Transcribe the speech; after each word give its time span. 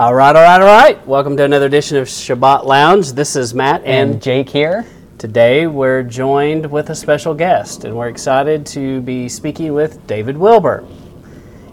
All 0.00 0.14
right, 0.14 0.34
all 0.34 0.42
right, 0.42 0.62
all 0.62 0.66
right. 0.66 1.06
Welcome 1.06 1.36
to 1.36 1.44
another 1.44 1.66
edition 1.66 1.98
of 1.98 2.08
Shabbat 2.08 2.64
Lounge. 2.64 3.12
This 3.12 3.36
is 3.36 3.52
Matt, 3.52 3.82
and, 3.84 4.12
And 4.12 4.22
Jake 4.22 4.48
here. 4.48 4.86
today 5.18 5.66
we're 5.66 6.02
joined 6.02 6.64
with 6.64 6.88
a 6.88 6.94
special 6.94 7.34
guest, 7.34 7.84
and 7.84 7.94
we're 7.94 8.08
excited 8.08 8.64
to 8.68 9.02
be 9.02 9.28
speaking 9.28 9.74
with 9.74 10.06
David 10.06 10.38
Wilbur. 10.38 10.86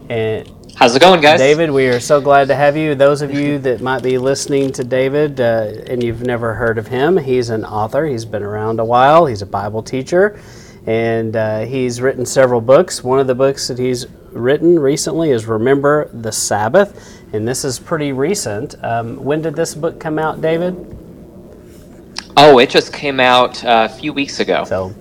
And 0.10 0.52
How's 0.76 0.94
it 0.94 1.00
going, 1.00 1.22
guys? 1.22 1.40
David, 1.40 1.72
we 1.72 1.88
are 1.88 2.02
so 2.02 2.20
glad 2.20 2.50
to 2.50 2.56
have 2.56 2.76
you. 2.76 2.96
Those 2.96 3.22
of 3.22 3.34
you 3.34 3.60
that 3.60 3.80
might 3.80 4.04
be 4.04 4.18
listening 4.18 4.74
to 4.74 4.84
David 4.84 5.40
uh, 5.40 5.72
and 5.88 6.04
you've 6.04 6.24
never 6.24 6.54
heard 6.54 6.78
of 6.78 6.86
him, 6.86 7.16
he's 7.16 7.50
an 7.50 7.64
author. 7.64 8.06
He's 8.06 8.26
been 8.26 8.44
around 8.44 8.82
a 8.82 8.86
while. 8.86 9.26
He's 9.26 9.42
a 9.42 9.46
Bible 9.46 9.82
teacher, 9.82 10.38
and 10.86 11.34
uh, 11.34 11.60
he's 11.62 12.02
written 12.02 12.26
several 12.26 12.60
books. 12.60 13.06
One 13.06 13.20
of 13.20 13.28
the 13.28 13.36
books 13.36 13.70
that 13.70 13.80
he's 13.80 14.06
written 14.34 14.78
recently 14.78 15.32
is 15.32 15.46
Remember 15.46 16.10
the 16.14 16.34
Sabbath, 16.34 17.17
and 17.34 17.48
this 17.48 17.64
is 17.66 17.80
pretty 17.80 18.12
recent. 18.14 18.76
Um, 18.84 19.24
when 19.24 19.42
did 19.42 19.56
this 19.56 19.76
book 19.76 20.00
come 20.00 20.18
out, 20.20 20.42
David? 20.42 20.76
Oh, 22.36 22.60
it 22.60 22.70
just 22.70 22.94
came 22.94 23.20
out 23.20 23.64
uh, 23.66 23.88
a 23.90 23.94
few 23.94 24.14
weeks 24.14 24.40
ago. 24.40 24.64
So 24.66 24.94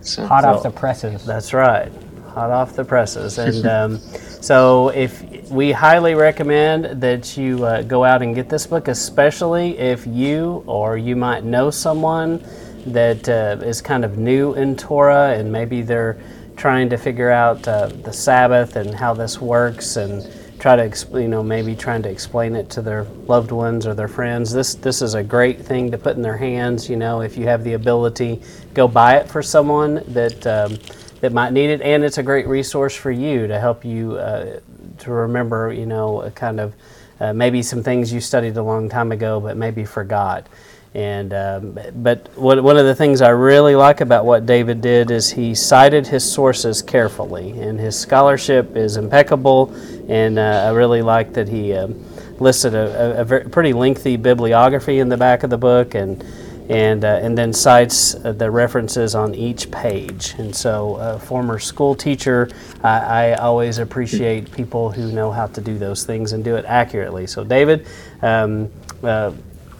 So- 0.00 0.26
Hot 0.26 0.42
So- 0.42 0.48
off 0.50 0.62
the 0.62 0.70
presses. 0.70 1.24
That's 1.24 1.52
right, 1.52 1.92
hot 2.28 2.50
off 2.50 2.74
the 2.74 2.84
presses. 2.84 3.38
And 3.46 3.66
um, 3.66 3.98
so, 4.40 4.88
if 4.90 5.22
we 5.50 5.72
highly 5.72 6.14
recommend 6.14 7.00
that 7.02 7.36
you 7.36 7.64
uh, 7.64 7.82
go 7.82 8.04
out 8.04 8.22
and 8.22 8.34
get 8.34 8.48
this 8.48 8.66
book, 8.66 8.88
especially 8.88 9.76
if 9.78 10.06
you 10.06 10.62
or 10.66 10.96
you 10.96 11.16
might 11.16 11.44
know 11.44 11.70
someone 11.70 12.42
that 12.86 13.28
uh, 13.28 13.56
is 13.64 13.82
kind 13.82 14.04
of 14.04 14.16
new 14.16 14.54
in 14.54 14.76
Torah 14.76 15.34
and 15.36 15.50
maybe 15.52 15.82
they're 15.82 16.16
trying 16.56 16.88
to 16.90 16.96
figure 16.96 17.30
out 17.30 17.66
uh, 17.68 17.88
the 17.88 18.12
Sabbath 18.12 18.76
and 18.76 18.94
how 18.94 19.12
this 19.12 19.40
works 19.40 19.96
and 19.96 20.26
try 20.58 20.76
to 20.76 21.20
you 21.20 21.28
know 21.28 21.42
maybe 21.42 21.74
trying 21.74 22.02
to 22.02 22.08
explain 22.08 22.56
it 22.56 22.68
to 22.70 22.82
their 22.82 23.04
loved 23.26 23.52
ones 23.52 23.86
or 23.86 23.94
their 23.94 24.08
friends. 24.08 24.52
This 24.52 24.74
this 24.74 25.02
is 25.02 25.14
a 25.14 25.22
great 25.22 25.60
thing 25.60 25.90
to 25.90 25.98
put 25.98 26.16
in 26.16 26.22
their 26.22 26.36
hands 26.36 26.88
you 26.88 26.96
know 26.96 27.20
if 27.20 27.36
you 27.36 27.46
have 27.46 27.64
the 27.64 27.74
ability 27.74 28.42
go 28.74 28.88
buy 28.88 29.16
it 29.16 29.28
for 29.28 29.42
someone 29.42 30.02
that 30.08 30.46
um, 30.46 30.78
that 31.20 31.32
might 31.32 31.52
need 31.52 31.70
it. 31.70 31.80
And 31.80 32.04
it's 32.04 32.18
a 32.18 32.22
great 32.22 32.46
resource 32.46 32.94
for 32.94 33.10
you 33.10 33.46
to 33.46 33.58
help 33.58 33.84
you 33.84 34.16
uh, 34.16 34.60
to 34.98 35.10
remember 35.12 35.72
you 35.72 35.86
know 35.86 36.30
kind 36.34 36.60
of 36.60 36.74
uh, 37.20 37.32
maybe 37.32 37.62
some 37.62 37.82
things 37.82 38.12
you 38.12 38.20
studied 38.20 38.56
a 38.56 38.62
long 38.62 38.88
time 38.88 39.12
ago 39.12 39.40
but 39.40 39.56
maybe 39.56 39.84
forgot 39.84 40.46
and 40.94 41.34
um, 41.34 41.78
but 41.96 42.28
what, 42.36 42.62
one 42.62 42.76
of 42.78 42.86
the 42.86 42.94
things 42.94 43.20
I 43.20 43.28
really 43.28 43.74
like 43.74 44.00
about 44.00 44.24
what 44.24 44.46
David 44.46 44.80
did 44.80 45.10
is 45.10 45.30
he 45.30 45.54
cited 45.54 46.06
his 46.06 46.30
sources 46.30 46.80
carefully, 46.80 47.50
and 47.60 47.78
his 47.78 47.98
scholarship 47.98 48.74
is 48.74 48.96
impeccable. 48.96 49.74
And 50.08 50.38
uh, 50.38 50.64
I 50.66 50.70
really 50.70 51.02
like 51.02 51.34
that 51.34 51.48
he 51.48 51.74
um, 51.74 52.02
listed 52.40 52.74
a, 52.74 53.20
a, 53.20 53.36
a 53.36 53.48
pretty 53.48 53.74
lengthy 53.74 54.16
bibliography 54.16 54.98
in 54.98 55.10
the 55.10 55.16
back 55.16 55.42
of 55.42 55.50
the 55.50 55.58
book, 55.58 55.94
and 55.94 56.24
and 56.70 57.04
uh, 57.04 57.20
and 57.22 57.36
then 57.36 57.52
cites 57.52 58.14
uh, 58.14 58.32
the 58.32 58.50
references 58.50 59.14
on 59.14 59.34
each 59.34 59.70
page. 59.70 60.34
And 60.38 60.56
so, 60.56 60.96
a 60.96 61.18
former 61.18 61.58
school 61.58 61.94
teacher, 61.94 62.48
I, 62.82 62.98
I 62.98 63.34
always 63.34 63.76
appreciate 63.78 64.50
people 64.52 64.90
who 64.90 65.12
know 65.12 65.30
how 65.32 65.48
to 65.48 65.60
do 65.60 65.76
those 65.76 66.04
things 66.04 66.32
and 66.32 66.42
do 66.42 66.56
it 66.56 66.64
accurately. 66.64 67.26
So, 67.26 67.44
David. 67.44 67.86
Um, 68.22 68.70
uh, 69.02 69.32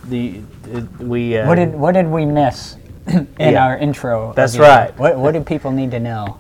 the 0.09 0.41
uh, 0.75 0.81
we 1.01 1.37
uh, 1.37 1.47
What 1.47 1.57
did 1.57 1.75
what 1.75 1.93
did 1.93 2.09
we 2.09 2.25
miss 2.27 2.77
in 3.07 3.29
Yeah. 3.39 3.65
our 3.67 3.77
intro? 3.77 4.33
That's 4.35 4.55
you? 4.55 4.63
right. 4.63 4.97
What 4.99 5.19
what 5.19 5.33
do 5.33 5.41
people 5.43 5.71
need 5.73 5.91
to 5.93 6.01
know? 6.01 6.39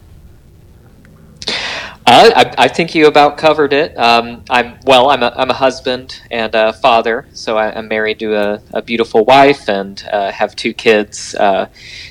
Uh, 2.10 2.30
I, 2.34 2.54
I 2.64 2.68
think 2.68 2.94
you 2.94 3.06
about 3.06 3.36
covered 3.36 3.74
it. 3.74 3.96
Um, 3.98 4.42
I'm 4.48 4.78
well. 4.86 5.10
I'm 5.10 5.22
a, 5.22 5.30
I'm 5.36 5.50
a 5.50 5.54
husband 5.54 6.22
and 6.30 6.54
a 6.54 6.72
father, 6.72 7.26
so 7.34 7.58
I, 7.58 7.70
I'm 7.76 7.86
married 7.86 8.18
to 8.20 8.34
a, 8.34 8.62
a 8.72 8.80
beautiful 8.80 9.26
wife 9.26 9.68
and 9.68 10.02
uh, 10.10 10.32
have 10.32 10.56
two 10.56 10.72
kids, 10.72 11.34
uh, 11.34 11.66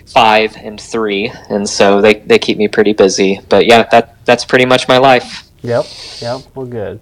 five 0.05 0.55
and 0.57 0.79
three, 0.79 1.31
and 1.49 1.67
so 1.67 1.99
they, 1.99 2.15
they 2.19 2.37
keep 2.37 2.59
me 2.59 2.67
pretty 2.67 2.93
busy. 2.93 3.39
But 3.49 3.65
yeah, 3.65 3.83
that 3.89 4.23
that's 4.23 4.45
pretty 4.45 4.65
much 4.65 4.87
my 4.87 4.99
life. 4.99 5.45
Yep, 5.63 5.85
yep. 6.21 6.41
Well, 6.53 6.67
good. 6.67 6.99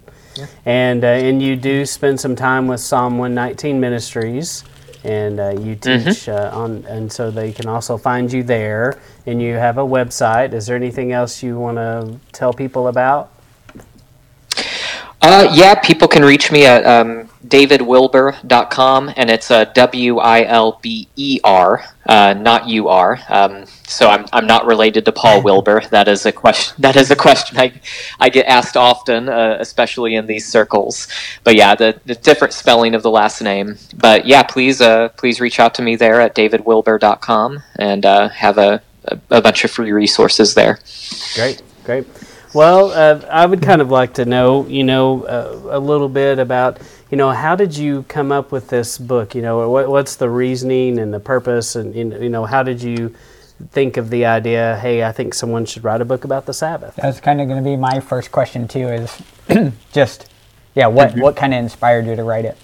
And 0.64 1.04
uh, 1.04 1.08
and 1.08 1.42
you 1.42 1.56
do 1.56 1.84
spend 1.86 2.20
some 2.20 2.36
time 2.36 2.66
with 2.66 2.80
Psalm 2.80 3.18
119 3.18 3.80
Ministries, 3.80 4.64
and 5.04 5.40
uh, 5.40 5.50
you 5.58 5.76
teach 5.76 6.28
uh, 6.28 6.50
on, 6.52 6.84
and 6.86 7.10
so 7.12 7.30
they 7.30 7.52
can 7.52 7.68
also 7.68 7.96
find 7.96 8.32
you 8.32 8.42
there. 8.42 8.98
And 9.26 9.40
you 9.42 9.54
have 9.54 9.78
a 9.78 9.82
website. 9.84 10.52
Is 10.52 10.66
there 10.66 10.76
anything 10.76 11.12
else 11.12 11.42
you 11.42 11.58
want 11.58 11.78
to 11.78 12.18
tell 12.32 12.52
people 12.52 12.88
about? 12.88 13.30
Uh, 15.22 15.48
yeah, 15.52 15.74
people 15.74 16.06
can 16.06 16.22
reach 16.22 16.52
me 16.52 16.66
at 16.66 16.84
um, 16.86 17.28
davidwilber.com, 17.48 19.12
and 19.16 19.30
it's 19.30 19.50
uh, 19.50 19.64
W 19.64 20.18
I 20.18 20.44
L 20.44 20.78
B 20.82 21.08
E 21.16 21.40
R, 21.42 21.84
uh, 22.06 22.34
not 22.34 22.68
U 22.68 22.88
R. 22.88 23.18
Um, 23.28 23.64
so 23.86 24.08
I'm, 24.08 24.26
I'm 24.32 24.46
not 24.46 24.66
related 24.66 25.04
to 25.06 25.12
Paul 25.12 25.42
Wilbur. 25.42 25.82
That 25.90 26.08
is 26.08 26.26
a 26.26 26.32
question. 26.32 26.76
That 26.86 26.96
is 26.96 27.10
a 27.10 27.16
question 27.16 27.58
I, 27.58 27.72
I 28.20 28.28
get 28.28 28.46
asked 28.46 28.76
often, 28.76 29.28
uh, 29.28 29.56
especially 29.58 30.14
in 30.14 30.26
these 30.26 30.46
circles. 30.46 31.08
But 31.42 31.56
yeah, 31.56 31.74
the, 31.74 32.00
the 32.04 32.14
different 32.14 32.52
spelling 32.52 32.94
of 32.94 33.02
the 33.02 33.10
last 33.10 33.40
name. 33.40 33.78
But 33.96 34.26
yeah, 34.26 34.42
please 34.42 34.80
uh, 34.80 35.08
please 35.10 35.40
reach 35.40 35.58
out 35.58 35.74
to 35.76 35.82
me 35.82 35.96
there 35.96 36.20
at 36.20 36.34
davidwilber.com 36.34 37.62
and 37.76 38.04
uh, 38.04 38.28
have 38.28 38.58
a, 38.58 38.82
a, 39.06 39.18
a 39.30 39.42
bunch 39.42 39.64
of 39.64 39.70
free 39.70 39.92
resources 39.92 40.54
there. 40.54 40.78
Great, 41.34 41.62
great. 41.84 42.06
Well, 42.56 42.90
uh, 42.92 43.20
I 43.30 43.44
would 43.44 43.60
kind 43.60 43.82
of 43.82 43.90
like 43.90 44.14
to 44.14 44.24
know, 44.24 44.66
you 44.66 44.82
know, 44.82 45.24
uh, 45.24 45.76
a 45.76 45.78
little 45.78 46.08
bit 46.08 46.38
about, 46.38 46.78
you 47.10 47.18
know, 47.18 47.30
how 47.30 47.54
did 47.54 47.76
you 47.76 48.04
come 48.04 48.32
up 48.32 48.50
with 48.50 48.68
this 48.68 48.96
book? 48.96 49.34
You 49.34 49.42
know, 49.42 49.68
what, 49.68 49.90
what's 49.90 50.16
the 50.16 50.30
reasoning 50.30 50.98
and 50.98 51.12
the 51.12 51.20
purpose, 51.20 51.76
and 51.76 51.94
you 51.94 52.30
know, 52.30 52.46
how 52.46 52.62
did 52.62 52.80
you 52.82 53.14
think 53.72 53.98
of 53.98 54.08
the 54.08 54.24
idea? 54.24 54.78
Hey, 54.80 55.04
I 55.04 55.12
think 55.12 55.34
someone 55.34 55.66
should 55.66 55.84
write 55.84 56.00
a 56.00 56.06
book 56.06 56.24
about 56.24 56.46
the 56.46 56.54
Sabbath. 56.54 56.96
That's 56.96 57.20
kind 57.20 57.42
of 57.42 57.46
going 57.46 57.62
to 57.62 57.70
be 57.70 57.76
my 57.76 58.00
first 58.00 58.32
question 58.32 58.66
too. 58.66 58.88
Is 58.88 59.22
just 59.92 60.26
yeah, 60.74 60.86
what 60.86 61.10
Mm-hmm. 61.10 61.20
what 61.20 61.36
kind 61.36 61.52
of 61.52 61.58
inspired 61.60 62.06
you 62.06 62.16
to 62.16 62.24
write 62.24 62.46
it? 62.46 62.56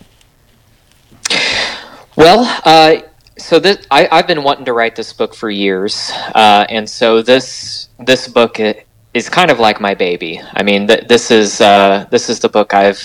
Well, 2.16 2.44
uh, 2.64 3.02
so 3.36 3.58
this 3.60 3.86
I, 3.90 4.08
I've 4.10 4.26
been 4.26 4.42
wanting 4.42 4.64
to 4.64 4.72
write 4.72 4.96
this 4.96 5.12
book 5.12 5.34
for 5.34 5.50
years, 5.50 6.10
uh, 6.34 6.64
and 6.70 6.88
so 6.88 7.20
this 7.20 7.88
this 7.98 8.26
book 8.26 8.58
i- 8.58 8.84
is 9.14 9.28
kind 9.28 9.50
of 9.50 9.58
like 9.58 9.80
my 9.80 9.94
baby. 9.94 10.40
I 10.54 10.62
mean, 10.62 10.86
th- 10.86 11.06
this 11.08 11.30
is 11.30 11.60
uh, 11.60 12.06
this 12.10 12.28
is 12.28 12.40
the 12.40 12.48
book 12.48 12.74
I've 12.74 13.02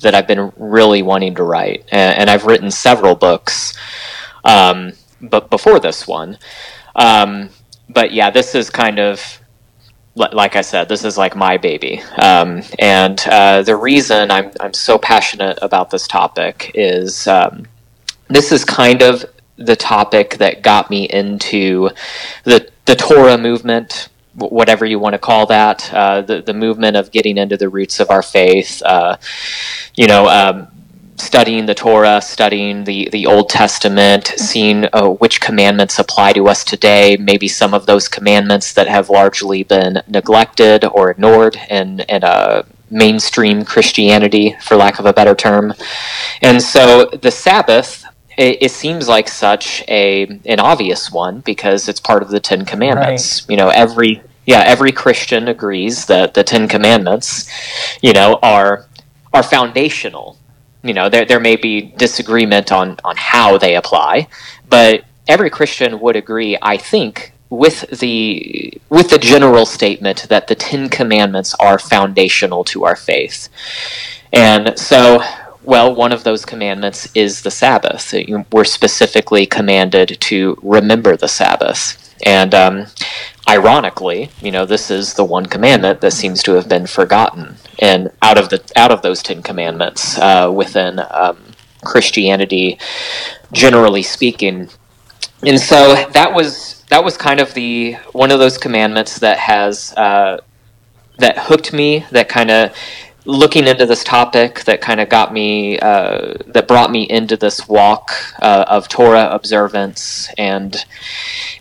that 0.00 0.14
I've 0.14 0.26
been 0.26 0.52
really 0.56 1.02
wanting 1.02 1.34
to 1.36 1.44
write, 1.44 1.84
and, 1.92 2.18
and 2.18 2.30
I've 2.30 2.46
written 2.46 2.70
several 2.70 3.14
books, 3.14 3.74
um, 4.44 4.92
but 5.20 5.50
before 5.50 5.78
this 5.78 6.06
one, 6.06 6.38
um, 6.96 7.50
but 7.88 8.12
yeah, 8.12 8.30
this 8.30 8.54
is 8.54 8.70
kind 8.70 8.98
of 8.98 9.40
like 10.14 10.56
I 10.56 10.60
said, 10.60 10.88
this 10.88 11.04
is 11.04 11.16
like 11.16 11.34
my 11.34 11.56
baby. 11.56 12.02
Um, 12.18 12.62
and 12.78 13.22
uh, 13.28 13.62
the 13.62 13.76
reason 13.76 14.30
I'm, 14.30 14.50
I'm 14.60 14.74
so 14.74 14.98
passionate 14.98 15.58
about 15.62 15.90
this 15.90 16.06
topic 16.06 16.70
is 16.74 17.26
um, 17.26 17.66
this 18.28 18.52
is 18.52 18.64
kind 18.64 19.02
of 19.02 19.24
the 19.56 19.76
topic 19.76 20.36
that 20.36 20.62
got 20.62 20.90
me 20.90 21.04
into 21.04 21.90
the, 22.44 22.68
the 22.84 22.96
Torah 22.96 23.38
movement, 23.38 24.08
whatever 24.34 24.84
you 24.86 24.98
want 24.98 25.12
to 25.14 25.18
call 25.18 25.46
that, 25.46 25.92
uh, 25.92 26.22
the, 26.22 26.42
the 26.42 26.54
movement 26.54 26.96
of 26.96 27.10
getting 27.10 27.38
into 27.38 27.56
the 27.56 27.68
roots 27.68 28.00
of 28.00 28.10
our 28.10 28.22
faith. 28.22 28.82
Uh, 28.82 29.16
you 29.94 30.06
know, 30.06 30.26
um, 30.28 30.68
studying 31.16 31.66
the 31.66 31.74
Torah, 31.74 32.20
studying 32.20 32.84
the, 32.84 33.08
the 33.12 33.26
Old 33.26 33.48
Testament, 33.48 34.32
seeing 34.36 34.86
uh, 34.92 35.08
which 35.08 35.40
commandments 35.40 35.98
apply 35.98 36.32
to 36.32 36.48
us 36.48 36.64
today, 36.64 37.16
maybe 37.20 37.48
some 37.48 37.74
of 37.74 37.86
those 37.86 38.08
commandments 38.08 38.72
that 38.72 38.88
have 38.88 39.10
largely 39.10 39.62
been 39.62 40.02
neglected 40.08 40.84
or 40.84 41.10
ignored 41.10 41.56
in, 41.70 42.00
in 42.00 42.24
uh, 42.24 42.62
mainstream 42.90 43.64
Christianity, 43.64 44.56
for 44.60 44.76
lack 44.76 44.98
of 44.98 45.06
a 45.06 45.12
better 45.12 45.34
term. 45.34 45.74
And 46.42 46.62
so 46.62 47.06
the 47.06 47.30
Sabbath, 47.30 48.01
it, 48.36 48.58
it 48.62 48.70
seems 48.70 49.08
like 49.08 49.28
such 49.28 49.82
a 49.88 50.24
an 50.46 50.60
obvious 50.60 51.10
one 51.10 51.40
because 51.40 51.88
it's 51.88 52.00
part 52.00 52.22
of 52.22 52.30
the 52.30 52.40
Ten 52.40 52.64
Commandments. 52.64 53.46
You 53.48 53.56
know, 53.56 53.68
every 53.68 54.22
yeah, 54.46 54.62
every 54.66 54.92
Christian 54.92 55.48
agrees 55.48 56.06
that 56.06 56.34
the 56.34 56.44
Ten 56.44 56.68
Commandments, 56.68 57.50
you 58.00 58.12
know, 58.12 58.38
are 58.42 58.86
are 59.32 59.42
foundational. 59.42 60.38
You 60.82 60.94
know 60.94 61.08
there, 61.08 61.24
there 61.24 61.40
may 61.40 61.56
be 61.56 61.80
disagreement 61.96 62.72
on 62.72 62.98
on 63.04 63.16
how 63.16 63.56
they 63.56 63.76
apply 63.76 64.26
but 64.68 65.04
every 65.28 65.48
christian 65.48 66.00
would 66.00 66.16
agree 66.16 66.58
i 66.60 66.76
think 66.76 67.32
with 67.52 67.82
the 68.00 68.72
with 68.88 69.10
the 69.10 69.18
general 69.18 69.66
statement 69.66 70.26
that 70.30 70.46
the 70.46 70.54
10 70.54 70.88
commandments 70.88 71.54
are 71.60 71.78
foundational 71.78 72.64
to 72.64 72.84
our 72.84 72.96
faith. 72.96 73.50
And 74.32 74.78
so 74.78 75.22
well 75.64 75.94
one 75.94 76.12
of 76.12 76.24
those 76.24 76.44
commandments 76.44 77.08
is 77.14 77.42
the 77.42 77.50
sabbath. 77.50 78.14
We're 78.52 78.64
specifically 78.64 79.46
commanded 79.46 80.18
to 80.20 80.58
remember 80.62 81.16
the 81.16 81.28
sabbath. 81.28 81.98
And 82.24 82.54
um, 82.54 82.86
ironically, 83.48 84.30
you 84.40 84.52
know, 84.52 84.64
this 84.64 84.90
is 84.90 85.14
the 85.14 85.24
one 85.24 85.46
commandment 85.46 86.00
that 86.00 86.12
seems 86.12 86.42
to 86.44 86.52
have 86.52 86.68
been 86.68 86.86
forgotten, 86.86 87.56
and 87.80 88.10
out 88.22 88.38
of 88.38 88.48
the 88.48 88.62
out 88.76 88.92
of 88.92 89.02
those 89.02 89.22
Ten 89.22 89.42
Commandments 89.42 90.18
uh, 90.18 90.50
within 90.54 91.00
um, 91.10 91.38
Christianity, 91.84 92.78
generally 93.50 94.02
speaking, 94.02 94.68
and 95.44 95.60
so 95.60 96.08
that 96.12 96.32
was 96.32 96.84
that 96.90 97.02
was 97.02 97.16
kind 97.16 97.40
of 97.40 97.54
the 97.54 97.94
one 98.12 98.30
of 98.30 98.38
those 98.38 98.56
commandments 98.56 99.18
that 99.18 99.38
has 99.38 99.92
uh, 99.96 100.38
that 101.18 101.38
hooked 101.38 101.72
me, 101.72 102.06
that 102.10 102.28
kind 102.28 102.50
of 102.50 102.76
looking 103.24 103.66
into 103.66 103.86
this 103.86 104.04
topic 104.04 104.64
that 104.64 104.80
kind 104.80 105.00
of 105.00 105.08
got 105.08 105.32
me 105.32 105.78
uh, 105.80 106.34
that 106.48 106.66
brought 106.68 106.90
me 106.90 107.04
into 107.04 107.36
this 107.36 107.68
walk 107.68 108.10
uh, 108.40 108.64
of 108.68 108.88
Torah 108.88 109.28
observance 109.32 110.28
and 110.38 110.84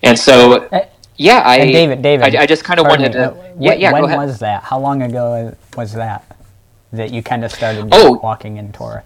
and 0.03 0.17
so 0.17 0.69
yeah 1.17 1.41
I 1.45 1.57
And 1.59 1.71
David, 1.73 2.01
David, 2.01 2.35
I, 2.35 2.43
I 2.43 2.45
just 2.47 2.63
kind 2.63 2.79
of 2.79 2.87
wanted 2.87 3.13
me, 3.13 3.19
to 3.19 3.31
uh, 3.31 3.35
yeah 3.59 3.73
yeah 3.73 3.91
when 3.91 4.01
go 4.01 4.05
ahead. 4.07 4.17
was 4.17 4.39
that? 4.39 4.63
How 4.63 4.79
long 4.79 5.01
ago 5.03 5.55
was 5.77 5.93
that 5.93 6.37
that 6.91 7.11
you 7.11 7.21
kind 7.23 7.45
of 7.45 7.51
started 7.51 7.89
Oh. 7.91 8.19
walking 8.23 8.57
in 8.57 8.71
Torah? 8.71 9.03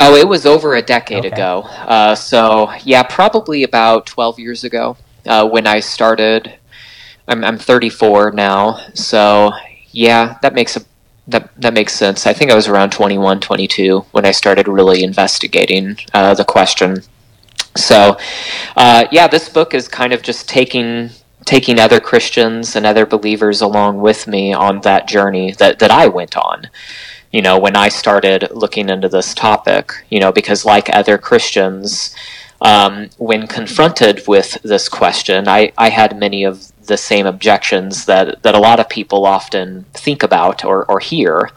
Oh, 0.00 0.14
it 0.14 0.28
was 0.28 0.46
over 0.46 0.74
a 0.76 0.82
decade 0.82 1.24
Okay. 1.26 1.34
ago. 1.34 1.62
Uh, 1.62 2.14
so 2.14 2.72
yeah, 2.84 3.02
probably 3.02 3.62
about 3.64 4.06
twelve 4.06 4.38
years 4.38 4.64
ago 4.64 4.96
uh, 5.26 5.48
when 5.48 5.66
I 5.66 5.80
started. 5.80 6.54
I'm 7.28 7.44
I'm 7.44 7.58
34 7.58 8.32
now, 8.32 8.78
so 8.94 9.52
yeah, 9.90 10.38
that 10.42 10.54
makes 10.54 10.76
a 10.76 10.82
that 11.28 11.50
that 11.60 11.74
makes 11.74 11.92
sense. 11.92 12.26
I 12.26 12.32
think 12.32 12.50
I 12.50 12.54
was 12.54 12.68
around 12.68 12.90
21, 12.90 13.40
22 13.40 14.00
when 14.12 14.24
I 14.26 14.32
started 14.32 14.66
really 14.66 15.02
investigating 15.02 15.96
uh, 16.12 16.34
the 16.34 16.44
question. 16.44 17.02
So 17.76 18.16
uh, 18.76 19.06
yeah, 19.12 19.28
this 19.28 19.48
book 19.48 19.74
is 19.74 19.88
kind 19.88 20.12
of 20.12 20.22
just 20.22 20.48
taking 20.48 21.10
taking 21.44 21.78
other 21.78 22.00
Christians 22.00 22.76
and 22.76 22.84
other 22.84 23.06
believers 23.06 23.60
along 23.60 24.00
with 24.00 24.26
me 24.26 24.52
on 24.52 24.80
that 24.82 25.06
journey 25.08 25.52
that 25.52 25.78
that 25.78 25.90
I 25.90 26.08
went 26.08 26.36
on 26.36 26.68
you 27.30 27.42
know, 27.42 27.58
when 27.58 27.76
I 27.76 27.88
started 27.88 28.48
looking 28.52 28.88
into 28.88 29.08
this 29.08 29.34
topic, 29.34 29.92
you 30.08 30.20
know, 30.20 30.32
because 30.32 30.64
like 30.64 30.88
other 30.94 31.18
Christians, 31.18 32.14
um, 32.60 33.10
when 33.18 33.46
confronted 33.46 34.26
with 34.26 34.60
this 34.62 34.88
question, 34.88 35.46
I, 35.46 35.72
I 35.76 35.90
had 35.90 36.18
many 36.18 36.44
of 36.44 36.72
the 36.88 36.96
same 36.96 37.26
objections 37.26 38.04
that, 38.06 38.42
that 38.42 38.54
a 38.54 38.58
lot 38.58 38.80
of 38.80 38.88
people 38.88 39.24
often 39.24 39.84
think 39.94 40.22
about 40.22 40.64
or, 40.64 40.84
or 40.90 40.98
hear 40.98 41.50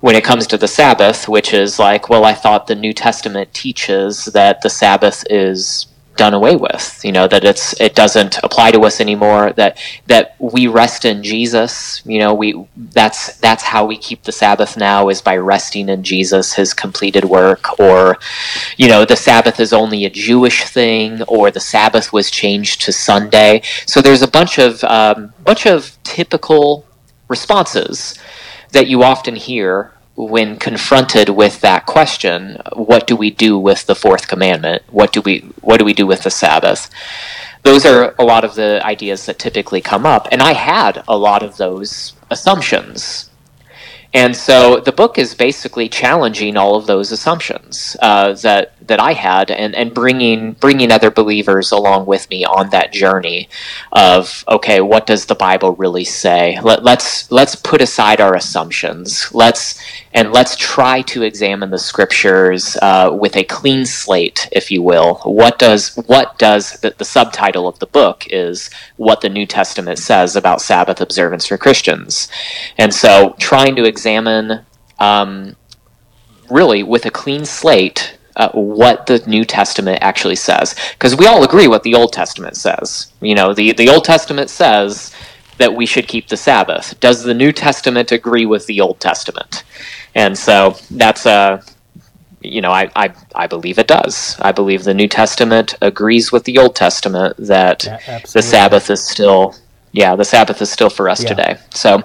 when 0.00 0.14
it 0.14 0.24
comes 0.24 0.46
to 0.46 0.58
the 0.58 0.68
Sabbath, 0.68 1.28
which 1.28 1.54
is 1.54 1.78
like, 1.78 2.08
well, 2.08 2.24
I 2.24 2.34
thought 2.34 2.66
the 2.66 2.74
New 2.74 2.92
Testament 2.92 3.52
teaches 3.54 4.26
that 4.26 4.60
the 4.60 4.70
Sabbath 4.70 5.24
is 5.30 5.86
done 6.16 6.34
away 6.34 6.56
with 6.56 7.00
you 7.04 7.12
know 7.12 7.26
that 7.28 7.44
it's 7.44 7.78
it 7.80 7.94
doesn't 7.94 8.38
apply 8.42 8.70
to 8.70 8.80
us 8.80 9.00
anymore 9.00 9.52
that 9.52 9.78
that 10.06 10.34
we 10.38 10.66
rest 10.66 11.04
in 11.04 11.22
jesus 11.22 12.02
you 12.06 12.18
know 12.18 12.34
we 12.34 12.66
that's 12.92 13.36
that's 13.38 13.62
how 13.62 13.84
we 13.84 13.96
keep 13.96 14.22
the 14.22 14.32
sabbath 14.32 14.76
now 14.76 15.08
is 15.08 15.20
by 15.20 15.36
resting 15.36 15.88
in 15.88 16.02
jesus 16.02 16.54
his 16.54 16.74
completed 16.74 17.24
work 17.24 17.78
or 17.78 18.18
you 18.76 18.88
know 18.88 19.04
the 19.04 19.16
sabbath 19.16 19.60
is 19.60 19.72
only 19.72 20.04
a 20.04 20.10
jewish 20.10 20.64
thing 20.64 21.22
or 21.22 21.50
the 21.50 21.60
sabbath 21.60 22.12
was 22.12 22.30
changed 22.30 22.80
to 22.82 22.92
sunday. 22.92 23.62
So 23.86 24.00
there's 24.00 24.22
a 24.22 24.28
bunch 24.28 24.58
of 24.58 24.82
um, 24.84 25.32
bunch 25.44 25.66
of 25.66 25.96
typical 26.02 26.84
responses 27.28 28.18
that 28.72 28.88
you 28.88 29.02
often 29.02 29.36
hear 29.36 29.92
when 30.16 30.56
confronted 30.56 31.28
with 31.28 31.60
that 31.60 31.84
question 31.86 32.58
what 32.74 33.06
do 33.06 33.14
we 33.14 33.30
do 33.30 33.58
with 33.58 33.86
the 33.86 33.94
fourth 33.94 34.26
commandment 34.26 34.82
what 34.90 35.12
do 35.12 35.20
we 35.20 35.40
what 35.60 35.78
do 35.78 35.84
we 35.84 35.92
do 35.92 36.06
with 36.06 36.22
the 36.22 36.30
sabbath 36.30 36.90
those 37.62 37.84
are 37.84 38.14
a 38.18 38.24
lot 38.24 38.44
of 38.44 38.54
the 38.54 38.80
ideas 38.84 39.26
that 39.26 39.38
typically 39.38 39.80
come 39.80 40.06
up 40.06 40.26
and 40.32 40.42
i 40.42 40.52
had 40.52 41.02
a 41.06 41.16
lot 41.16 41.42
of 41.42 41.58
those 41.58 42.14
assumptions 42.30 43.30
and 44.16 44.34
so 44.34 44.80
the 44.80 44.92
book 44.92 45.18
is 45.18 45.34
basically 45.34 45.90
challenging 45.90 46.56
all 46.56 46.76
of 46.76 46.86
those 46.86 47.12
assumptions 47.12 47.98
uh, 48.00 48.32
that 48.32 48.72
that 48.86 48.98
I 48.98 49.12
had, 49.12 49.50
and, 49.50 49.74
and 49.74 49.92
bringing 49.92 50.52
bringing 50.52 50.90
other 50.90 51.10
believers 51.10 51.70
along 51.70 52.06
with 52.06 52.30
me 52.30 52.42
on 52.42 52.70
that 52.70 52.94
journey 52.94 53.50
of 53.92 54.42
okay, 54.48 54.80
what 54.80 55.06
does 55.06 55.26
the 55.26 55.34
Bible 55.34 55.72
really 55.72 56.04
say? 56.04 56.58
Let, 56.62 56.82
let's 56.82 57.30
let's 57.30 57.56
put 57.56 57.82
aside 57.82 58.22
our 58.22 58.34
assumptions. 58.34 59.28
Let's 59.34 59.78
and 60.16 60.32
let's 60.32 60.56
try 60.56 61.02
to 61.02 61.22
examine 61.22 61.68
the 61.68 61.78
scriptures 61.78 62.78
uh, 62.80 63.10
with 63.12 63.36
a 63.36 63.44
clean 63.44 63.84
slate, 63.84 64.48
if 64.50 64.70
you 64.70 64.82
will. 64.82 65.16
What 65.24 65.58
does 65.58 65.94
what 66.06 66.38
does 66.38 66.72
the, 66.80 66.94
the 66.96 67.04
subtitle 67.04 67.68
of 67.68 67.78
the 67.80 67.86
book 67.86 68.26
is 68.30 68.70
what 68.96 69.20
the 69.20 69.28
New 69.28 69.44
Testament 69.44 69.98
says 69.98 70.34
about 70.34 70.62
Sabbath 70.62 71.02
observance 71.02 71.44
for 71.46 71.58
Christians, 71.58 72.28
and 72.78 72.92
so 72.94 73.36
trying 73.38 73.76
to 73.76 73.84
examine 73.84 74.62
um, 74.98 75.54
really 76.50 76.82
with 76.82 77.04
a 77.04 77.10
clean 77.10 77.44
slate 77.44 78.18
uh, 78.36 78.48
what 78.52 79.04
the 79.04 79.18
New 79.26 79.44
Testament 79.44 79.98
actually 80.00 80.36
says, 80.36 80.74
because 80.92 81.14
we 81.14 81.26
all 81.26 81.44
agree 81.44 81.68
what 81.68 81.82
the 81.82 81.94
Old 81.94 82.14
Testament 82.14 82.56
says. 82.56 83.12
You 83.20 83.34
know, 83.34 83.52
the 83.52 83.72
the 83.72 83.90
Old 83.90 84.04
Testament 84.04 84.48
says 84.48 85.14
that 85.58 85.74
we 85.74 85.84
should 85.84 86.08
keep 86.08 86.28
the 86.28 86.36
Sabbath. 86.38 86.98
Does 87.00 87.22
the 87.22 87.34
New 87.34 87.52
Testament 87.52 88.12
agree 88.12 88.46
with 88.46 88.66
the 88.66 88.80
Old 88.80 88.98
Testament? 88.98 89.62
And 90.16 90.38
so 90.38 90.76
that's 90.92 91.26
a 91.26 91.62
you 92.42 92.62
know, 92.62 92.72
I, 92.72 92.90
I, 92.96 93.14
I 93.34 93.46
believe 93.48 93.78
it 93.78 93.88
does. 93.88 94.36
I 94.40 94.52
believe 94.52 94.84
the 94.84 94.94
New 94.94 95.08
Testament 95.08 95.76
agrees 95.82 96.32
with 96.32 96.44
the 96.44 96.58
Old 96.58 96.76
Testament 96.76 97.36
that 97.38 97.88
Yeah, 97.88 98.20
the. 98.34 98.42
Sabbath 98.42 98.90
is 98.90 99.04
still, 99.04 99.56
yeah, 99.92 100.16
the 100.16 100.24
Sabbath 100.24 100.62
is 100.62 100.70
still 100.70 100.90
for 100.90 101.08
us 101.08 101.24
Yeah. 101.24 101.24
today. 101.24 101.58
So, 101.72 102.02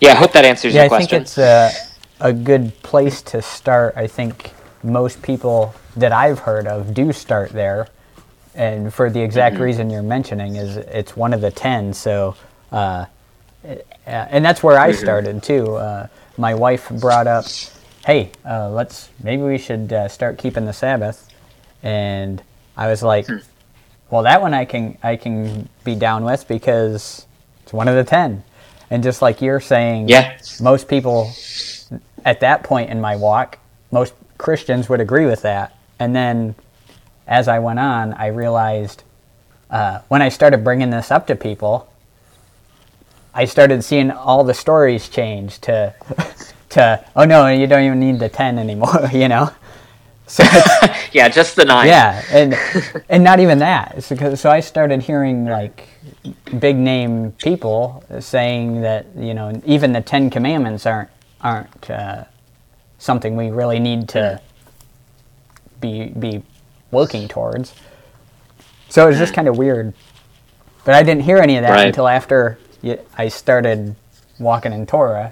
yeah, 0.00 0.12
I 0.12 0.16
hope 0.16 0.32
that 0.32 0.46
answers 0.46 0.76
Yeah, 0.76 0.76
your 0.76 0.84
I 0.84 0.90
think 0.90 1.12
question. 1.12 1.14
it's 1.14 1.38
a, 1.38 1.78
a 2.20 2.32
good 2.32 2.82
place 2.82 3.22
to 3.22 3.42
start. 3.42 3.94
I 3.96 4.06
think 4.08 4.52
most 4.82 5.22
people 5.22 5.74
that 5.96 6.12
I've 6.12 6.40
heard 6.40 6.66
of 6.66 6.94
do 6.94 7.12
start 7.12 7.52
there, 7.52 7.88
and 8.54 8.92
for 8.94 9.10
the 9.10 9.20
exact 9.22 9.58
Mm-hmm. 9.58 9.60
reason 9.60 9.90
you're 9.90 10.02
mentioning 10.02 10.56
is 10.56 10.76
it's 10.76 11.16
one 11.16 11.34
of 11.34 11.42
the 11.42 11.52
ten. 11.52 11.94
So, 11.94 12.36
uh, 12.72 13.06
uh, 13.66 13.76
and 14.06 14.44
that's 14.44 14.62
where 14.62 14.78
Mm-hmm. 14.84 14.90
I 14.90 14.92
started 14.92 15.42
too. 15.42 15.76
Uh, 15.76 16.08
my 16.40 16.54
wife 16.54 16.88
brought 16.88 17.26
up, 17.26 17.44
"Hey, 18.04 18.32
uh, 18.48 18.70
let's 18.70 19.10
maybe 19.22 19.42
we 19.42 19.58
should 19.58 19.92
uh, 19.92 20.08
start 20.08 20.38
keeping 20.38 20.66
the 20.66 20.72
Sabbath," 20.72 21.28
and 21.82 22.42
I 22.76 22.88
was 22.88 23.02
like, 23.02 23.26
Hmm. 23.26 23.36
"Well, 24.10 24.22
that 24.24 24.40
one 24.42 24.54
I 24.54 24.64
can 24.64 24.98
I 25.02 25.16
can 25.16 25.68
be 25.84 25.94
down 25.94 26.24
with 26.24 26.48
because 26.48 27.26
it's 27.62 27.72
one 27.72 27.88
of 27.88 27.94
the 27.94 28.04
ten. 28.04 28.42
And 28.90 29.02
just 29.04 29.22
like 29.22 29.40
you're 29.40 29.60
saying, 29.60 30.08
Yeah. 30.08 30.36
most 30.60 30.88
people 30.88 31.30
at 32.24 32.40
that 32.40 32.64
point 32.64 32.90
in 32.90 33.00
my 33.00 33.14
walk, 33.16 33.58
most 33.92 34.14
Christians 34.38 34.88
would 34.88 35.00
agree 35.00 35.26
with 35.26 35.42
that. 35.42 35.76
And 35.98 36.16
then 36.16 36.54
as 37.28 37.46
I 37.46 37.60
went 37.60 37.78
on, 37.78 38.14
I 38.14 38.28
realized 38.28 39.04
uh, 39.70 40.00
when 40.08 40.22
I 40.22 40.28
started 40.30 40.64
bringing 40.64 40.90
this 40.90 41.10
up 41.12 41.28
to 41.28 41.36
people, 41.36 41.88
I 43.34 43.44
started 43.44 43.82
seeing 43.84 44.10
all 44.10 44.44
the 44.44 44.54
stories 44.54 45.08
change 45.08 45.60
to, 45.60 45.94
to 46.70 47.04
oh 47.16 47.24
no, 47.24 47.46
you 47.48 47.66
don't 47.66 47.84
even 47.84 48.00
need 48.00 48.18
the 48.18 48.28
10 48.28 48.58
anymore, 48.58 49.08
you 49.12 49.28
know? 49.28 49.50
So 50.26 50.44
yeah, 51.12 51.28
just 51.28 51.56
the 51.56 51.64
nine. 51.64 51.88
yeah, 51.88 52.22
and 52.30 52.54
and 53.08 53.24
not 53.24 53.40
even 53.40 53.58
that. 53.58 53.94
It's 53.96 54.08
because, 54.10 54.40
so 54.40 54.48
I 54.48 54.60
started 54.60 55.02
hearing 55.02 55.44
like 55.46 55.88
big 56.60 56.76
name 56.76 57.32
people 57.32 58.04
saying 58.20 58.82
that 58.82 59.06
you 59.16 59.34
know 59.34 59.60
even 59.66 59.92
the 59.92 60.00
Ten 60.00 60.30
Commandments 60.30 60.86
aren't 60.86 61.10
aren't 61.40 61.90
uh, 61.90 62.24
something 62.98 63.34
we 63.34 63.50
really 63.50 63.80
need 63.80 64.08
to 64.10 64.40
be 65.80 66.10
be 66.10 66.44
working 66.92 67.26
towards. 67.26 67.74
So 68.88 69.04
it 69.06 69.08
was 69.10 69.18
just 69.18 69.34
kind 69.34 69.48
of 69.48 69.58
weird, 69.58 69.92
but 70.84 70.94
I 70.94 71.02
didn't 71.02 71.24
hear 71.24 71.38
any 71.38 71.56
of 71.56 71.62
that 71.62 71.70
Right. 71.70 71.86
until 71.88 72.06
after 72.06 72.56
I 73.16 73.28
started 73.28 73.94
walking 74.38 74.72
in 74.72 74.86
Torah. 74.86 75.28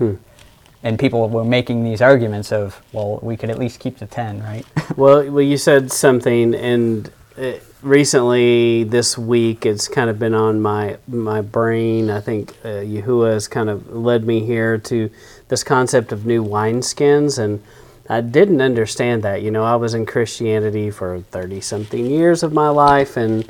And 0.82 0.96
people 0.96 1.28
were 1.28 1.44
making 1.44 1.82
these 1.82 2.00
arguments 2.00 2.52
of, 2.52 2.80
well, 2.92 3.18
we 3.20 3.36
could 3.36 3.50
at 3.50 3.58
least 3.58 3.80
keep 3.80 3.98
the 3.98 4.06
ten, 4.06 4.42
right? 4.42 4.64
Well, 4.96 5.30
well, 5.30 5.42
you 5.42 5.56
said 5.58 5.92
something, 5.92 6.54
and 6.54 7.10
uh, 7.36 7.52
recently 7.82 8.82
this 8.84 9.16
week 9.16 9.64
it's 9.64 9.86
kind 9.86 10.10
of 10.10 10.18
been 10.18 10.34
on 10.34 10.60
my 10.60 10.96
my 11.06 11.40
brain. 11.40 12.10
I 12.10 12.20
think 12.20 12.50
uh, 12.64 12.82
Yahuwah 12.82 13.34
has 13.34 13.46
kind 13.46 13.68
of 13.68 13.94
led 13.94 14.24
me 14.24 14.44
here 14.44 14.78
to 14.78 15.10
this 15.48 15.62
concept 15.62 16.10
of 16.10 16.26
new 16.26 16.42
wineskins, 16.44 17.38
and 17.38 17.62
I 18.08 18.22
didn't 18.22 18.60
understand 18.60 19.22
that. 19.22 19.42
You 19.42 19.50
know, 19.50 19.64
I 19.64 19.76
was 19.76 19.94
in 19.94 20.06
Christianity 20.06 20.90
for 20.90 21.20
thirty 21.30 21.60
something 21.60 22.06
years 22.06 22.42
of 22.42 22.52
my 22.52 22.70
life, 22.70 23.16
and 23.16 23.48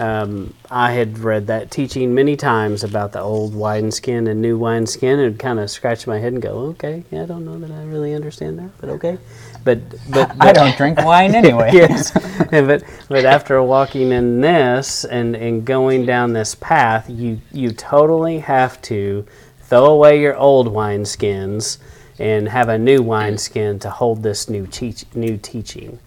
um, 0.00 0.54
I 0.70 0.92
had 0.92 1.18
read 1.18 1.46
that 1.48 1.70
teaching 1.70 2.14
many 2.14 2.34
times 2.34 2.82
about 2.84 3.12
the 3.12 3.20
old 3.20 3.54
wineskin 3.54 4.26
and 4.28 4.40
new 4.40 4.56
wineskin, 4.56 5.18
and 5.18 5.38
kind 5.38 5.60
of 5.60 5.70
scratch 5.70 6.06
my 6.06 6.18
head 6.18 6.32
and 6.32 6.40
go, 6.40 6.56
"Okay, 6.70 7.04
yeah, 7.10 7.24
I 7.24 7.26
don't 7.26 7.44
know 7.44 7.58
that 7.58 7.70
I 7.70 7.84
really 7.84 8.14
understand 8.14 8.58
that, 8.58 8.70
but 8.80 8.88
okay." 8.90 9.18
But 9.62 9.80
but, 10.10 10.34
I 10.40 10.52
don't 10.52 10.74
drink 10.76 10.98
wine 11.04 11.34
anyway. 11.34 11.70
yes, 11.74 12.12
but 12.50 12.82
but 13.08 13.24
after 13.26 13.62
walking 13.62 14.10
in 14.12 14.40
this 14.40 15.04
and 15.04 15.36
and 15.36 15.66
going 15.66 16.06
down 16.06 16.32
this 16.32 16.54
path, 16.54 17.08
you 17.10 17.40
you 17.52 17.70
totally 17.70 18.38
have 18.38 18.80
to 18.82 19.26
throw 19.60 19.84
away 19.84 20.18
your 20.20 20.36
old 20.36 20.68
wineskins 20.68 21.76
and 22.18 22.48
have 22.48 22.70
a 22.70 22.78
new 22.78 23.02
wineskin 23.02 23.78
to 23.80 23.90
hold 23.90 24.22
this 24.22 24.48
new 24.48 24.66
teach, 24.66 25.04
new 25.14 25.36
teaching. 25.36 25.98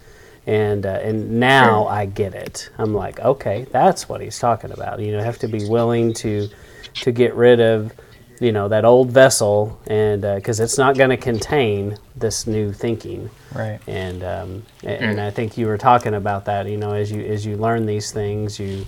And 0.45 0.85
uh, 0.85 0.99
and 1.01 1.39
now 1.39 1.87
I 1.87 2.05
get 2.05 2.33
it. 2.35 2.69
I'm 2.77 2.93
like, 2.93 3.19
okay, 3.21 3.65
that's 3.71 4.09
what 4.09 4.19
he's 4.21 4.37
talking 4.39 4.71
about. 4.71 4.99
You 4.99 5.13
know, 5.13 5.23
have 5.23 5.39
to 5.39 5.47
be 5.47 5.67
willing 5.69 6.13
to 6.15 6.49
to 6.95 7.11
get 7.11 7.33
rid 7.35 7.59
of 7.61 7.93
you 8.41 8.51
know 8.51 8.67
that 8.67 8.83
old 8.83 9.09
vessel 9.11 9.79
and 9.87 10.21
because 10.23 10.59
it's 10.59 10.77
not 10.77 10.97
going 10.97 11.11
to 11.11 11.17
contain 11.17 11.97
this 12.15 12.45
new 12.47 12.73
thinking 12.73 13.29
Right. 13.55 13.79
and 13.87 14.23
um, 14.23 14.63
a- 14.83 14.87
and 15.01 15.21
I 15.21 15.29
think 15.29 15.57
you 15.57 15.67
were 15.67 15.77
talking 15.77 16.13
about 16.15 16.45
that. 16.45 16.67
You 16.67 16.77
know, 16.77 16.91
as 16.93 17.09
you 17.11 17.21
as 17.23 17.45
you 17.45 17.55
learn 17.55 17.85
these 17.85 18.11
things, 18.11 18.59
you, 18.59 18.85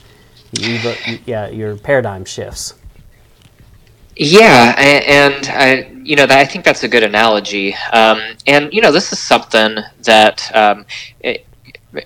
you, 0.59 0.77
evo- 0.79 1.21
yeah, 1.25 1.47
your 1.50 1.77
paradigm 1.77 2.25
shifts. 2.25 2.74
Yeah, 4.17 4.74
and 4.77 5.45
I, 5.50 5.91
you 6.03 6.15
know, 6.15 6.25
that, 6.25 6.38
I 6.38 6.45
think 6.45 6.63
that's 6.63 6.84
a 6.84 6.88
good 6.88 7.03
analogy. 7.03 7.74
Um, 7.91 8.22
and 8.48 8.72
you 8.74 8.81
know, 8.81 8.91
this 8.91 9.12
is 9.12 9.19
something 9.19 9.77
that 10.03 10.50
um, 10.55 10.86
it, 11.19 11.45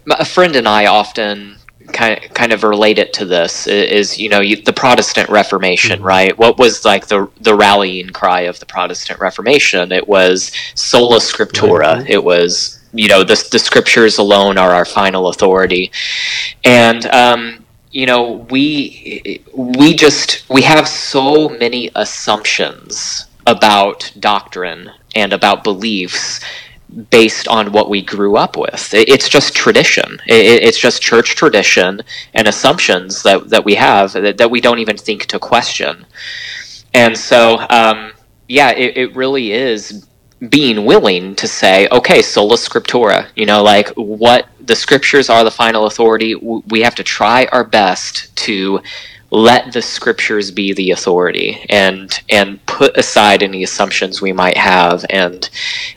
a 0.09 0.25
friend 0.25 0.55
and 0.55 0.67
I 0.67 0.87
often 0.87 1.57
kind 1.93 2.23
of, 2.23 2.33
kind 2.33 2.51
of 2.51 2.63
relate 2.63 2.97
it 2.99 3.13
to 3.13 3.25
this 3.25 3.67
is 3.67 4.17
you 4.19 4.29
know 4.29 4.39
you, 4.41 4.55
the 4.55 4.73
Protestant 4.73 5.29
Reformation, 5.29 6.01
right? 6.01 6.35
What 6.37 6.57
was 6.57 6.83
like 6.83 7.07
the 7.07 7.29
the 7.41 7.53
rallying 7.53 8.09
cry 8.09 8.41
of 8.41 8.59
the 8.59 8.65
Protestant 8.65 9.19
Reformation? 9.19 9.91
It 9.91 10.07
was 10.07 10.51
sola 10.73 11.17
scriptura. 11.17 12.03
It 12.09 12.23
was 12.23 12.79
you 12.91 13.07
know 13.07 13.23
the 13.23 13.43
the 13.51 13.59
scriptures 13.59 14.17
alone 14.17 14.57
are 14.57 14.71
our 14.73 14.85
final 14.85 15.27
authority, 15.27 15.91
and 16.63 17.05
um, 17.07 17.65
you 17.91 18.05
know 18.05 18.47
we 18.49 19.43
we 19.53 19.93
just 19.93 20.47
we 20.49 20.61
have 20.61 20.87
so 20.87 21.49
many 21.49 21.89
assumptions 21.95 23.25
about 23.47 24.11
doctrine 24.19 24.91
and 25.15 25.33
about 25.33 25.63
beliefs 25.63 26.39
based 27.11 27.47
on 27.47 27.71
what 27.71 27.89
we 27.89 28.01
grew 28.01 28.35
up 28.35 28.57
with. 28.57 28.93
It's 28.93 29.29
just 29.29 29.55
tradition. 29.55 30.19
It's 30.25 30.77
just 30.79 31.01
church 31.01 31.35
tradition 31.35 32.01
and 32.33 32.47
assumptions 32.47 33.21
that, 33.23 33.49
that 33.49 33.63
we 33.63 33.75
have 33.75 34.13
that, 34.13 34.37
that 34.37 34.49
we 34.49 34.59
don't 34.59 34.79
even 34.79 34.97
think 34.97 35.25
to 35.27 35.39
question. 35.39 36.05
And 36.93 37.17
so, 37.17 37.59
um, 37.69 38.13
yeah, 38.47 38.71
it, 38.71 38.97
it 38.97 39.15
really 39.15 39.51
is 39.51 40.07
being 40.47 40.85
willing 40.85 41.35
to 41.35 41.47
say, 41.47 41.87
okay, 41.91 42.21
sola 42.21 42.55
scriptura, 42.55 43.27
you 43.35 43.45
know, 43.45 43.61
like 43.61 43.89
what 43.89 44.47
the 44.61 44.75
scriptures 44.75 45.29
are 45.29 45.43
the 45.43 45.51
final 45.51 45.85
authority. 45.85 46.35
We 46.35 46.81
have 46.81 46.95
to 46.95 47.03
try 47.03 47.45
our 47.51 47.63
best 47.63 48.35
to 48.37 48.81
let 49.31 49.73
the 49.73 49.81
scriptures 49.81 50.49
be 50.49 50.73
the 50.73 50.91
authority 50.91 51.63
and 51.69 52.19
and 52.29 52.65
put 52.65 52.97
aside 52.97 53.43
any 53.43 53.61
assumptions 53.63 54.21
we 54.21 54.33
might 54.33 54.57
have 54.57 55.05
and 55.09 55.49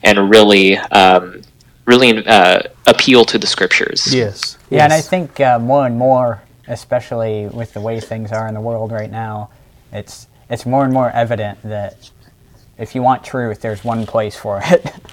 and 0.03 0.29
really 0.29 0.77
um, 0.77 1.43
really 1.87 2.25
uh, 2.27 2.63
appeal 2.87 3.25
to 3.25 3.39
the 3.39 3.47
scriptures. 3.47 4.15
Yes. 4.15 4.59
Yeah, 4.71 4.85
and 4.85 4.93
I 4.93 5.01
think 5.01 5.41
uh, 5.41 5.59
more 5.59 5.87
and 5.87 5.97
more, 5.97 6.43
especially 6.69 7.47
with 7.47 7.75
the 7.75 7.81
way 7.81 8.01
things 8.01 8.33
are 8.33 8.47
in 8.47 8.55
the 8.55 8.61
world 8.61 8.93
right 8.93 9.11
now, 9.11 9.51
it's 9.93 10.27
it's 10.51 10.67
more 10.67 10.85
and 10.85 10.93
more 10.93 11.11
evident 11.11 11.63
that 11.63 12.11
if 12.83 12.95
you 12.95 13.03
want 13.03 13.23
truth, 13.25 13.61
there's 13.61 13.85
one 13.85 14.05
place 14.07 14.37
for 14.37 14.61
it. 14.65 14.93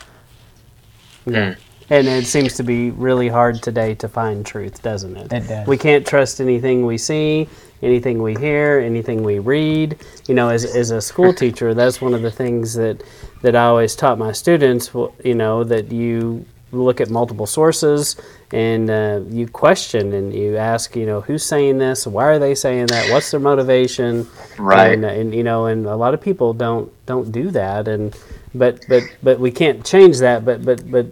Yeah. 1.26 1.54
Hmm. 1.54 1.60
And 1.92 2.08
it 2.08 2.26
seems 2.26 2.54
to 2.56 2.64
be 2.64 2.92
really 2.92 3.28
hard 3.28 3.62
today 3.62 3.94
to 3.96 4.08
find 4.08 4.46
truth, 4.46 4.82
doesn't 4.82 5.16
it? 5.18 5.34
It 5.34 5.48
does. 5.48 5.68
We 5.68 5.78
can't 5.78 6.08
trust 6.08 6.40
anything 6.40 6.86
we 6.86 6.98
see, 6.98 7.48
anything 7.82 8.24
we 8.24 8.36
hear, 8.36 8.80
anything 8.80 9.22
we 9.22 9.40
read. 9.40 9.98
You 10.28 10.34
know, 10.34 10.50
as, 10.50 10.64
as 10.64 10.92
a 10.92 11.02
school 11.02 11.34
teacher, 11.34 11.74
that's 11.74 12.00
one 12.00 12.14
of 12.14 12.22
the 12.22 12.32
things 12.32 12.74
that, 12.76 13.04
that 13.42 13.56
I 13.56 13.66
always 13.66 13.96
taught 13.96 14.18
my 14.18 14.32
students, 14.32 14.92
you 15.24 15.36
know, 15.36 15.64
that 15.66 15.92
you 15.92 16.46
look 16.72 17.02
at 17.02 17.10
multiple 17.10 17.46
sources 17.48 18.16
and 18.54 18.90
uh, 18.90 19.22
you 19.30 19.48
question 19.48 20.14
and 20.14 20.34
you 20.34 20.56
ask, 20.58 20.96
you 20.96 21.06
know, 21.06 21.22
who's 21.22 21.44
saying 21.44 21.78
this? 21.80 22.06
Why 22.06 22.26
are 22.26 22.40
they 22.40 22.56
saying 22.56 22.88
that? 22.88 23.10
What's 23.12 23.32
their 23.32 23.40
motivation? 23.40 24.28
Right. 24.58 24.94
And, 24.94 25.06
and 25.06 25.34
you 25.34 25.44
know, 25.44 25.66
and 25.68 25.86
a 25.86 25.96
lot 25.96 26.14
of 26.14 26.22
people 26.22 26.54
don't 26.54 26.92
don't 27.06 27.32
do 27.32 27.52
that. 27.52 27.88
And 27.88 28.16
but 28.54 28.84
but 28.88 29.04
but 29.24 29.40
we 29.40 29.52
can't 29.52 29.86
change 29.86 30.20
that. 30.20 30.46
But 30.46 30.64
but 30.64 30.90
but 30.90 31.08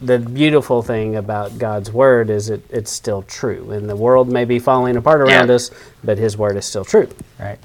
the 0.00 0.18
beautiful 0.18 0.82
thing 0.82 1.16
about 1.16 1.58
God's 1.58 1.92
word 1.92 2.28
is 2.28 2.50
it, 2.50 2.62
it's 2.70 2.90
still 2.90 3.22
true. 3.22 3.70
And 3.70 3.88
the 3.88 3.94
world 3.96 4.28
may 4.28 4.44
be 4.44 4.58
falling 4.58 4.96
apart 4.96 5.20
around 5.20 5.48
Yeah. 5.48 5.54
us, 5.54 5.70
but 6.02 6.18
His 6.18 6.36
word 6.36 6.56
is 6.56 6.64
still 6.64 6.84
true. 6.84 7.08
right. 7.38 7.58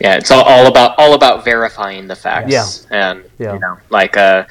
Yeah, 0.00 0.16
it's 0.16 0.32
all, 0.32 0.42
all 0.42 0.66
about 0.66 0.98
all 0.98 1.14
about 1.14 1.44
verifying 1.44 2.08
the 2.08 2.16
facts. 2.16 2.50
Yeah. 2.52 2.66
and 2.90 3.24
Yeah. 3.38 3.54
you 3.54 3.60
know, 3.60 3.78
like 3.88 4.16
uh, 4.16 4.44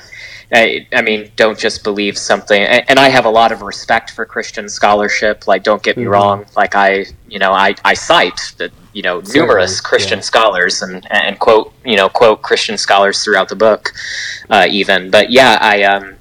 I, 0.54 0.86
I 0.94 1.02
mean, 1.02 1.32
don't 1.36 1.58
just 1.58 1.84
believe 1.84 2.18
something. 2.18 2.62
And, 2.62 2.84
and 2.90 3.00
I 3.00 3.08
have 3.10 3.26
a 3.26 3.30
lot 3.30 3.52
of 3.52 3.62
respect 3.62 4.12
for 4.12 4.26
Christian 4.26 4.68
scholarship. 4.68 5.48
Like, 5.48 5.64
don't 5.64 5.82
get 5.82 5.96
me 5.98 6.04
Mhm. 6.04 6.12
wrong. 6.12 6.46
Like, 6.58 6.76
I, 6.76 7.06
you 7.30 7.40
know, 7.40 7.54
I, 7.54 7.76
I 7.86 7.94
cite 7.94 8.54
the, 8.58 8.70
you 8.94 9.02
know, 9.02 9.22
numerous 9.34 9.80
Christian 9.80 10.20
yeah. 10.20 10.24
scholars 10.24 10.82
and 10.82 11.08
and 11.10 11.40
quote, 11.40 11.74
you 11.86 11.96
know, 11.96 12.10
quote 12.10 12.42
Christian 12.42 12.78
scholars 12.78 13.24
throughout 13.24 13.48
the 13.50 13.56
book, 13.56 13.94
uh, 14.50 14.68
even. 14.70 15.10
But 15.10 15.32
yeah, 15.32 15.58
I, 15.62 15.84
um, 15.84 16.16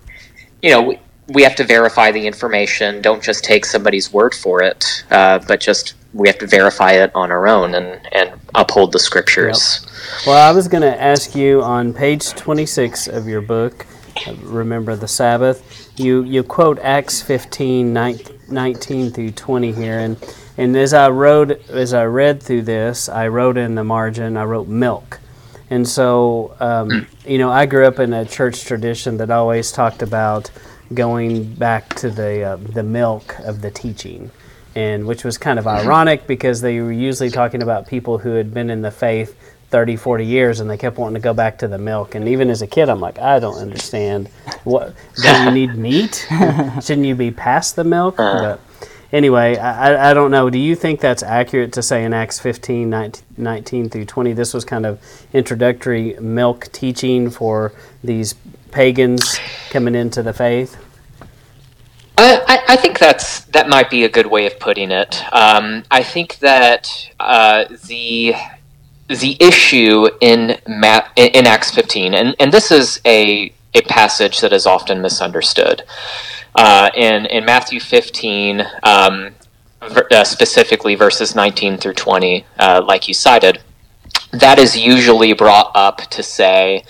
you 0.62 0.70
know. 0.70 0.82
We, 0.82 0.98
we 1.32 1.44
have 1.44 1.54
to 1.54 1.62
verify 1.62 2.10
the 2.10 2.26
information. 2.26 3.00
Don't 3.02 3.22
just 3.22 3.44
take 3.44 3.64
somebody's 3.64 4.12
word 4.12 4.34
for 4.34 4.64
it, 4.64 5.04
uh, 5.12 5.38
but 5.46 5.60
just 5.60 5.94
we 6.12 6.26
have 6.26 6.38
to 6.38 6.46
verify 6.48 6.90
it 6.90 7.12
on 7.14 7.30
our 7.30 7.46
own 7.46 7.76
and, 7.76 8.00
and 8.12 8.32
uphold 8.56 8.90
the 8.90 8.98
scriptures. 8.98 9.86
Well, 10.26 10.36
I 10.36 10.50
was 10.52 10.66
going 10.66 10.82
to 10.82 11.00
ask 11.00 11.36
you 11.36 11.62
on 11.62 11.94
page 11.94 12.30
26 12.30 13.06
of 13.06 13.28
your 13.28 13.40
book, 13.42 13.86
Remember 14.42 14.96
the 14.96 15.08
Sabbath, 15.08 15.90
you, 15.96 16.22
you 16.24 16.42
quote 16.42 16.78
Acts 16.80 17.22
15, 17.22 17.92
19, 17.92 18.40
19 18.48 19.10
through 19.10 19.30
20 19.32 19.72
here. 19.72 19.98
And, 19.98 20.16
and 20.56 20.76
as 20.76 20.94
I 20.94 21.08
wrote, 21.10 21.50
as 21.70 21.94
I 21.94 22.04
read 22.04 22.42
through 22.42 22.62
this, 22.62 23.08
I 23.08 23.28
wrote 23.28 23.56
in 23.56 23.74
the 23.74 23.84
margin, 23.84 24.36
I 24.36 24.44
wrote 24.44 24.68
milk. 24.68 25.20
And 25.70 25.88
so, 25.88 26.56
um, 26.60 27.06
you 27.26 27.38
know, 27.38 27.50
I 27.50 27.66
grew 27.66 27.86
up 27.86 27.98
in 27.98 28.12
a 28.12 28.24
church 28.24 28.64
tradition 28.64 29.16
that 29.18 29.30
always 29.30 29.72
talked 29.72 30.02
about 30.02 30.50
going 30.92 31.54
back 31.54 31.94
to 31.94 32.10
the, 32.10 32.42
uh, 32.42 32.56
the 32.56 32.82
milk 32.82 33.38
of 33.40 33.60
the 33.62 33.70
teaching 33.70 34.30
and 34.74 35.06
which 35.06 35.24
was 35.24 35.36
kind 35.36 35.58
of 35.58 35.66
ironic 35.66 36.26
because 36.26 36.60
they 36.60 36.80
were 36.80 36.92
usually 36.92 37.30
talking 37.30 37.62
about 37.62 37.88
people 37.88 38.18
who 38.18 38.34
had 38.34 38.54
been 38.54 38.70
in 38.70 38.82
the 38.82 38.90
faith 38.90 39.36
30 39.70 39.96
40 39.96 40.26
years 40.26 40.60
and 40.60 40.68
they 40.68 40.76
kept 40.76 40.98
wanting 40.98 41.14
to 41.14 41.20
go 41.20 41.32
back 41.32 41.58
to 41.58 41.68
the 41.68 41.78
milk. 41.78 42.14
And 42.14 42.28
even 42.28 42.50
as 42.50 42.60
a 42.62 42.66
kid 42.66 42.88
i'm 42.88 43.00
like 43.00 43.18
i 43.18 43.38
don't 43.38 43.58
understand. 43.58 44.28
What 44.64 44.94
do 45.16 45.28
you 45.44 45.50
need 45.58 45.74
meat? 45.76 46.26
Shouldn't 46.82 47.06
you 47.06 47.14
be 47.14 47.30
past 47.30 47.76
the 47.76 47.84
milk? 47.84 48.16
But 48.16 48.60
anyway 49.12 49.56
I, 49.56 50.10
I- 50.10 50.14
don't 50.14 50.30
know. 50.30 50.50
Do 50.50 50.58
you 50.58 50.74
think 50.74 51.00
that's 51.00 51.22
accurate 51.22 51.72
to 51.74 51.82
say 51.82 52.04
in 52.04 52.12
acts 52.12 52.38
15 52.40 52.90
19, 52.90 53.24
19 53.36 53.88
through 53.90 54.04
20 54.06 54.32
this 54.32 54.52
was 54.52 54.64
kind 54.64 54.84
of 54.86 55.00
introductory 55.32 56.14
milk 56.20 56.68
teaching 56.72 57.30
for 57.30 57.72
these 58.02 58.34
pagans 58.72 59.38
coming 59.70 59.94
into 59.94 60.22
the 60.22 60.32
faith? 60.32 60.76
I, 62.18 62.42
I- 62.46 62.64
I 62.74 62.76
think 62.76 62.98
that's 63.00 63.40
that 63.46 63.68
might 63.68 63.90
be 63.90 64.04
a 64.04 64.08
good 64.08 64.26
way 64.26 64.46
of 64.46 64.58
putting 64.60 64.90
it. 64.92 65.20
Um, 65.32 65.82
I 65.90 66.02
think 66.04 66.38
that 66.38 66.88
uh, 67.18 67.64
the 67.86 68.34
the 69.18 69.36
issue 69.40 70.08
in 70.20 70.56
Ma- 70.68 71.06
in 71.16 71.46
Acts 71.46 71.70
15, 71.72 72.14
and, 72.14 72.36
and 72.38 72.52
this 72.52 72.70
is 72.70 73.00
a 73.04 73.52
a 73.74 73.82
passage 73.82 74.40
that 74.40 74.52
is 74.52 74.66
often 74.66 75.00
misunderstood. 75.00 75.82
Uh, 76.54 76.90
in 76.94 77.26
in 77.26 77.44
Matthew 77.44 77.80
15, 77.80 78.62
um, 78.82 79.30
ver- 79.88 80.06
uh, 80.10 80.24
specifically 80.24 80.94
verses 80.94 81.34
19 81.34 81.76
through 81.78 81.94
20, 81.94 82.44
uh, 82.58 82.82
like 82.84 83.06
you 83.08 83.14
cited, 83.14 83.60
that 84.32 84.58
is 84.58 84.76
usually 84.76 85.32
brought 85.32 85.70
up 85.74 85.98
to 86.10 86.22
say 86.22 86.84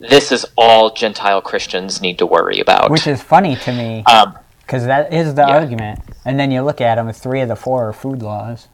this 0.00 0.30
is 0.32 0.46
all 0.56 0.90
Gentile 0.90 1.40
Christians 1.40 2.00
need 2.00 2.18
to 2.18 2.26
worry 2.26 2.60
about. 2.60 2.90
Which 2.90 3.06
is 3.06 3.22
funny 3.22 3.56
to 3.56 3.72
me 3.72 4.04
um, 4.04 4.38
because 4.60 4.84
that 4.86 5.12
is 5.12 5.34
the 5.34 5.42
Yeah. 5.42 5.58
argument. 5.58 6.00
And 6.24 6.38
then 6.38 6.50
you 6.50 6.62
look 6.62 6.80
at 6.80 6.96
them, 6.96 7.10
three 7.12 7.40
of 7.40 7.48
the 7.48 7.56
four 7.56 7.88
are 7.88 7.92
food 7.92 8.22
laws. 8.22 8.68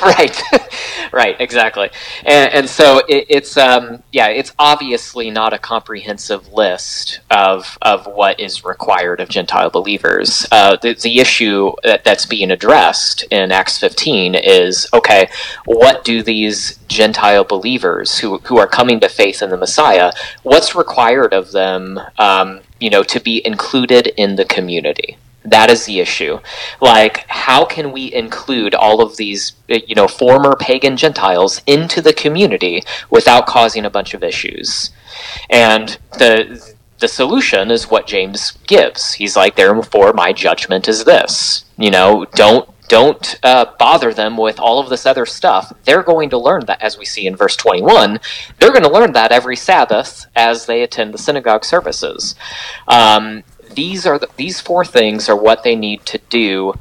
right 0.02 0.42
right, 1.12 1.36
exactly. 1.40 1.90
And, 2.24 2.52
and 2.52 2.68
so 2.68 2.98
it, 3.08 3.26
it's 3.28 3.56
um, 3.56 4.02
yeah, 4.12 4.28
it's 4.28 4.52
obviously 4.58 5.30
not 5.30 5.52
a 5.52 5.58
comprehensive 5.58 6.52
list 6.52 7.20
of 7.30 7.78
of 7.82 8.06
what 8.06 8.38
is 8.40 8.64
required 8.64 9.20
of 9.20 9.28
Gentile 9.28 9.70
believers. 9.70 10.46
Uh, 10.50 10.76
the, 10.76 10.94
the 10.94 11.20
issue 11.20 11.72
that, 11.82 12.04
that's 12.04 12.26
being 12.26 12.50
addressed 12.50 13.24
in 13.30 13.52
Acts 13.52 13.78
15 13.78 14.34
is 14.34 14.86
okay, 14.92 15.28
what 15.64 16.04
do 16.04 16.22
these 16.22 16.78
Gentile 16.88 17.44
believers 17.44 18.18
who 18.18 18.38
who 18.38 18.58
are 18.58 18.66
coming 18.66 19.00
to 19.00 19.08
faith 19.08 19.42
in 19.42 19.50
the 19.50 19.56
Messiah, 19.56 20.12
what's 20.42 20.74
required 20.74 21.32
of 21.32 21.52
them, 21.52 22.00
um, 22.18 22.60
you 22.78 22.90
know, 22.90 23.02
to 23.02 23.20
be 23.20 23.44
included 23.46 24.08
in 24.16 24.36
the 24.36 24.44
community? 24.44 25.16
That 25.44 25.70
is 25.70 25.86
the 25.86 26.00
issue. 26.00 26.38
Like, 26.80 27.26
how 27.28 27.64
can 27.64 27.92
we 27.92 28.12
include 28.12 28.74
all 28.74 29.00
of 29.00 29.16
these, 29.16 29.52
you 29.68 29.94
know, 29.94 30.06
former 30.06 30.54
pagan 30.54 30.96
Gentiles 30.96 31.62
into 31.66 32.02
the 32.02 32.12
community 32.12 32.82
without 33.08 33.46
causing 33.46 33.84
a 33.84 33.90
bunch 33.90 34.12
of 34.12 34.22
issues? 34.22 34.90
And 35.48 35.98
the 36.18 36.74
the 36.98 37.08
solution 37.08 37.70
is 37.70 37.90
what 37.90 38.06
James 38.06 38.52
gives. 38.66 39.14
He's 39.14 39.34
like, 39.34 39.56
therefore, 39.56 40.12
my 40.12 40.34
judgment 40.34 40.86
is 40.86 41.04
this. 41.04 41.64
You 41.78 41.90
know, 41.90 42.26
don't 42.34 42.68
don't 42.90 43.38
uh, 43.44 43.66
bother 43.78 44.12
them 44.12 44.36
with 44.36 44.58
all 44.58 44.80
of 44.80 44.88
this 44.88 45.06
other 45.06 45.24
stuff. 45.24 45.72
They're 45.84 46.02
going 46.02 46.28
to 46.30 46.38
learn 46.38 46.66
that, 46.66 46.82
as 46.82 46.98
we 46.98 47.04
see 47.04 47.24
in 47.24 47.36
verse 47.36 47.54
21, 47.54 48.18
they're 48.58 48.72
going 48.72 48.82
to 48.82 48.90
learn 48.90 49.12
that 49.12 49.30
every 49.30 49.54
Sabbath 49.54 50.26
as 50.34 50.66
they 50.66 50.82
attend 50.82 51.14
the 51.14 51.18
synagogue 51.18 51.64
services. 51.64 52.34
Um, 52.88 53.44
these 53.74 54.06
are 54.06 54.18
the, 54.18 54.28
these 54.36 54.60
four 54.60 54.84
things 54.84 55.28
are 55.28 55.36
what 55.36 55.62
they 55.62 55.76
need 55.76 56.04
to 56.06 56.18
do 56.28 56.74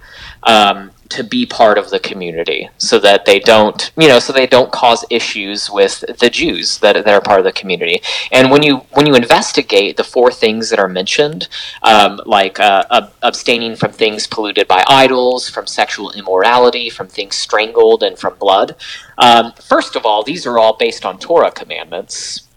um, 0.43 0.91
to 1.09 1.23
be 1.23 1.43
part 1.45 1.79
of 1.79 1.89
the 1.89 1.99
community, 1.99 2.69
so 2.77 2.99
that 2.99 3.25
they 3.25 3.39
don't, 3.39 3.91
you 3.97 4.07
know, 4.07 4.19
so 4.19 4.31
they 4.31 4.45
don't 4.45 4.71
cause 4.71 5.03
issues 5.09 5.67
with 5.69 6.03
the 6.19 6.29
Jews 6.29 6.77
that, 6.79 6.93
that 6.93 7.07
are 7.07 7.21
part 7.21 7.39
of 7.39 7.45
the 7.45 7.51
community. 7.51 7.99
And 8.31 8.51
when 8.51 8.61
you 8.61 8.77
when 8.91 9.07
you 9.07 9.15
investigate 9.15 9.97
the 9.97 10.03
four 10.03 10.31
things 10.31 10.69
that 10.69 10.79
are 10.79 10.87
mentioned, 10.87 11.47
um, 11.81 12.21
like 12.25 12.59
uh, 12.59 12.83
ab- 12.91 13.13
abstaining 13.23 13.75
from 13.75 13.91
things 13.91 14.27
polluted 14.27 14.67
by 14.67 14.83
idols, 14.87 15.49
from 15.49 15.65
sexual 15.65 16.11
immorality, 16.11 16.89
from 16.91 17.07
things 17.07 17.35
strangled, 17.35 18.03
and 18.03 18.17
from 18.17 18.35
blood. 18.37 18.75
Um, 19.17 19.53
first 19.53 19.95
of 19.95 20.05
all, 20.05 20.23
these 20.23 20.45
are 20.45 20.59
all 20.59 20.77
based 20.77 21.05
on 21.05 21.17
Torah 21.17 21.51
commandments. 21.51 22.47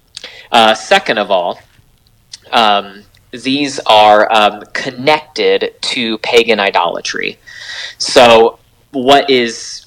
Uh, 0.51 0.75
second 0.75 1.19
of 1.19 1.31
all. 1.31 1.59
Um, 2.51 3.05
these 3.33 3.81
are 3.87 4.31
um, 4.33 4.62
connected 4.73 5.75
to 5.81 6.19
pagan 6.19 6.61
idolatry. 6.61 7.39
So, 7.99 8.59
what 8.93 9.29
is 9.31 9.87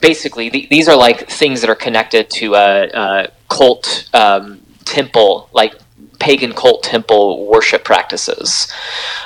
basically 0.00 0.48
these 0.48 0.88
are 0.88 0.96
like 0.96 1.28
things 1.28 1.60
that 1.60 1.70
are 1.70 1.74
connected 1.74 2.30
to 2.30 2.54
a, 2.54 2.90
a 2.92 3.28
cult 3.48 4.08
um, 4.14 4.60
temple, 4.84 5.48
like 5.52 5.74
pagan 6.18 6.52
cult 6.52 6.82
temple 6.82 7.46
worship 7.46 7.84
practices, 7.84 8.72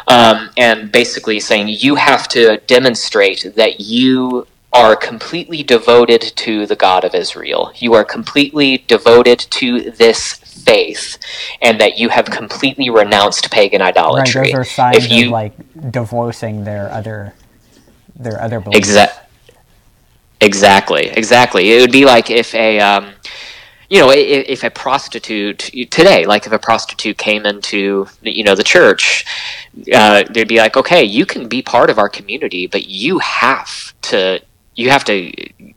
um, 0.09 0.51
and 0.57 0.91
basically 0.91 1.39
saying 1.41 1.69
you 1.69 1.97
have 1.97 2.29
to 2.29 2.57
demonstrate 2.67 3.53
that 3.57 3.81
you 3.81 4.47
are 4.73 4.97
completely 4.97 5.63
devoted 5.63 6.21
to 6.21 6.67
the 6.67 6.75
God 6.75 7.05
of 7.05 7.15
Israel. 7.15 7.73
You 7.77 7.95
are 7.95 8.05
completely 8.05 8.79
devoted 8.89 9.39
to 9.39 9.91
this 9.93 10.41
faith, 10.65 11.19
and 11.63 11.81
that 11.81 11.99
you 11.99 12.09
have 12.09 12.27
completely 12.27 12.91
renounced 12.91 13.51
pagan 13.51 13.83
idolatry. 13.83 14.41
Right, 14.41 14.53
those 14.53 14.61
are 14.61 14.65
signs 14.65 14.97
if 15.05 15.11
you, 15.11 15.27
of 15.27 15.33
like 15.33 15.91
divorcing 15.91 16.65
their 16.65 16.91
other 16.91 17.35
their 18.17 18.41
other 18.41 18.61
beliefs. 18.61 18.89
Exa- 18.89 19.19
exactly, 20.41 21.07
exactly. 21.07 21.73
It 21.73 21.81
would 21.81 21.93
be 21.93 22.05
like 22.05 22.31
if 22.31 22.55
a, 22.55 22.79
um, 22.81 23.13
you 23.91 24.01
know, 24.01 24.11
if, 24.11 24.49
if, 24.49 24.65
a 24.65 24.71
prostitute 24.71 25.59
today, 25.91 26.27
like 26.27 26.47
if 26.47 26.53
a 26.53 26.59
prostitute 26.59 27.19
came 27.19 27.45
into, 27.47 28.07
you 28.23 28.45
know, 28.45 28.55
the 28.55 28.63
church, 28.63 29.25
uh, 29.93 30.25
they'd 30.31 30.49
be 30.49 30.59
like, 30.59 30.77
okay, 30.77 31.05
you 31.05 31.27
can 31.27 31.49
be 31.49 31.63
part 31.63 31.91
of 31.91 31.99
our 31.99 32.09
community, 32.09 32.67
but 32.67 32.87
you 32.87 33.19
have 33.19 33.93
to, 34.03 34.41
you 34.75 34.91
have 34.91 35.05
to, 35.05 35.33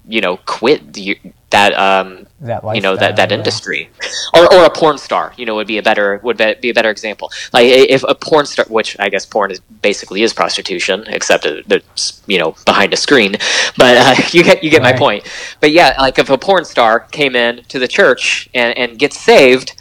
you 0.07 0.21
know, 0.21 0.37
quit 0.45 0.93
the, 0.93 1.19
that 1.49 1.73
um, 1.73 2.26
that 2.41 2.63
you 2.75 2.81
know 2.81 2.95
that 2.95 3.15
that 3.15 3.31
industry, 3.31 3.89
or, 4.33 4.53
or 4.53 4.65
a 4.65 4.69
porn 4.69 4.97
star, 4.97 5.33
you 5.37 5.45
know, 5.45 5.55
would 5.55 5.67
be 5.67 5.77
a 5.79 5.83
better 5.83 6.19
would 6.23 6.37
be, 6.37 6.53
be 6.61 6.69
a 6.69 6.73
better 6.73 6.89
example. 6.91 7.31
Like 7.53 7.65
if 7.65 8.03
a 8.03 8.13
porn 8.13 8.45
star, 8.45 8.65
which 8.69 8.95
I 8.99 9.09
guess 9.09 9.25
porn 9.25 9.49
is 9.51 9.59
basically 9.59 10.21
is 10.21 10.33
prostitution, 10.33 11.03
except 11.07 11.45
it's 11.45 12.21
you 12.27 12.37
know 12.37 12.55
behind 12.65 12.93
a 12.93 12.97
screen. 12.97 13.33
But 13.77 13.97
uh, 13.97 14.15
you 14.31 14.43
get 14.43 14.63
you 14.63 14.69
get 14.69 14.81
Right. 14.81 14.93
my 14.93 14.97
point. 14.99 15.27
But 15.59 15.71
yeah, 15.71 15.95
like 15.99 16.19
if 16.19 16.29
a 16.29 16.37
porn 16.37 16.65
star 16.65 16.99
came 16.99 17.35
in 17.35 17.63
to 17.69 17.79
the 17.79 17.87
church 17.87 18.49
and, 18.53 18.77
and 18.77 18.99
gets 18.99 19.19
saved, 19.19 19.73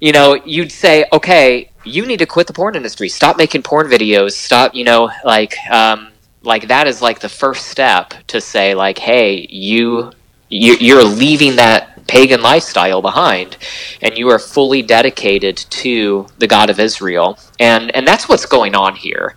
you 0.00 0.12
know, 0.12 0.34
you'd 0.44 0.72
say, 0.72 1.06
okay, 1.12 1.70
you 1.84 2.04
need 2.06 2.18
to 2.18 2.26
quit 2.26 2.46
the 2.46 2.52
porn 2.52 2.76
industry. 2.76 3.08
Stop 3.08 3.38
making 3.38 3.62
porn 3.62 3.86
videos. 3.88 4.32
Stop, 4.32 4.74
you 4.74 4.84
know, 4.84 5.10
like 5.24 5.54
um, 5.70 6.08
like 6.42 6.68
that 6.68 6.86
is 6.86 7.00
like 7.00 7.20
the 7.20 7.28
first 7.30 7.68
step 7.68 8.12
to 8.26 8.40
say 8.42 8.74
like, 8.74 8.98
hey, 8.98 9.46
you 9.48 10.12
you- 10.50 10.76
you're 10.78 11.02
leaving 11.02 11.56
that 11.56 11.93
pagan 12.06 12.42
lifestyle 12.42 13.00
behind 13.00 13.56
and 14.02 14.18
you 14.18 14.28
are 14.28 14.38
fully 14.38 14.82
dedicated 14.82 15.56
to 15.56 16.26
the 16.38 16.46
God 16.46 16.70
of 16.70 16.78
Israel. 16.78 17.38
And 17.58 17.94
and 17.94 18.06
that's 18.06 18.28
what's 18.28 18.46
going 18.46 18.74
on 18.74 18.94
here. 18.96 19.36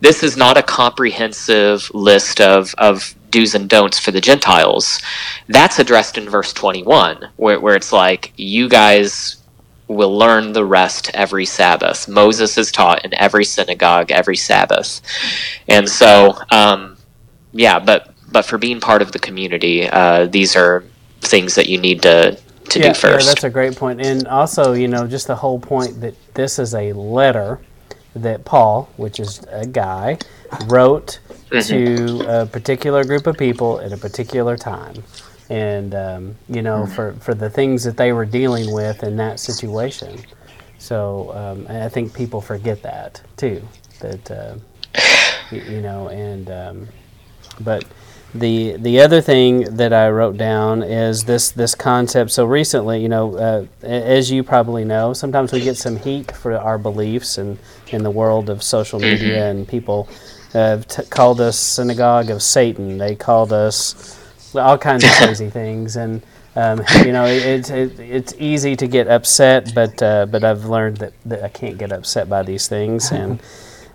This 0.00 0.22
is 0.22 0.36
not 0.36 0.56
a 0.56 0.62
comprehensive 0.62 1.90
list 1.94 2.40
of, 2.40 2.74
of 2.78 3.14
do's 3.30 3.54
and 3.54 3.68
don'ts 3.68 3.98
for 3.98 4.12
the 4.12 4.20
Gentiles. 4.20 5.00
That's 5.48 5.78
addressed 5.78 6.16
in 6.16 6.28
verse 6.28 6.52
21, 6.52 7.30
where, 7.36 7.60
where 7.60 7.76
it's 7.76 7.92
like, 7.92 8.32
you 8.36 8.68
guys 8.68 9.36
will 9.88 10.16
learn 10.16 10.52
the 10.52 10.64
rest 10.64 11.10
every 11.14 11.44
Sabbath. 11.44 12.08
Moses 12.08 12.58
is 12.58 12.72
taught 12.72 13.04
in 13.04 13.14
every 13.14 13.44
synagogue 13.44 14.10
every 14.10 14.36
Sabbath. 14.36 15.00
And 15.68 15.88
so, 15.88 16.34
um, 16.50 16.96
yeah, 17.52 17.78
but 17.78 18.12
but 18.30 18.44
for 18.44 18.58
being 18.58 18.80
part 18.80 19.02
of 19.02 19.12
the 19.12 19.18
community, 19.18 19.88
uh, 19.88 20.26
these 20.26 20.56
are 20.56 20.84
things 21.26 21.54
that 21.56 21.68
you 21.68 21.78
need 21.78 22.02
to 22.02 22.38
to 22.70 22.78
yeah, 22.78 22.80
do 22.80 22.94
first. 22.94 23.04
Yeah, 23.04 23.24
that's 23.24 23.44
a 23.44 23.50
great 23.50 23.76
point. 23.76 24.00
And 24.00 24.26
also, 24.28 24.72
you 24.74 24.88
know, 24.88 25.06
just 25.06 25.26
the 25.26 25.36
whole 25.36 25.60
point 25.60 26.00
that 26.02 26.16
this 26.34 26.58
is 26.58 26.74
a 26.74 26.92
letter 26.94 27.60
that 28.14 28.44
Paul, 28.44 28.92
which 28.96 29.20
is 29.20 29.42
a 29.50 29.66
guy, 29.66 30.20
wrote 30.58 31.20
Mm-hmm. 31.50 31.80
to 31.98 32.24
a 32.26 32.46
particular 32.46 33.04
group 33.04 33.26
of 33.26 33.38
people 33.38 33.80
at 33.80 33.92
a 33.92 33.98
particular 33.98 34.56
time. 34.56 35.04
And, 35.50 35.94
um, 35.94 36.36
you 36.48 36.62
know, 36.62 36.86
Mm-hmm. 36.86 36.86
for, 36.86 37.14
for 37.20 37.34
the 37.34 37.50
things 37.50 37.84
that 37.84 37.96
they 37.96 38.12
were 38.12 38.26
dealing 38.26 38.70
with 38.70 39.02
in 39.04 39.16
that 39.18 39.40
situation. 39.40 40.26
So 40.78 41.32
um, 41.34 41.66
and 41.68 41.82
I 41.84 41.88
think 41.88 42.14
people 42.14 42.40
forget 42.40 42.82
that 42.82 43.22
too. 43.36 43.68
That, 44.00 44.30
uh, 44.30 44.56
y- 45.50 45.64
you 45.66 45.80
know, 45.82 46.08
and, 46.08 46.50
um, 46.50 46.88
but 47.60 47.86
the 48.36 48.76
the 48.76 49.00
other 49.00 49.20
thing 49.20 49.76
that 49.76 49.92
I 49.92 50.08
wrote 50.10 50.36
down 50.36 50.82
is 50.82 51.24
this 51.24 51.50
this 51.50 51.74
concept. 51.74 52.30
So 52.30 52.44
recently, 52.44 53.00
you 53.02 53.08
know, 53.08 53.36
uh, 53.36 53.66
as 53.82 54.30
you 54.30 54.42
probably 54.42 54.84
know, 54.84 55.12
sometimes 55.12 55.52
we 55.52 55.60
get 55.60 55.76
some 55.76 55.96
heat 55.96 56.30
for 56.32 56.56
our 56.56 56.78
beliefs 56.78 57.38
and 57.38 57.58
in 57.88 58.02
the 58.02 58.10
world 58.10 58.50
of 58.50 58.62
social 58.62 59.00
media, 59.00 59.50
and 59.50 59.66
people 59.66 60.08
have 60.52 60.86
t- 60.86 61.02
called 61.04 61.40
us 61.40 61.58
synagogue 61.58 62.30
of 62.30 62.42
Satan. 62.42 62.98
They 62.98 63.14
called 63.14 63.52
us 63.52 64.18
all 64.54 64.78
kinds 64.78 65.04
of 65.04 65.10
crazy 65.16 65.50
things, 65.50 65.96
and 65.96 66.22
um, 66.54 66.82
you 67.04 67.12
know, 67.12 67.26
it, 67.26 67.70
it, 67.70 67.98
it's 68.00 68.34
easy 68.38 68.76
to 68.76 68.86
get 68.86 69.08
upset, 69.08 69.74
but 69.74 70.02
uh, 70.02 70.26
but 70.26 70.44
I've 70.44 70.64
learned 70.64 70.98
that, 70.98 71.12
that 71.26 71.42
I 71.44 71.48
can't 71.48 71.78
get 71.78 71.92
upset 71.92 72.28
by 72.28 72.42
these 72.42 72.68
things, 72.68 73.10
and 73.12 73.40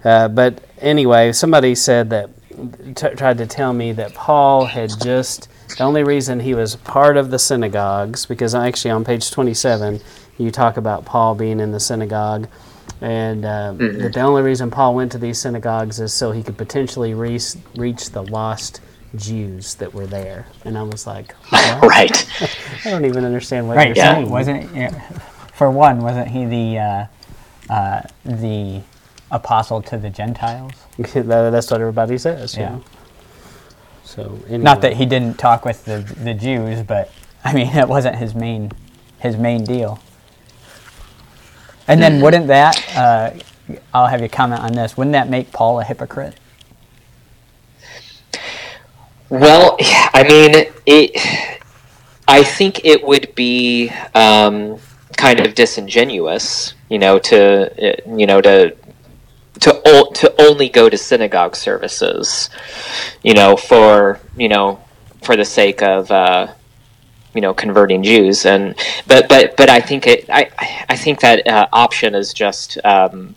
uh, 0.04 0.28
but 0.28 0.64
anyway, 0.80 1.32
somebody 1.32 1.76
said 1.76 2.10
that 2.12 2.30
t- 2.96 3.10
tried 3.16 3.38
to 3.40 3.46
tell 3.48 3.74
me 3.74 3.92
that 3.94 4.14
Paul 4.14 4.66
had 4.66 4.92
just 5.02 5.48
the 5.78 5.84
only 5.84 6.04
reason 6.04 6.40
he 6.40 6.54
was 6.54 6.76
part 6.76 7.18
of 7.18 7.32
the 7.32 7.40
synagogues 7.40 8.26
because 8.26 8.54
actually 8.56 8.92
on 8.92 9.04
page 9.06 9.32
27 9.32 10.00
you 10.38 10.52
talk 10.52 10.78
about 10.78 11.06
Paul 11.06 11.36
being 11.36 11.60
in 11.60 11.72
the 11.72 11.80
synagogue 11.80 12.48
and 13.02 13.46
um, 13.46 13.78
that 13.78 14.14
the 14.14 14.22
only 14.22 14.42
reason 14.42 14.70
Paul 14.70 14.96
went 14.96 15.12
to 15.14 15.18
these 15.18 15.40
synagogues 15.40 16.00
is 16.00 16.14
so 16.14 16.32
he 16.32 16.44
could 16.44 16.58
potentially 16.58 17.14
reach, 17.14 17.56
reach 17.76 18.10
the 18.12 18.24
lost 18.24 18.82
Jews 19.16 19.76
that 19.76 19.94
were 19.94 20.08
there 20.08 20.48
and 20.66 20.78
I 20.78 20.84
was 20.84 21.06
like 21.08 21.34
what? 21.50 21.82
right. 21.84 22.28
I 22.86 22.90
don't 22.92 23.06
even 23.06 23.26
understand 23.26 23.68
what 23.68 23.78
Right. 23.78 23.88
you're 23.88 23.98
yeah. 23.98 24.16
saying 24.16 24.30
Wasn't 24.30 24.76
yeah, 24.76 24.92
for 25.54 25.70
one? 25.72 26.02
Wasn't 26.02 26.28
he 26.28 26.46
the 26.46 26.80
uh, 26.80 27.06
uh, 27.74 28.02
the 28.26 28.82
apostle 29.32 29.82
to 29.84 29.98
the 29.98 30.10
Gentiles? 30.10 30.74
That- 30.98 31.52
that's 31.52 31.72
what 31.72 31.82
everybody 31.82 32.18
says 32.18 32.56
Yeah. 32.58 32.78
yeah 32.78 32.80
so 34.12 34.40
anyway. 34.48 34.58
Not 34.58 34.82
that 34.82 34.94
he 34.94 35.06
didn't 35.06 35.38
talk 35.38 35.64
with 35.64 35.86
the 35.86 36.00
the 36.24 36.34
Jews, 36.34 36.84
but 36.84 37.12
I 37.46 37.54
mean 37.54 37.72
that 37.74 37.88
wasn't 37.88 38.18
his 38.18 38.36
main 38.36 38.72
his 39.20 39.38
main 39.38 39.64
deal. 39.64 40.00
And 41.88 42.02
then 42.02 42.22
wouldn't 42.22 42.48
that? 42.48 42.76
Uh, 42.96 43.32
I'll 43.94 44.08
have 44.08 44.22
you 44.22 44.30
comment 44.30 44.62
on 44.62 44.74
this. 44.74 44.98
Wouldn't 44.98 45.14
that 45.14 45.30
make 45.30 45.52
Paul 45.52 45.80
a 45.80 45.84
hypocrite? 45.84 46.36
Well, 49.30 49.78
I 49.80 50.24
mean, 50.28 50.66
it 50.86 51.60
I 52.28 52.44
think 52.44 52.84
it 52.84 53.04
would 53.06 53.34
be 53.34 53.90
um, 54.14 54.78
kind 55.18 55.40
of 55.40 55.56
disingenuous, 55.56 56.74
you 56.90 57.00
know, 57.00 57.18
to 57.20 57.72
uh, 57.92 58.16
you 58.18 58.26
know 58.26 58.42
to 58.42 58.76
to 59.62 59.82
o- 59.86 60.12
to 60.12 60.42
only 60.42 60.70
go 60.70 60.90
to 60.90 60.98
synagogue 60.98 61.56
services, 61.56 62.50
you 63.24 63.34
know, 63.34 63.56
for 63.56 64.20
you 64.38 64.50
know 64.50 64.84
for 65.24 65.36
the 65.36 65.46
sake 65.46 65.82
of 65.82 66.12
uh, 66.12 66.54
you 67.34 67.42
know 67.42 67.54
converting 67.54 68.04
Jews, 68.04 68.46
and 68.46 68.76
but 69.08 69.30
but 69.30 69.56
but 69.58 69.70
I 69.70 69.80
think 69.80 70.08
it 70.08 70.30
I 70.30 70.50
I 70.90 70.98
think 70.98 71.22
that 71.22 71.48
uh, 71.48 71.68
option 71.72 72.16
is 72.16 72.34
just. 72.34 72.78
Um, 72.84 73.36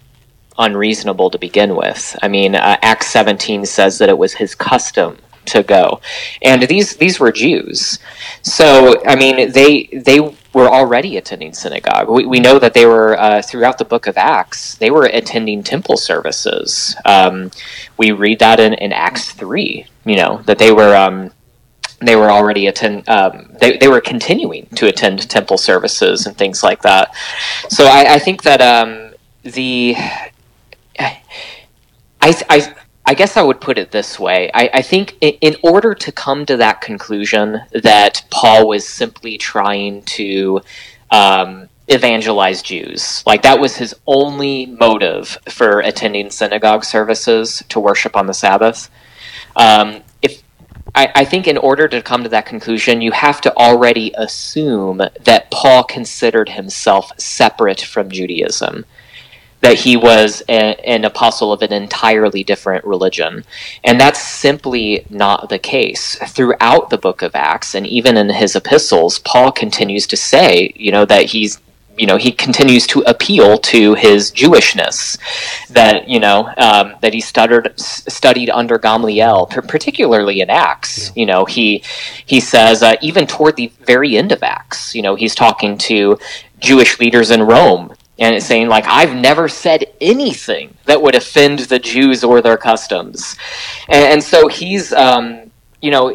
unreasonable 0.58 1.30
to 1.30 1.38
begin 1.38 1.74
with. 1.74 2.16
I 2.22 2.28
mean, 2.28 2.54
uh, 2.54 2.76
Acts 2.82 3.08
17 3.08 3.66
says 3.66 3.98
that 3.98 4.08
it 4.08 4.16
was 4.16 4.34
his 4.34 4.54
custom 4.54 5.18
to 5.46 5.64
go, 5.64 6.00
and 6.42 6.62
these 6.62 6.96
these 6.96 7.20
were 7.20 7.32
Jews, 7.32 7.98
so 8.42 9.02
I 9.04 9.16
mean 9.16 9.52
they 9.52 9.88
they 9.92 10.20
were 10.54 10.68
already 10.68 11.16
attending 11.16 11.52
synagogue. 11.52 12.08
We, 12.08 12.24
we 12.26 12.40
know 12.40 12.58
that 12.58 12.74
they 12.74 12.86
were 12.86 13.18
uh, 13.18 13.42
throughout 13.42 13.78
the 13.78 13.84
book 13.84 14.06
of 14.06 14.16
Acts. 14.16 14.76
They 14.76 14.90
were 14.90 15.04
attending 15.04 15.62
temple 15.62 15.96
services. 15.96 16.96
Um, 17.04 17.50
we 17.96 18.12
read 18.12 18.38
that 18.38 18.60
in, 18.60 18.74
in 18.74 18.92
Acts 18.92 19.32
three. 19.32 19.86
You 20.04 20.16
know 20.16 20.42
that 20.46 20.58
they 20.58 20.72
were. 20.72 20.94
Um, 20.96 21.32
they 22.00 22.16
were 22.16 22.30
already 22.30 22.66
attend. 22.66 23.08
Um, 23.08 23.50
they, 23.60 23.78
they 23.78 23.88
were 23.88 24.00
continuing 24.00 24.66
to 24.74 24.88
attend 24.88 25.28
temple 25.30 25.56
services 25.56 26.26
and 26.26 26.36
things 26.36 26.62
like 26.62 26.82
that. 26.82 27.14
So 27.70 27.84
I, 27.86 28.14
I 28.14 28.18
think 28.18 28.42
that 28.42 28.60
um, 28.60 29.14
the 29.42 29.96
I, 32.24 32.34
I, 32.48 32.74
I 33.06 33.14
guess 33.14 33.36
I 33.36 33.42
would 33.42 33.60
put 33.60 33.76
it 33.76 33.90
this 33.90 34.18
way. 34.18 34.50
I, 34.54 34.70
I 34.74 34.82
think 34.82 35.16
in, 35.20 35.56
order 35.62 35.94
to 35.94 36.12
come 36.12 36.46
to 36.46 36.56
that 36.56 36.80
conclusion 36.80 37.60
that 37.72 38.24
Paul 38.30 38.66
was 38.68 38.88
simply 38.88 39.36
trying 39.36 40.02
to 40.04 40.62
um, 41.10 41.68
evangelize 41.86 42.62
Jews, 42.62 43.22
like 43.26 43.42
that 43.42 43.60
was 43.60 43.76
his 43.76 43.94
only 44.06 44.64
motive 44.66 45.38
for 45.50 45.80
attending 45.80 46.30
synagogue 46.30 46.84
services 46.84 47.62
to 47.68 47.78
worship 47.78 48.16
on 48.16 48.26
the 48.26 48.32
Sabbath. 48.32 48.88
Um, 49.54 50.02
if 50.22 50.42
I, 50.94 51.12
I 51.14 51.24
think 51.26 51.46
in 51.46 51.58
order 51.58 51.86
to 51.88 52.00
come 52.00 52.22
to 52.22 52.30
that 52.30 52.46
conclusion, 52.46 53.02
you 53.02 53.12
have 53.12 53.42
to 53.42 53.54
already 53.54 54.14
assume 54.16 55.02
that 55.24 55.50
Paul 55.50 55.84
considered 55.84 56.48
himself 56.48 57.12
separate 57.18 57.82
from 57.82 58.10
Judaism 58.10 58.86
that 59.64 59.78
he 59.78 59.96
was 59.96 60.42
a, 60.48 60.76
an 60.86 61.06
apostle 61.06 61.50
of 61.50 61.62
an 61.62 61.72
entirely 61.72 62.44
different 62.44 62.84
religion. 62.84 63.44
And 63.82 63.98
that's 63.98 64.20
simply 64.20 65.06
not 65.08 65.48
the 65.48 65.58
case. 65.58 66.16
Throughout 66.16 66.90
the 66.90 66.98
book 66.98 67.22
of 67.22 67.34
Acts, 67.34 67.74
and 67.74 67.86
even 67.86 68.18
in 68.18 68.28
his 68.28 68.54
epistles, 68.54 69.18
Paul 69.20 69.50
continues 69.50 70.06
to 70.08 70.18
say, 70.18 70.70
you 70.76 70.92
know, 70.92 71.06
that 71.06 71.26
he's 71.26 71.60
you 71.96 72.08
know 72.08 72.16
he 72.16 72.32
continues 72.32 72.88
to 72.88 73.02
appeal 73.02 73.56
to 73.56 73.94
his 73.94 74.32
Jewishness 74.32 75.16
that 75.68 76.08
you 76.08 76.18
know 76.18 76.52
um, 76.56 76.96
that 77.00 77.14
he 77.14 77.20
stuttered, 77.20 77.78
studied 77.78 78.50
under 78.50 78.78
Gamaliel, 78.78 79.46
particularly 79.46 80.40
in 80.40 80.50
Acts. 80.50 81.12
You 81.14 81.24
know 81.24 81.44
he 81.44 81.84
he 82.26 82.40
says 82.40 82.82
uh, 82.82 82.96
even 83.00 83.28
toward 83.28 83.54
the 83.54 83.70
very 83.82 84.16
end 84.16 84.32
of 84.32 84.42
Acts, 84.42 84.92
you 84.94 85.02
know 85.02 85.14
he's 85.14 85.36
talking 85.36 85.78
to 85.78 86.18
Jewish 86.58 86.98
leaders 86.98 87.30
in 87.30 87.42
Rome 87.42 87.94
and 88.18 88.34
it's 88.34 88.46
saying 88.46 88.68
like 88.68 88.84
i've 88.86 89.14
never 89.14 89.48
said 89.48 89.84
anything 90.00 90.74
that 90.84 91.00
would 91.00 91.14
offend 91.14 91.60
the 91.60 91.78
jews 91.78 92.22
or 92.24 92.40
their 92.40 92.56
customs. 92.56 93.36
And, 93.88 94.14
and 94.14 94.22
so 94.22 94.48
he's 94.48 94.92
um, 94.92 95.50
you 95.80 95.90
know 95.90 96.08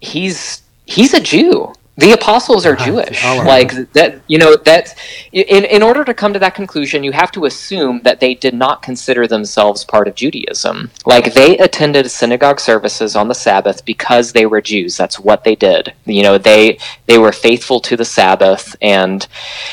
he's 0.00 0.62
he's 0.86 1.14
a 1.14 1.20
jew 1.20 1.72
the 1.98 2.12
apostles 2.12 2.66
are 2.66 2.76
Jewish. 2.76 3.24
Like 3.24 3.92
that, 3.92 4.20
you 4.26 4.36
know, 4.36 4.56
that 4.56 4.98
in, 5.32 5.64
in 5.64 5.82
order 5.82 6.04
to 6.04 6.12
come 6.12 6.34
to 6.34 6.38
that 6.38 6.54
conclusion, 6.54 7.02
you 7.02 7.12
have 7.12 7.32
to 7.32 7.46
assume 7.46 8.02
that 8.02 8.20
they 8.20 8.34
did 8.34 8.52
not 8.52 8.82
consider 8.82 9.26
themselves 9.26 9.84
part 9.84 10.06
of 10.06 10.14
Judaism. 10.14 10.90
Like 11.06 11.32
they 11.32 11.56
attended 11.56 12.10
synagogue 12.10 12.60
services 12.60 13.16
on 13.16 13.28
the 13.28 13.34
Sabbath 13.34 13.84
because 13.84 14.32
they 14.32 14.44
were 14.44 14.60
Jews. 14.60 14.96
That's 14.96 15.18
what 15.18 15.44
they 15.44 15.54
did. 15.54 15.94
You 16.04 16.22
know, 16.22 16.36
they 16.36 16.78
they 17.06 17.16
were 17.16 17.32
faithful 17.32 17.80
to 17.80 17.96
the 17.96 18.04
Sabbath, 18.04 18.76
and 18.82 19.26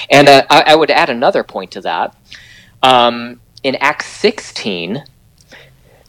and 0.09 0.29
uh, 0.29 0.43
I, 0.49 0.63
I, 0.67 0.75
would 0.75 0.91
add 0.91 1.09
another 1.09 1.43
point 1.43 1.71
to 1.71 1.81
that. 1.81 2.15
Um, 2.81 3.41
in 3.63 3.75
Acts 3.75 4.07
sixteen, 4.07 5.03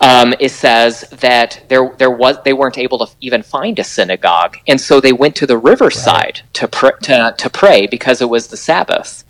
um, 0.04 0.34
it 0.38 0.50
says 0.50 1.00
that 1.12 1.64
there 1.68 1.94
there 1.96 2.10
was 2.10 2.36
they 2.44 2.52
weren't 2.52 2.76
able 2.76 2.98
to 2.98 3.10
even 3.22 3.42
find 3.42 3.78
a 3.78 3.84
synagogue, 3.84 4.58
and 4.68 4.78
so 4.78 5.00
they 5.00 5.14
went 5.14 5.34
to 5.36 5.46
the 5.46 5.56
riverside 5.56 6.42
right. 6.42 6.42
to, 6.52 6.68
pr- 6.68 6.98
to 7.04 7.34
to 7.38 7.50
pray 7.50 7.86
because 7.86 8.20
it 8.20 8.28
was 8.28 8.48
the 8.48 8.56
Sabbath, 8.56 9.24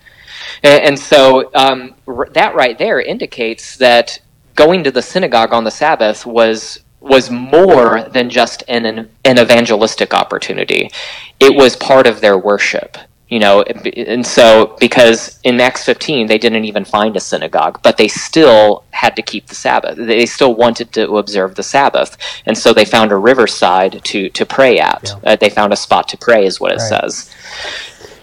and, 0.64 0.82
and 0.82 0.98
so 0.98 1.52
um, 1.54 1.94
r- 2.08 2.28
that 2.32 2.56
right 2.56 2.76
there 2.76 3.00
indicates 3.00 3.76
that 3.76 4.18
going 4.56 4.82
to 4.82 4.90
the 4.90 5.02
synagogue 5.02 5.52
on 5.52 5.62
the 5.62 5.70
Sabbath 5.70 6.26
was 6.26 6.80
was 7.00 7.30
more 7.30 8.02
than 8.10 8.28
just 8.28 8.64
an 8.66 9.08
an 9.24 9.38
evangelistic 9.38 10.12
opportunity; 10.12 10.90
it 11.38 11.54
was 11.54 11.76
part 11.76 12.08
of 12.08 12.20
their 12.20 12.36
worship 12.36 12.98
you 13.34 13.40
know 13.40 13.62
and 13.62 14.24
so 14.24 14.76
because 14.78 15.40
in 15.42 15.60
acts 15.60 15.84
15 15.84 16.28
they 16.28 16.38
didn't 16.38 16.64
even 16.64 16.84
find 16.84 17.16
a 17.16 17.20
synagogue 17.20 17.80
but 17.82 17.96
they 17.96 18.06
still 18.06 18.84
had 18.92 19.16
to 19.16 19.22
keep 19.22 19.48
the 19.48 19.56
sabbath 19.56 19.96
they 19.96 20.24
still 20.24 20.54
wanted 20.54 20.92
to 20.92 21.16
observe 21.16 21.56
the 21.56 21.62
sabbath 21.62 22.16
and 22.46 22.56
so 22.56 22.72
they 22.72 22.84
found 22.84 23.10
a 23.10 23.16
riverside 23.16 24.00
to 24.04 24.28
to 24.30 24.46
pray 24.46 24.78
at 24.78 25.02
yeah. 25.04 25.32
uh, 25.32 25.36
they 25.36 25.50
found 25.50 25.72
a 25.72 25.76
spot 25.76 26.06
to 26.06 26.16
pray 26.16 26.46
is 26.46 26.60
what 26.60 26.70
it 26.70 26.76
right. 26.76 26.88
says 26.88 27.34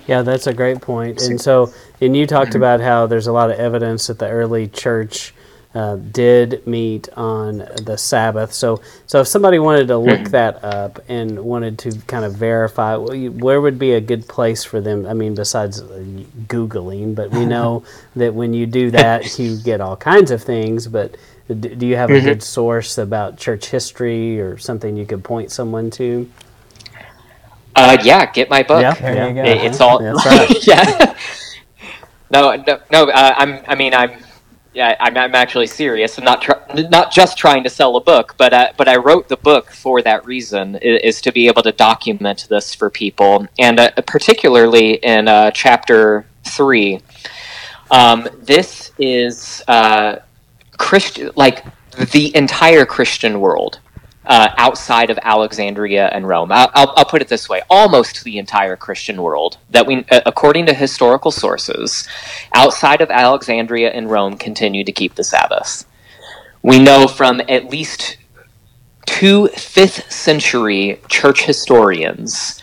yeah 0.07 0.21
that's 0.21 0.47
a 0.47 0.53
great 0.53 0.79
point 0.79 1.21
and 1.23 1.41
so 1.41 1.73
and 1.99 2.15
you 2.15 2.25
talked 2.25 2.51
mm-hmm. 2.51 2.57
about 2.57 2.79
how 2.79 3.05
there's 3.05 3.27
a 3.27 3.33
lot 3.33 3.51
of 3.51 3.59
evidence 3.59 4.07
that 4.07 4.17
the 4.17 4.29
early 4.29 4.65
church 4.65 5.33
uh, 5.73 5.95
did 5.95 6.65
meet 6.67 7.07
on 7.15 7.59
the 7.83 7.97
Sabbath. 7.97 8.51
So, 8.53 8.81
so 9.07 9.21
if 9.21 9.27
somebody 9.27 9.57
wanted 9.59 9.87
to 9.87 9.97
look 9.97 10.19
hmm. 10.19 10.31
that 10.31 10.63
up 10.63 10.99
and 11.07 11.39
wanted 11.39 11.79
to 11.79 11.97
kind 12.07 12.25
of 12.25 12.35
verify, 12.35 12.95
where 12.97 13.61
would 13.61 13.79
be 13.79 13.93
a 13.93 14.01
good 14.01 14.27
place 14.27 14.63
for 14.63 14.81
them? 14.81 15.05
I 15.05 15.13
mean, 15.13 15.33
besides 15.33 15.81
Googling, 15.81 17.15
but 17.15 17.31
we 17.31 17.45
know 17.55 17.83
that 18.15 18.33
when 18.33 18.53
you 18.53 18.65
do 18.65 18.91
that, 18.91 19.39
you 19.39 19.57
get 19.61 19.79
all 19.79 19.95
kinds 19.95 20.31
of 20.31 20.43
things. 20.43 20.87
But 20.87 21.15
do 21.47 21.85
you 21.85 21.95
have 21.95 22.09
a 22.09 22.13
mm-hmm. 22.13 22.25
good 22.25 22.43
source 22.43 22.97
about 22.97 23.37
church 23.37 23.67
history 23.67 24.41
or 24.41 24.57
something 24.57 24.97
you 24.97 25.05
could 25.05 25.23
point 25.23 25.51
someone 25.51 25.89
to? 25.91 26.29
Uh, 27.75 27.97
yeah, 28.03 28.29
get 28.29 28.49
my 28.49 28.63
book. 28.63 28.81
Yeah, 28.81 28.93
there 28.95 29.29
you 29.29 29.35
go. 29.35 29.43
it's 29.45 29.79
all 29.79 29.99
right. 30.25 30.67
yeah. 30.67 31.15
no, 32.29 32.55
no, 32.55 32.79
no. 32.91 33.09
Uh, 33.09 33.33
I'm. 33.37 33.63
I 33.67 33.75
mean, 33.75 33.93
I'm 33.93 34.11
yeah, 34.73 34.95
I'm, 34.99 35.17
I'm 35.17 35.35
actually 35.35 35.67
serious. 35.67 36.17
I'm 36.17 36.23
not 36.23 36.41
tr- 36.41 36.51
not 36.89 37.11
just 37.11 37.37
trying 37.37 37.63
to 37.63 37.69
sell 37.69 37.97
a 37.97 38.01
book, 38.01 38.35
but 38.37 38.53
uh, 38.53 38.71
but 38.77 38.87
I 38.87 38.95
wrote 38.95 39.27
the 39.27 39.37
book 39.37 39.69
for 39.71 40.01
that 40.01 40.25
reason 40.25 40.75
is, 40.77 41.01
is 41.03 41.21
to 41.21 41.31
be 41.31 41.47
able 41.47 41.61
to 41.63 41.71
document 41.73 42.47
this 42.49 42.73
for 42.73 42.89
people, 42.89 43.47
and 43.59 43.79
uh, 43.79 43.91
particularly 44.07 44.93
in 44.95 45.27
uh, 45.27 45.51
chapter 45.51 46.25
three. 46.45 47.01
Um, 47.89 48.29
this 48.39 48.91
is 48.97 49.61
uh, 49.67 50.17
Christian, 50.77 51.31
like 51.35 51.65
the 52.11 52.33
entire 52.35 52.85
Christian 52.85 53.41
world 53.41 53.79
uh, 54.25 54.49
outside 54.57 55.09
of 55.09 55.17
Alexandria 55.23 56.07
and 56.09 56.27
Rome. 56.27 56.51
I'll, 56.51 56.69
I'll, 56.73 56.93
I'll, 56.97 57.05
put 57.05 57.21
it 57.21 57.27
this 57.27 57.49
way: 57.49 57.61
almost 57.69 58.23
the 58.23 58.37
entire 58.37 58.75
Christian 58.75 59.21
world 59.21 59.57
that 59.69 59.87
we, 59.87 60.05
uh, 60.11 60.21
according 60.25 60.67
to 60.67 60.73
historical 60.73 61.31
sources, 61.31 62.07
outside 62.53 63.01
of 63.01 63.09
Alexandria 63.09 63.91
and 63.91 64.11
Rome, 64.11 64.37
continued 64.37 64.85
to 64.85 64.91
keep 64.91 65.15
the 65.15 65.23
Sabbath. 65.23 65.85
We 66.61 66.79
know 66.79 67.07
from 67.07 67.41
at 67.49 67.71
least 67.71 68.17
two 69.07 69.47
fifth 69.49 70.11
century 70.11 71.01
church 71.09 71.43
historians 71.43 72.61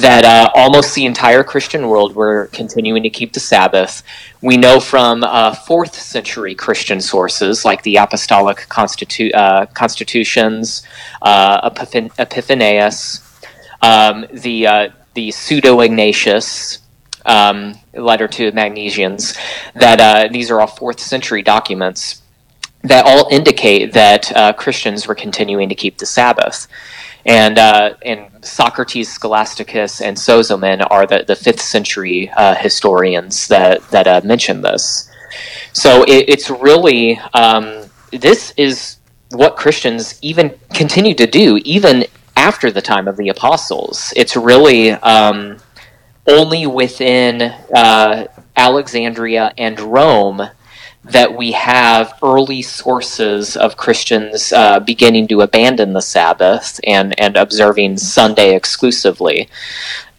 that 0.00 0.24
uh, 0.24 0.50
almost 0.54 0.94
the 0.94 1.06
entire 1.06 1.42
Christian 1.42 1.88
world 1.88 2.14
were 2.14 2.48
continuing 2.52 3.02
to 3.02 3.10
keep 3.10 3.32
the 3.32 3.40
Sabbath. 3.40 4.02
We 4.42 4.56
know 4.56 4.80
from 4.80 5.24
uh, 5.24 5.54
fourth 5.54 5.94
century 5.94 6.54
Christian 6.54 7.00
sources 7.00 7.64
like 7.64 7.82
the 7.82 7.96
Apostolic 7.96 8.66
Constitu- 8.68 9.34
uh, 9.34 9.66
Constitutions, 9.66 10.82
uh, 11.22 11.70
Epiphan- 11.70 12.10
Epiphanius, 12.18 13.22
um, 13.82 14.26
the 14.32 14.66
uh, 14.66 14.88
the 15.14 15.30
Pseudo 15.30 15.80
Ignatius. 15.80 16.80
Um, 17.28 17.74
letter 17.92 18.28
to 18.28 18.52
Magnesians, 18.52 19.36
that 19.74 20.00
uh, 20.00 20.28
these 20.32 20.48
are 20.48 20.60
all 20.60 20.68
fourth 20.68 21.00
century 21.00 21.42
documents 21.42 22.22
that 22.86 23.04
all 23.06 23.28
indicate 23.30 23.92
that 23.92 24.56
Christians 24.56 25.06
were 25.06 25.14
continuing 25.14 25.68
to 25.68 25.74
keep 25.74 25.98
the 25.98 26.06
Sabbath 26.06 26.68
and 27.26 27.58
uh, 27.58 27.94
and 28.02 28.28
Socrates, 28.44 29.08
Scholasticus, 29.08 30.00
and 30.00 30.16
Sozomen 30.16 30.86
are 30.90 31.06
the, 31.06 31.24
the 31.26 31.34
fifth 31.34 31.60
century 31.60 32.30
uh, 32.36 32.54
historians 32.54 33.48
that 33.48 33.82
that 33.90 34.06
uh, 34.06 34.20
mention 34.24 34.62
this. 34.62 35.10
So 35.72 36.04
it, 36.04 36.28
it's 36.28 36.48
really 36.48 37.18
um, 37.34 37.90
this 38.12 38.54
is 38.56 38.98
what 39.32 39.56
Christians 39.56 40.18
even 40.22 40.54
continue 40.72 41.14
to 41.14 41.26
do, 41.26 41.60
even 41.64 42.04
after 42.36 42.70
the 42.70 42.80
time 42.80 43.08
of 43.08 43.16
the 43.16 43.28
apostles. 43.28 44.12
It's 44.14 44.36
really 44.36 44.92
um, 44.92 45.58
only 46.28 46.66
within 46.66 47.42
uh, 47.74 48.28
Alexandria 48.56 49.52
and 49.58 49.78
Rome 49.80 50.48
that 51.10 51.36
we 51.36 51.52
have 51.52 52.18
early 52.22 52.62
sources 52.62 53.56
of 53.56 53.76
Christians 53.76 54.52
uh, 54.52 54.80
beginning 54.80 55.28
to 55.28 55.42
abandon 55.42 55.92
the 55.92 56.00
Sabbath 56.00 56.80
and, 56.84 57.18
and 57.20 57.36
observing 57.36 57.96
Sunday 57.98 58.56
exclusively. 58.56 59.48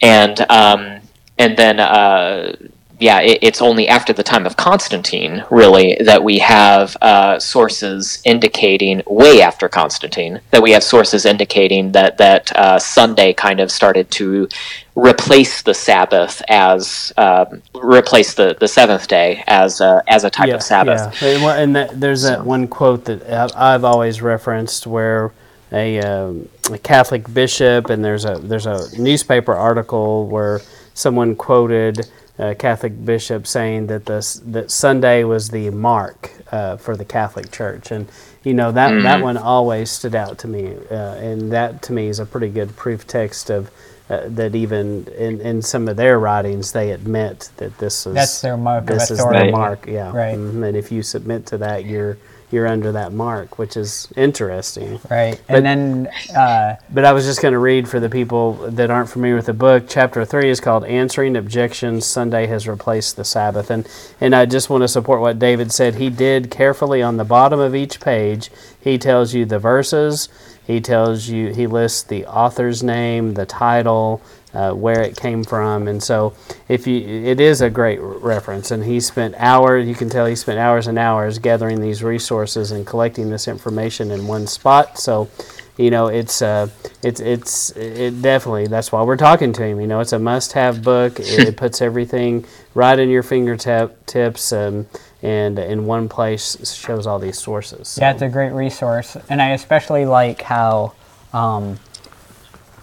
And, 0.00 0.40
um, 0.50 1.00
and 1.36 1.56
then, 1.56 1.80
uh, 1.80 2.56
yeah, 3.00 3.20
it, 3.20 3.38
it's 3.42 3.62
only 3.62 3.86
after 3.88 4.12
the 4.12 4.22
time 4.22 4.44
of 4.46 4.56
Constantine, 4.56 5.44
really, 5.50 5.96
that 6.00 6.22
we 6.22 6.38
have 6.38 6.96
uh, 7.00 7.38
sources 7.38 8.20
indicating, 8.24 9.02
way 9.06 9.40
after 9.40 9.68
Constantine, 9.68 10.40
that 10.50 10.62
we 10.62 10.72
have 10.72 10.82
sources 10.82 11.24
indicating 11.24 11.92
that, 11.92 12.18
that 12.18 12.54
uh, 12.56 12.78
Sunday 12.78 13.32
kind 13.32 13.60
of 13.60 13.70
started 13.70 14.10
to 14.12 14.48
replace 14.96 15.62
the 15.62 15.74
Sabbath 15.74 16.42
as 16.48 17.12
um, 17.16 17.62
replace 17.74 18.34
the, 18.34 18.56
the 18.58 18.66
seventh 18.66 19.06
day 19.06 19.44
as 19.46 19.80
a, 19.80 20.02
as 20.08 20.24
a 20.24 20.30
type 20.30 20.48
yeah, 20.48 20.54
of 20.54 20.62
Sabbath. 20.62 21.22
Yeah, 21.22 21.54
and, 21.54 21.76
that, 21.76 22.00
there's 22.00 22.22
that 22.22 22.44
one 22.44 22.66
quote 22.66 23.04
that 23.04 23.22
I've- 23.30 23.54
I've 23.54 23.84
always 23.84 24.20
referenced 24.20 24.86
where 24.86 25.32
a, 25.70 26.00
um, 26.00 26.48
a 26.72 26.78
Catholic 26.78 27.32
bishop 27.32 27.90
and 27.90 28.04
there's 28.04 28.24
a 28.24 28.38
there's 28.38 28.66
a 28.66 28.98
newspaper 28.98 29.54
article 29.54 30.26
where 30.26 30.60
someone 30.94 31.36
quoted 31.36 32.08
a 32.38 32.54
Catholic 32.54 33.04
bishop 33.04 33.46
saying 33.46 33.88
that 33.88 34.06
this 34.06 34.34
that 34.46 34.70
Sunday 34.70 35.24
was 35.24 35.50
the 35.50 35.70
mark 35.70 36.32
uh, 36.52 36.76
for 36.76 36.96
the 36.96 37.04
Catholic 37.04 37.50
Church, 37.50 37.90
and 37.90 38.08
you 38.44 38.54
know 38.54 38.70
that 38.72 39.02
that 39.02 39.22
one 39.22 39.36
always 39.36 39.90
stood 39.90 40.14
out 40.14 40.38
to 40.38 40.48
me, 40.48 40.74
uh, 40.90 41.14
and 41.14 41.52
that 41.52 41.82
to 41.82 41.92
me 41.92 42.08
is 42.08 42.18
a 42.20 42.26
pretty 42.26 42.48
good 42.48 42.76
proof 42.76 43.06
text 43.06 43.50
of. 43.50 43.70
Uh, 44.10 44.22
that 44.26 44.54
even 44.54 45.06
in, 45.18 45.38
in 45.42 45.60
some 45.60 45.86
of 45.86 45.98
their 45.98 46.18
writings 46.18 46.72
they 46.72 46.92
admit 46.92 47.50
that 47.58 47.76
this 47.76 48.06
is 48.06 48.14
That's 48.14 48.40
their 48.40 48.56
mark 48.56 48.84
of 48.84 48.86
this 48.98 49.10
is 49.10 49.18
authority. 49.18 49.38
their 49.38 49.52
mark 49.52 49.86
yeah 49.86 50.10
Right. 50.16 50.34
Mhm, 50.34 50.66
and 50.66 50.74
if 50.74 50.90
you 50.90 51.02
submit 51.02 51.44
to 51.48 51.58
that 51.58 51.84
you're 51.84 52.16
you're 52.50 52.66
under 52.66 52.92
that 52.92 53.12
mark 53.12 53.58
which 53.58 53.76
is 53.76 54.08
interesting. 54.16 55.00
Right. 55.10 55.40
But- 55.46 55.56
and 55.56 55.66
then 55.66 56.08
uh, 56.36 56.76
but 56.90 57.04
i 57.04 57.12
was 57.12 57.24
just 57.24 57.42
going 57.42 57.52
to 57.52 57.58
read 57.58 57.88
for 57.88 58.00
the 58.00 58.08
people 58.08 58.54
that 58.70 58.90
aren't 58.90 59.10
familiar 59.10 59.36
with 59.36 59.46
the 59.46 59.52
book 59.52 59.84
chapter 59.88 60.24
3 60.24 60.48
is 60.50 60.60
called 60.60 60.84
answering 60.84 61.36
objections 61.36 62.06
sunday 62.06 62.46
has 62.46 62.66
replaced 62.68 63.16
the 63.16 63.24
sabbath. 63.24 63.70
And 63.70 63.88
and 64.20 64.34
i 64.34 64.46
just 64.46 64.70
want 64.70 64.82
to 64.82 64.88
support 64.88 65.20
what 65.20 65.38
david 65.38 65.72
said. 65.72 65.96
He 65.96 66.10
did 66.10 66.50
carefully 66.50 67.02
on 67.02 67.16
the 67.16 67.24
bottom 67.24 67.60
of 67.60 67.74
each 67.74 68.00
page. 68.00 68.50
He 68.80 68.98
tells 68.98 69.34
you 69.34 69.44
the 69.44 69.58
verses. 69.58 70.28
He 70.66 70.80
tells 70.80 71.28
you 71.28 71.52
he 71.54 71.66
lists 71.66 72.02
the 72.02 72.26
author's 72.26 72.82
name 72.82 73.34
the 73.34 73.46
title 73.46 74.20
uh, 74.54 74.72
where 74.72 75.02
it 75.02 75.16
came 75.16 75.44
from. 75.44 75.88
And 75.88 76.02
so 76.02 76.34
if 76.68 76.86
you 76.86 76.98
it 77.00 77.40
is 77.40 77.60
a 77.60 77.70
great 77.70 78.00
reference. 78.00 78.70
And 78.70 78.84
he 78.84 79.00
spent 79.00 79.34
hours 79.36 79.86
you 79.86 79.94
can 79.94 80.08
tell 80.08 80.26
he 80.26 80.36
spent 80.36 80.58
hours 80.58 80.86
and 80.86 80.98
hours 80.98 81.38
gathering 81.38 81.80
these 81.80 82.02
resources 82.02 82.70
and 82.70 82.86
collecting 82.86 83.30
this 83.30 83.48
information 83.48 84.10
in 84.10 84.26
one 84.26 84.46
spot. 84.46 84.98
So 84.98 85.28
you 85.76 85.90
know 85.90 86.08
it's 86.08 86.42
uh 86.42 86.68
it's 87.02 87.20
it's 87.20 87.70
it 87.76 88.20
definitely 88.20 88.66
that's 88.66 88.90
why 88.90 89.02
we're 89.02 89.16
talking 89.16 89.52
to 89.52 89.62
him. 89.64 89.80
You 89.80 89.86
know 89.86 90.00
it's 90.00 90.12
a 90.12 90.18
must-have 90.18 90.82
book. 90.82 91.20
It, 91.20 91.26
it 91.48 91.56
puts 91.56 91.80
everything 91.80 92.44
right 92.74 92.98
in 92.98 93.10
your 93.10 93.22
fingertips. 93.22 94.52
um, 94.52 94.86
and 95.22 95.58
in 95.58 95.84
one 95.86 96.08
place 96.08 96.74
shows 96.74 97.06
all 97.06 97.18
these 97.18 97.38
sources. 97.38 97.88
So. 97.88 98.00
Yeah, 98.00 98.12
it's 98.12 98.22
a 98.22 98.28
great 98.28 98.52
resource, 98.52 99.16
and 99.28 99.42
I 99.42 99.50
especially 99.50 100.06
like 100.06 100.42
how, 100.42 100.92
um, 101.32 101.78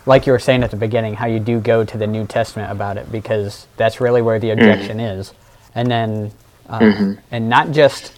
like 0.06 0.26
you 0.26 0.32
were 0.32 0.39
saying 0.39 0.63
at 0.63 0.72
the 0.72 0.78
beginning, 0.78 1.15
how 1.15 1.26
you 1.26 1.39
do 1.39 1.60
go 1.60 1.84
to 1.84 1.98
the 1.98 2.08
New 2.08 2.26
Testament 2.28 2.72
about 2.72 2.98
it 2.98 3.12
because 3.12 3.68
that's 3.78 4.00
really 4.00 4.22
where 4.22 4.39
the 4.39 4.52
objection 4.52 5.00
is, 5.00 5.34
and 5.74 5.89
then, 5.89 6.32
uh, 6.70 7.13
and 7.32 7.50
not 7.50 7.72
just 7.72 8.13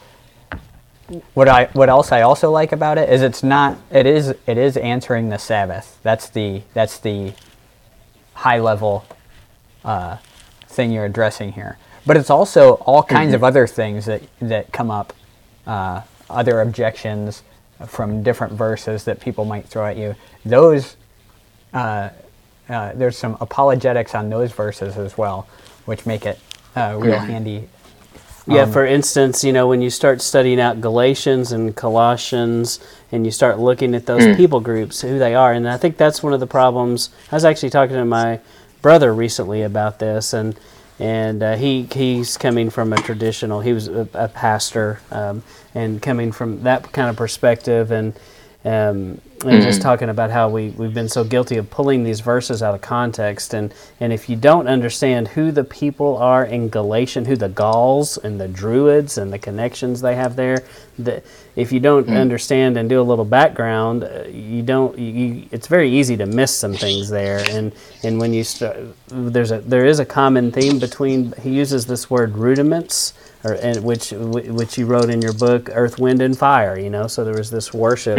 what 1.33 1.47
I 1.47 1.65
what 1.73 1.89
else 1.89 2.11
I 2.11 2.21
also 2.21 2.51
like 2.51 2.73
about 2.73 2.97
it 2.97 3.09
is 3.09 3.21
it's 3.21 3.41
not 3.41 3.77
it 3.89 4.05
is 4.05 4.29
it 4.45 4.57
is 4.57 4.75
answering 4.75 5.29
the 5.29 5.37
Sabbath. 5.37 5.99
That's 6.03 6.29
the 6.29 6.63
that's 6.73 6.99
the 6.99 7.33
high 8.33 8.59
level 8.59 9.05
uh, 9.85 10.17
thing 10.67 10.91
you're 10.91 11.05
addressing 11.05 11.53
here. 11.53 11.77
But 12.05 12.17
it's 12.17 12.29
also 12.29 12.73
all 12.85 13.03
kinds 13.03 13.33
of 13.33 13.43
other 13.43 13.67
things 13.67 14.05
that 14.05 14.21
that 14.41 14.73
come 14.73 14.91
up, 14.91 15.13
uh, 15.65 16.01
other 16.29 16.61
objections 16.61 17.43
from 17.85 18.23
different 18.23 18.53
verses 18.53 19.05
that 19.05 19.19
people 19.21 19.45
might 19.45 19.65
throw 19.67 19.85
at 19.85 19.97
you. 19.97 20.15
Those 20.43 20.96
uh, 21.73 22.09
uh, 22.69 22.93
there's 22.93 23.17
some 23.17 23.37
apologetics 23.39 24.13
on 24.15 24.29
those 24.29 24.51
verses 24.51 24.97
as 24.97 25.17
well, 25.17 25.47
which 25.85 26.05
make 26.05 26.25
it 26.25 26.39
uh, 26.75 26.97
real 26.99 27.19
handy. 27.19 27.69
Yeah, 28.49 28.61
Um, 28.61 28.71
for 28.71 28.85
instance, 28.85 29.43
you 29.43 29.51
know, 29.51 29.67
when 29.67 29.81
you 29.81 29.89
start 29.89 30.21
studying 30.21 30.59
out 30.59 30.79
Galatians 30.79 31.51
and 31.51 31.75
Colossians 31.75 32.79
and 33.11 33.25
you 33.25 33.31
start 33.31 33.59
looking 33.59 33.93
at 33.93 34.05
those 34.05 34.35
people 34.37 34.59
groups, 34.61 35.01
who 35.01 35.19
they 35.19 35.35
are, 35.35 35.51
and 35.51 35.67
I 35.67 35.77
think 35.77 35.97
that's 35.97 36.23
one 36.23 36.33
of 36.33 36.39
the 36.39 36.47
problems. 36.47 37.09
I 37.31 37.35
was 37.35 37.43
actually 37.45 37.71
talking 37.71 37.95
to 37.95 38.05
my 38.05 38.39
brother 38.81 39.13
recently 39.13 39.63
about 39.63 39.99
this, 39.99 40.33
and 40.33 40.57
and 40.99 41.43
uh, 41.43 41.55
he 41.57 41.83
he's 41.91 42.37
coming 42.37 42.69
from 42.69 42.93
a 42.93 42.97
traditional. 42.97 43.61
He 43.61 43.73
was 43.73 43.87
a, 43.87 44.07
a 44.13 44.27
pastor, 44.29 44.99
um, 45.11 45.43
and 45.75 46.01
coming 46.01 46.31
from 46.31 46.63
that 46.63 46.91
kind 46.93 47.09
of 47.09 47.15
perspective, 47.17 47.91
and 47.91 48.13
um, 48.63 49.19
and 49.45 49.61
just 49.61 49.81
talking 49.81 50.09
about 50.09 50.31
how 50.31 50.49
we, 50.49 50.69
we've 50.69 50.93
been 50.93 51.09
so 51.09 51.23
guilty 51.23 51.57
of 51.57 51.69
pulling 51.69 52.03
these 52.03 52.21
verses 52.21 52.63
out 52.63 52.73
of 52.73 52.81
context. 52.81 53.53
And, 53.53 53.73
and 53.99 54.11
if 54.11 54.29
you 54.29 54.35
don't 54.35 54.67
understand 54.67 55.27
who 55.27 55.51
the 55.51 55.63
people 55.63 56.17
are 56.17 56.43
in 56.45 56.69
Galatian, 56.69 57.25
who 57.25 57.35
the 57.35 57.49
Gauls 57.49 58.17
and 58.17 58.41
the 58.41 58.47
Druids 58.47 59.17
and 59.17 59.31
the 59.31 59.37
connections 59.37 60.01
they 60.01 60.15
have 60.15 60.35
there, 60.35 60.63
the, 60.97 61.21
if 61.55 61.71
you 61.71 61.79
don't 61.79 62.09
understand 62.09 62.77
and 62.77 62.89
do 62.89 62.99
a 62.99 63.03
little 63.03 63.25
background, 63.25 64.03
uh, 64.03 64.23
you 64.27 64.63
don't. 64.63 64.97
You, 64.97 65.47
it's 65.51 65.67
very 65.67 65.91
easy 65.91 66.17
to 66.17 66.25
miss 66.25 66.55
some 66.55 66.73
things 66.73 67.09
there. 67.09 67.43
And 67.49 67.73
and 68.03 68.19
when 68.19 68.33
you 68.33 68.43
start, 68.43 68.77
there's 69.07 69.51
a 69.51 69.59
there 69.59 69.85
is 69.85 69.99
a 69.99 70.05
common 70.05 70.51
theme 70.51 70.79
between. 70.79 71.33
He 71.33 71.51
uses 71.51 71.85
this 71.85 72.09
word 72.09 72.35
rudiments 72.35 73.13
or 73.47 73.53
and 73.55 73.83
which 73.83 74.11
which 74.11 74.77
you 74.77 74.85
wrote 74.85 75.09
in 75.09 75.21
your 75.21 75.33
book 75.33 75.69
earth 75.73 75.99
wind 75.99 76.21
and 76.21 76.37
fire 76.37 76.77
you 76.79 76.89
know? 76.89 77.07
So 77.07 77.23
there 77.23 77.37
was 77.37 77.49
this 77.49 77.73
worship 77.73 78.17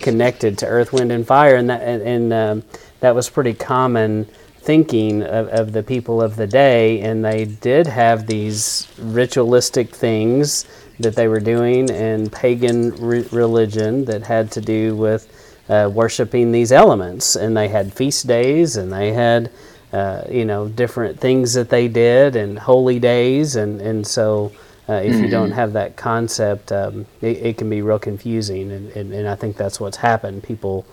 connected 0.00 0.58
to 0.58 0.66
earth 0.66 0.92
wind 0.92 1.12
and 1.12 1.26
fire 1.26 1.56
and 1.56 1.70
that 1.70 1.82
and, 1.82 2.02
and 2.02 2.32
um, 2.32 2.62
that 3.00 3.14
was 3.14 3.28
pretty 3.28 3.54
common 3.54 4.26
thinking 4.58 5.22
of, 5.22 5.48
of 5.48 5.72
the 5.72 5.82
people 5.82 6.22
of 6.22 6.36
the 6.36 6.46
day 6.46 7.00
and 7.00 7.24
they 7.24 7.44
did 7.44 7.86
have 7.86 8.26
these 8.26 8.88
ritualistic 8.98 9.94
things 9.94 10.66
that 10.98 11.14
they 11.14 11.28
were 11.28 11.40
doing 11.40 11.88
in 11.88 12.30
pagan 12.30 12.90
re- 12.96 13.26
religion 13.30 14.04
that 14.04 14.22
had 14.22 14.50
to 14.52 14.60
do 14.60 14.96
with 14.96 15.30
uh, 15.68 15.90
worshiping 15.92 16.52
these 16.52 16.72
elements. 16.72 17.36
And 17.36 17.56
they 17.56 17.68
had 17.68 17.92
feast 17.92 18.26
days 18.26 18.76
and 18.76 18.92
they 18.92 19.12
had 19.12 19.50
uh, 19.92 20.24
you 20.28 20.44
know 20.44 20.68
different 20.68 21.20
things 21.20 21.54
that 21.54 21.68
they 21.68 21.86
did 21.86 22.34
and 22.34 22.58
holy 22.58 22.98
days 22.98 23.54
and 23.54 23.80
and 23.80 24.04
so 24.04 24.50
uh, 24.88 24.94
if 24.94 25.14
you 25.20 25.28
don't 25.28 25.52
have 25.52 25.72
that 25.72 25.96
concept 25.96 26.70
um, 26.72 27.06
it, 27.20 27.36
it 27.38 27.58
can 27.58 27.70
be 27.70 27.80
real 27.82 27.98
confusing 27.98 28.70
and, 28.70 28.90
and, 28.92 29.12
and 29.12 29.28
I 29.28 29.34
think 29.34 29.56
that's 29.56 29.80
what's 29.80 29.96
happened 29.98 30.42
people 30.42 30.84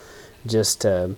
just 0.48 0.86
uh, 0.86 1.10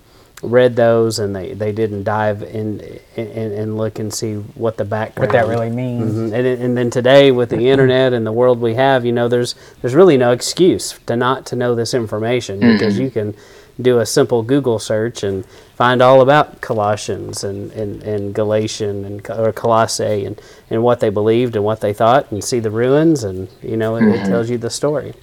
read 0.41 0.75
those 0.75 1.19
and 1.19 1.33
they, 1.35 1.53
they 1.53 1.71
didn't 1.71 2.03
dive 2.03 2.43
in 2.43 2.81
and, 3.15 3.53
and 3.53 3.77
look 3.77 3.97
and 3.99 4.13
see 4.13 4.33
what 4.33 4.75
the 4.75 4.83
background 4.83 5.31
What 5.31 5.39
that 5.39 5.47
really 5.47 5.69
means. 5.69 6.13
Mhm. 6.13 6.33
and, 6.33 6.45
and 6.47 6.77
then 6.77 6.89
today 6.89 7.31
with 7.31 7.49
the 7.49 7.69
internet 7.69 8.11
and 8.11 8.25
the 8.27 8.31
world 8.33 8.59
we 8.59 8.73
have 8.73 9.05
you 9.05 9.13
know 9.13 9.27
there's 9.29 9.55
there's 9.81 9.95
really 9.95 10.17
no 10.17 10.31
excuse 10.31 10.99
to 11.05 11.15
not 11.15 11.45
to 11.47 11.55
know 11.55 11.75
this 11.75 11.93
information 11.93 12.59
because 12.59 12.99
you 12.99 13.09
can 13.09 13.35
do 13.81 13.99
a 13.99 14.05
simple 14.05 14.43
Google 14.43 14.79
search 14.79 15.23
and 15.23 15.45
find 15.75 16.01
all 16.01 16.21
about 16.21 16.61
Colossians 16.61 17.43
and, 17.43 17.71
and, 17.71 18.03
and 18.03 18.33
Galatian 18.33 19.03
and 19.05 19.29
or 19.31 19.51
Colossae 19.51 20.25
and, 20.25 20.39
and 20.69 20.83
what 20.83 20.99
they 20.99 21.09
believed 21.09 21.55
and 21.55 21.65
what 21.65 21.81
they 21.81 21.93
thought 21.93 22.31
and 22.31 22.43
see 22.43 22.59
the 22.59 22.69
ruins 22.71 23.23
and 23.23 23.47
you 23.61 23.75
know 23.77 23.95
it, 23.95 24.03
it 24.03 24.25
tells 24.25 24.49
you 24.49 24.57
the 24.57 24.69
story. 24.69 25.13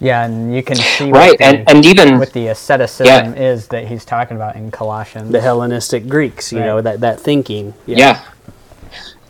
Yeah, 0.00 0.26
and 0.26 0.54
you 0.54 0.62
can 0.62 0.76
see 0.76 1.10
Right, 1.10 1.30
what 1.30 1.38
the, 1.38 1.44
and, 1.44 1.68
and 1.70 1.86
even 1.86 2.18
what 2.18 2.32
the 2.32 2.48
asceticism 2.48 3.06
Yeah. 3.34 3.50
is 3.52 3.68
that 3.68 3.86
he's 3.86 4.04
talking 4.04 4.36
about 4.36 4.56
in 4.56 4.70
Colossians. 4.70 5.30
The 5.30 5.40
Hellenistic 5.40 6.08
Greeks, 6.08 6.52
you 6.52 6.60
know 6.60 6.80
that 6.82 7.00
that 7.00 7.20
thinking. 7.20 7.74
yeah. 7.86 8.22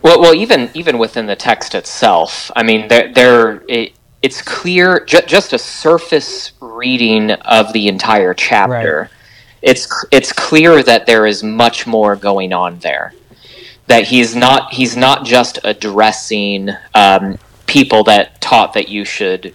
Well, 0.03 0.20
well, 0.20 0.35
even 0.35 0.70
even 0.75 0.99
within 0.99 1.27
the 1.27 1.37
text 1.37 1.75
itself, 1.75 2.51
I 2.57 2.62
mean, 2.62 2.88
there 2.88 3.12
there 3.12 3.62
it, 3.68 3.92
it's 4.24 4.40
clear 4.40 5.04
ju- 5.04 5.20
just 5.26 5.52
a 5.52 5.58
surface 5.58 6.52
reading 6.60 7.30
of 7.32 7.74
the 7.74 7.88
entire 7.88 8.32
chapter. 8.32 9.10
It's 9.60 9.87
it's 10.10 10.32
clear 10.32 10.82
that 10.82 11.04
there 11.04 11.26
is 11.26 11.42
much 11.44 11.87
more 11.87 12.16
going 12.16 12.54
on 12.54 12.78
there. 12.78 13.12
That 13.88 14.04
he's 14.04 14.34
not 14.34 14.72
he's 14.72 14.96
not 14.96 15.26
just 15.26 15.58
addressing 15.62 16.70
um, 16.94 17.38
people 17.66 18.02
that 18.04 18.40
taught 18.40 18.72
that 18.72 18.88
you 18.88 19.04
should 19.04 19.54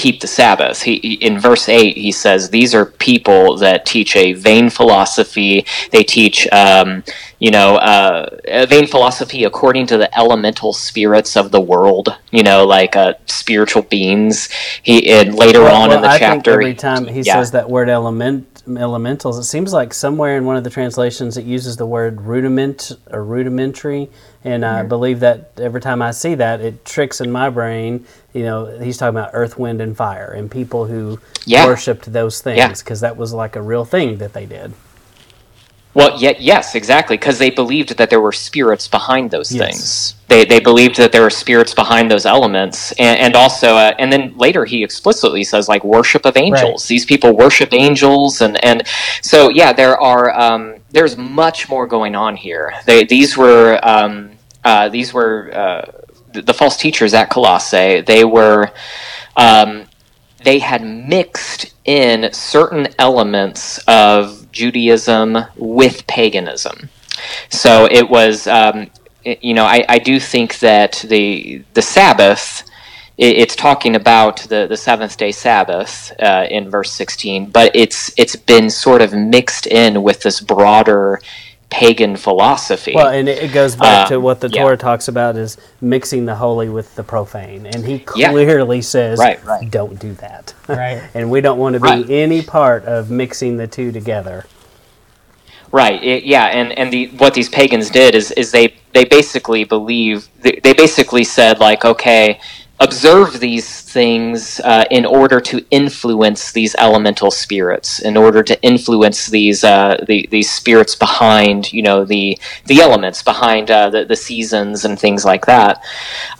keep 0.00 0.20
the 0.20 0.26
Sabbath. 0.26 0.82
He, 0.82 0.94
in 1.28 1.38
verse 1.38 1.68
eight 1.68 1.96
he 1.96 2.12
says 2.12 2.50
these 2.50 2.74
are 2.74 2.86
people 2.86 3.56
that 3.58 3.84
teach 3.84 4.16
a 4.16 4.32
vain 4.32 4.70
philosophy. 4.70 5.66
They 5.92 6.02
teach, 6.02 6.48
um, 6.52 7.04
you 7.38 7.50
know, 7.50 7.76
uh, 7.76 8.38
a 8.62 8.66
vain 8.66 8.86
philosophy 8.86 9.44
according 9.44 9.86
to 9.88 9.96
the 9.98 10.08
elemental 10.18 10.72
spirits 10.72 11.36
of 11.36 11.50
the 11.50 11.60
world. 11.60 12.06
You 12.30 12.42
know, 12.42 12.66
like 12.66 12.96
uh, 12.96 13.14
spiritual 13.26 13.82
beings. 13.82 14.48
He 14.82 15.10
and 15.10 15.34
later 15.34 15.62
Well, 15.62 15.82
on 15.82 15.88
well, 15.88 15.98
in 15.98 16.02
the 16.02 16.08
I 16.08 16.18
chapter, 16.18 16.52
think 16.52 16.62
every 16.62 16.74
time 16.74 17.06
he 17.06 17.20
yeah. 17.20 17.34
says 17.34 17.50
that 17.52 17.68
word 17.68 17.88
element 17.88 18.49
elementals, 18.68 19.38
it 19.38 19.44
seems 19.44 19.72
like 19.72 19.92
somewhere 19.94 20.36
in 20.36 20.44
one 20.44 20.56
of 20.56 20.64
the 20.64 20.70
translations 20.70 21.36
it 21.36 21.44
uses 21.44 21.76
the 21.76 21.86
word 21.86 22.20
rudiment 22.22 22.92
or 23.10 23.24
rudimentary, 23.24 24.08
and 24.44 24.62
Mm-hmm. 24.64 24.76
I 24.78 24.82
believe 24.84 25.20
that 25.20 25.52
every 25.58 25.80
time 25.80 26.00
I 26.02 26.10
see 26.12 26.34
that, 26.36 26.60
it 26.60 26.84
tricks 26.84 27.20
in 27.20 27.30
my 27.30 27.50
brain. 27.50 28.06
You 28.32 28.42
know, 28.44 28.78
he's 28.78 28.96
talking 28.96 29.16
about 29.18 29.30
earth, 29.32 29.58
wind, 29.58 29.80
and 29.80 29.96
fire, 29.96 30.30
and 30.32 30.50
people 30.50 30.86
who 30.86 31.18
Yeah. 31.44 31.66
worshipped 31.66 32.12
those 32.12 32.40
things 32.40 32.82
because 32.82 33.00
that 33.00 33.16
was 33.16 33.32
like 33.32 33.56
a 33.56 33.62
real 33.62 33.84
thing 33.84 34.18
that 34.18 34.32
they 34.32 34.46
did. 34.46 34.72
Well, 35.92 36.16
yeah, 36.20 36.34
yes, 36.38 36.76
exactly, 36.76 37.16
because 37.16 37.38
they 37.38 37.50
believed 37.50 37.96
that 37.96 38.10
there 38.10 38.20
were 38.20 38.30
spirits 38.32 38.86
behind 38.86 39.32
those 39.32 39.52
Yes. 39.52 39.60
things. 39.64 40.14
They, 40.28 40.44
they 40.44 40.60
believed 40.60 40.96
that 40.98 41.10
there 41.10 41.22
were 41.22 41.30
spirits 41.30 41.74
behind 41.74 42.08
those 42.08 42.26
elements, 42.26 42.92
and, 42.92 43.18
and 43.18 43.34
also, 43.34 43.74
uh, 43.74 43.94
and 43.98 44.12
then 44.12 44.32
later 44.36 44.64
he 44.64 44.84
explicitly 44.84 45.42
says 45.42 45.68
like 45.68 45.82
worship 45.82 46.24
of 46.24 46.36
angels. 46.36 46.86
These 46.86 47.04
people 47.06 47.36
worship 47.36 47.72
angels, 47.72 48.40
and 48.40 48.62
and 48.64 48.86
so 49.22 49.48
yeah, 49.48 49.72
there 49.72 50.00
are 50.00 50.30
um, 50.38 50.76
there's 50.92 51.16
much 51.16 51.68
more 51.68 51.88
going 51.88 52.14
on 52.14 52.36
here. 52.36 52.72
They 52.86 53.02
these 53.02 53.36
were 53.36 53.80
um, 53.82 54.30
uh, 54.64 54.88
these 54.90 55.12
were 55.12 55.50
uh, 55.52 55.90
the, 56.32 56.42
the 56.42 56.54
false 56.54 56.76
teachers 56.76 57.12
at 57.14 57.30
Colossae. 57.30 58.02
They 58.02 58.24
were. 58.24 58.70
Um, 59.36 59.86
they 60.42 60.58
had 60.58 60.82
mixed 60.82 61.74
in 61.84 62.32
certain 62.32 62.88
elements 62.98 63.78
of 63.86 64.39
Judaism 64.52 65.38
with 65.56 66.06
paganism. 66.06 66.88
So 67.48 67.86
it 67.90 68.08
was, 68.08 68.46
um, 68.46 68.90
it- 69.24 69.42
you 69.42 69.54
know, 69.54 69.64
I, 69.64 69.84
I 69.88 69.98
do 69.98 70.18
think 70.20 70.58
that 70.60 71.04
the 71.08 71.62
the 71.74 71.82
Sabbath, 71.82 72.64
it's 73.18 73.54
talking 73.54 73.96
about 73.96 74.38
the, 74.48 74.66
the 74.66 74.76
seventh 74.76 75.16
day 75.18 75.30
Sabbath 75.32 76.12
uh, 76.20 76.46
in 76.50 76.70
verse 76.70 76.90
sixteen, 76.90 77.50
but 77.50 77.70
it's 77.74 78.12
it's 78.16 78.36
been 78.36 78.70
sort 78.70 79.02
of 79.02 79.12
mixed 79.12 79.66
in 79.66 80.02
with 80.02 80.22
this 80.22 80.40
broader 80.40 81.20
pagan 81.70 82.16
philosophy. 82.16 82.92
Well, 82.94 83.08
and 83.08 83.28
it, 83.28 83.44
it 83.44 83.52
goes 83.52 83.76
back 83.76 84.08
to 84.08 84.16
Um, 84.16 84.22
what 84.22 84.40
the 84.40 84.48
yeah. 84.48 84.62
Torah 84.62 84.76
talks 84.76 85.08
about 85.08 85.36
is 85.36 85.56
mixing 85.80 86.26
the 86.26 86.34
holy 86.34 86.68
with 86.68 86.94
the 86.96 87.02
profane, 87.04 87.66
and 87.66 87.86
he 87.86 88.04
Yeah. 88.16 88.30
clearly 88.30 88.82
says, 88.82 89.18
Right, 89.18 89.42
right. 89.44 89.70
"Don't 89.70 89.98
do 89.98 90.12
that." 90.14 90.52
Right. 90.68 91.00
and 91.14 91.30
we 91.30 91.40
don't 91.40 91.58
want 91.58 91.74
to 91.74 91.80
be 91.80 91.88
Right. 91.88 92.10
any 92.10 92.42
part 92.42 92.84
of 92.84 93.10
mixing 93.10 93.56
the 93.56 93.66
two 93.66 93.92
together. 93.92 94.46
Right. 95.72 96.02
It, 96.02 96.24
yeah, 96.24 96.46
and 96.46 96.76
and 96.76 96.92
the 96.92 97.06
what 97.18 97.34
these 97.34 97.48
pagans 97.48 97.90
did 97.90 98.16
is 98.16 98.32
is 98.32 98.50
they 98.50 98.74
they 98.92 99.04
basically 99.04 99.62
believe 99.62 100.28
they, 100.42 100.58
they 100.64 100.72
basically 100.72 101.22
said 101.22 101.60
like 101.60 101.84
okay, 101.84 102.40
observe 102.80 103.40
these 103.40 103.82
things 103.82 104.58
uh, 104.60 104.84
in 104.90 105.04
order 105.04 105.40
to 105.40 105.64
influence 105.70 106.52
these 106.52 106.74
elemental 106.76 107.30
spirits, 107.30 108.00
in 108.00 108.16
order 108.16 108.42
to 108.42 108.60
influence 108.62 109.26
these 109.26 109.62
uh, 109.62 110.02
the 110.06 110.26
these 110.30 110.50
spirits 110.50 110.94
behind 110.94 111.72
you 111.72 111.82
know 111.82 112.04
the 112.04 112.38
the 112.66 112.80
elements 112.80 113.22
behind 113.22 113.70
uh, 113.70 113.90
the 113.90 114.04
the 114.04 114.16
seasons 114.16 114.84
and 114.84 114.98
things 114.98 115.24
like 115.24 115.46
that, 115.46 115.84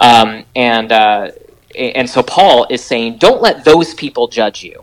um, 0.01 0.45
and. 0.57 0.91
Uh, 0.93 1.31
and 1.77 2.11
so 2.11 2.21
Paul 2.21 2.67
is 2.69 2.83
saying, 2.83 3.19
don't 3.19 3.41
let 3.41 3.65
those 3.65 3.95
people 3.95 4.27
judge 4.27 4.65
you. 4.65 4.83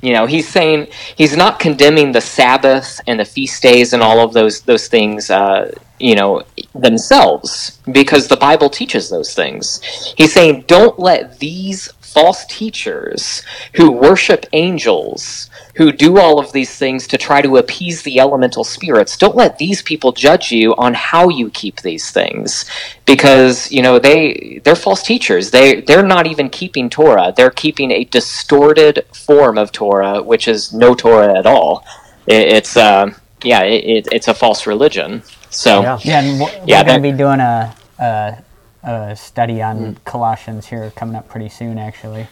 You 0.00 0.14
know, 0.14 0.24
he's 0.24 0.48
saying 0.48 0.88
he's 1.16 1.36
not 1.36 1.60
condemning 1.60 2.12
the 2.12 2.22
Sabbath 2.22 2.98
and 3.06 3.20
the 3.20 3.26
feast 3.26 3.62
days 3.62 3.92
and 3.92 4.02
all 4.02 4.20
of 4.20 4.32
those 4.32 4.62
those 4.62 4.88
things. 4.88 5.30
Uh, 5.30 5.70
you 6.00 6.14
know 6.14 6.42
themselves 6.74 7.78
because 7.92 8.28
the 8.28 8.36
Bible 8.36 8.68
teaches 8.68 9.08
those 9.08 9.34
things. 9.34 9.80
He's 10.16 10.32
saying 10.32 10.64
don't 10.66 10.98
let 10.98 11.38
these 11.38 11.92
false 12.14 12.44
teachers 12.46 13.42
who 13.74 13.90
worship 13.90 14.46
angels, 14.52 15.50
who 15.74 15.90
do 15.90 16.18
all 16.18 16.38
of 16.38 16.52
these 16.52 16.76
things 16.76 17.08
to 17.08 17.18
try 17.18 17.42
to 17.42 17.56
appease 17.56 18.02
the 18.02 18.20
elemental 18.20 18.62
spirits, 18.62 19.16
don't 19.16 19.34
let 19.34 19.58
these 19.58 19.82
people 19.82 20.12
judge 20.12 20.52
you 20.52 20.74
on 20.76 20.94
how 20.94 21.28
you 21.28 21.50
keep 21.50 21.80
these 21.80 22.12
things 22.12 22.64
because 23.04 23.70
you 23.72 23.82
know 23.82 23.98
they 23.98 24.60
they're 24.64 24.76
false 24.76 25.02
teachers. 25.02 25.50
They 25.50 25.80
they're 25.80 26.06
not 26.06 26.26
even 26.28 26.48
keeping 26.48 26.88
Torah. 26.88 27.34
They're 27.36 27.50
keeping 27.50 27.90
a 27.90 28.04
distorted 28.04 29.04
form 29.12 29.58
of 29.58 29.72
Torah, 29.72 30.22
which 30.22 30.46
is 30.46 30.72
no 30.72 30.94
Torah 30.94 31.36
at 31.36 31.46
all. 31.46 31.84
It, 32.26 32.52
it's 32.52 32.76
uh, 32.76 33.12
yeah, 33.42 33.62
it, 33.62 34.08
it's 34.12 34.28
a 34.28 34.34
false 34.34 34.66
religion. 34.66 35.22
So 35.54 35.82
Yeah. 35.82 35.98
Yeah, 36.02 36.20
and 36.20 36.40
we're, 36.40 36.50
Yeah, 36.66 36.80
we're 36.80 36.86
going 36.86 37.02
to 37.02 37.12
be 37.12 37.16
doing 37.16 37.40
a, 37.40 37.74
a, 37.98 38.38
a 38.82 39.16
study 39.16 39.62
on 39.62 39.78
mm. 39.94 40.04
Colossians 40.04 40.66
here 40.66 40.90
coming 40.96 41.16
up 41.16 41.28
pretty 41.28 41.48
soon, 41.48 41.78
actually. 41.78 42.26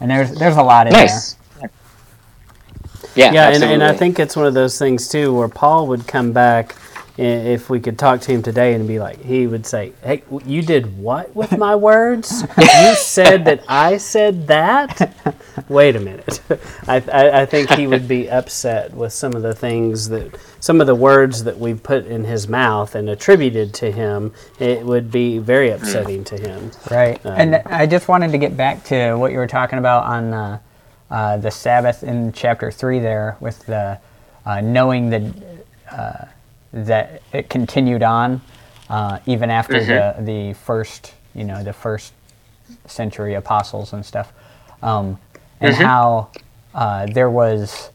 And 0.00 0.10
there's 0.10 0.32
there's 0.34 0.56
a 0.56 0.62
lot 0.62 0.86
in 0.86 0.92
nice. 0.92 1.36
Yeah, 3.14 3.32
yeah, 3.32 3.50
and, 3.50 3.62
and 3.64 3.82
I 3.84 3.92
think 3.94 4.18
it's 4.18 4.36
one 4.36 4.46
of 4.46 4.54
those 4.54 4.78
things 4.78 5.08
too 5.08 5.34
where 5.34 5.48
Paul 5.48 5.86
would 5.88 6.06
come 6.06 6.32
back 6.32 6.74
i- 6.74 6.91
if 7.22 7.70
we 7.70 7.80
could 7.80 7.98
talk 7.98 8.20
to 8.22 8.32
him 8.32 8.42
today 8.42 8.74
and 8.74 8.86
be 8.86 8.98
like, 8.98 9.22
he 9.22 9.46
would 9.46 9.66
say, 9.66 9.92
"Hey, 10.02 10.22
you 10.44 10.62
did 10.62 10.98
what 10.98 11.34
with 11.34 11.56
my 11.56 11.76
words? 11.76 12.44
you 12.58 12.94
said 12.94 13.44
that 13.44 13.64
I 13.68 13.96
said 13.96 14.46
that? 14.48 15.36
Wait 15.68 15.96
a 15.96 16.00
minute." 16.00 16.40
I, 16.88 16.96
I, 17.12 17.42
I 17.42 17.46
think 17.46 17.70
he 17.70 17.86
would 17.86 18.08
be 18.08 18.30
upset 18.30 18.92
with 18.94 19.12
some 19.12 19.34
of 19.34 19.42
the 19.42 19.54
things 19.54 20.08
that, 20.08 20.36
some 20.60 20.80
of 20.80 20.86
the 20.86 20.94
words 20.94 21.44
that 21.44 21.58
we've 21.58 21.82
put 21.82 22.06
in 22.06 22.24
his 22.24 22.48
mouth 22.48 22.94
and 22.94 23.08
attributed 23.08 23.72
to 23.74 23.90
him. 23.90 24.32
It 24.58 24.84
would 24.84 25.10
be 25.10 25.38
very 25.38 25.70
upsetting 25.70 26.24
to 26.24 26.36
him. 26.36 26.70
Right. 26.90 27.20
and 27.24 27.56
I 27.56 27.86
just 27.86 28.08
wanted 28.08 28.32
to 28.32 28.38
get 28.38 28.56
back 28.56 28.84
to 28.84 29.14
what 29.14 29.32
you 29.32 29.38
were 29.38 29.46
talking 29.46 29.78
about 29.78 30.04
on 30.04 30.32
uh, 30.32 30.58
uh, 31.10 31.36
the 31.36 31.50
Sabbath 31.50 32.02
in 32.02 32.32
chapter 32.32 32.70
3 32.70 32.98
there 32.98 33.36
with 33.38 33.64
the 33.66 33.98
uh, 34.44 34.60
knowing 34.60 35.10
that, 35.10 35.22
uh, 35.90 36.24
that 36.72 37.22
it 37.32 37.50
continued 37.50 38.02
on 38.02 38.40
uh, 38.90 39.18
even 39.26 39.50
after 39.50 39.84
the, 39.84 40.16
the 40.20 40.52
first, 40.54 41.14
you 41.34 41.44
know, 41.44 41.62
the 41.62 41.72
first 41.72 42.12
century 42.86 43.34
apostles 43.34 43.92
and 43.92 44.04
stuff. 44.04 44.32
Um, 44.82 45.18
and 45.60 45.74
how 45.74 46.30
uh, 46.74 47.06
there 47.06 47.30
was, 47.30 47.90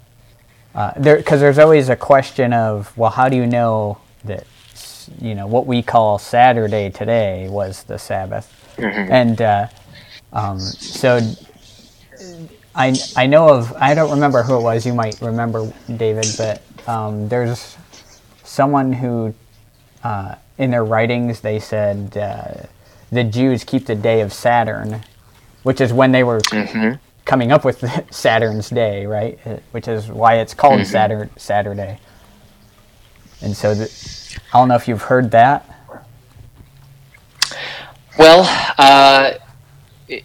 uh, 0.76 0.94
there 0.98 1.18
because 1.18 1.40
there's 1.42 1.60
always 1.60 1.90
a 1.90 1.96
question 1.96 2.54
of, 2.54 2.96
well, 2.98 3.12
how 3.12 3.30
do 3.30 3.36
you 3.38 3.46
know 3.48 4.00
that 4.26 4.46
you 5.22 5.36
know 5.36 5.48
what 5.48 5.66
we 5.68 5.82
call 5.84 6.20
Saturday 6.20 6.90
today 6.90 7.48
was 7.50 7.84
the 7.84 7.98
Sabbath, 8.00 8.54
and 9.12 9.42
uh, 9.42 9.68
um, 10.34 10.60
so 10.60 11.20
I 12.76 12.96
I 13.16 13.28
know 13.28 13.50
of 13.50 13.74
I 13.76 13.96
don't 13.96 14.12
remember 14.12 14.44
who 14.44 14.58
it 14.58 14.64
was. 14.64 14.86
You 14.86 14.94
might 14.94 15.22
remember 15.22 15.72
David, 15.98 16.28
but 16.38 16.62
um, 16.88 17.28
there's 17.30 17.78
someone 18.48 18.94
who 18.94 19.36
uh, 20.04 20.36
in 20.58 20.72
their 20.72 20.86
writings 20.86 21.42
they 21.42 21.60
said 21.60 22.18
uh, 22.18 22.68
the 23.12 23.24
Jews 23.24 23.64
keep 23.64 23.86
the 23.86 23.96
day 23.96 24.22
of 24.22 24.34
Saturn, 24.34 25.04
which 25.64 25.82
is 25.82 25.94
when 25.94 26.12
they 26.12 26.24
were 26.24 26.42
coming 27.26 27.52
up 27.52 27.66
with 27.66 27.84
Saturn's 28.12 28.70
day, 28.70 29.06
right? 29.06 29.40
Uh, 29.46 29.58
Which 29.72 29.88
is 29.88 30.10
why 30.10 30.36
it's 30.36 30.54
called 30.54 30.86
Saturn 30.86 31.30
Saturday. 31.38 32.00
And 33.42 33.56
so, 33.56 33.76
the, 33.76 34.40
I 34.54 34.60
don't 34.60 34.70
know 34.70 34.76
if 34.76 34.88
you've 34.88 35.04
heard 35.04 35.32
that. 35.32 35.70
Well, 38.18 38.46
uh, 38.78 39.34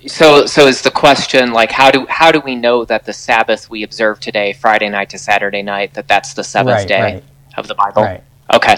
so 0.06 0.46
so 0.46 0.66
is 0.66 0.82
the 0.82 0.90
question 0.90 1.52
like 1.52 1.72
how 1.72 1.90
do 1.90 2.06
how 2.08 2.32
do 2.32 2.40
we 2.40 2.54
know 2.54 2.84
that 2.84 3.04
the 3.04 3.12
Sabbath 3.12 3.70
we 3.70 3.82
observe 3.82 4.20
today, 4.20 4.52
Friday 4.52 4.88
night 4.88 5.10
to 5.10 5.18
Saturday 5.18 5.62
night, 5.62 5.94
that 5.94 6.08
that's 6.08 6.34
the 6.34 6.44
seventh 6.44 6.74
Right, 6.74 6.88
day 6.88 7.00
right. 7.00 7.24
Of 7.56 7.68
the 7.68 7.74
Bible? 7.74 8.02
Right. 8.02 8.22
Okay. 8.54 8.76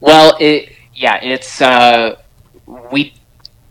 Well, 0.00 0.36
it 0.40 0.72
yeah, 0.94 1.18
it's 1.22 1.60
uh, 1.60 2.16
we 2.92 3.14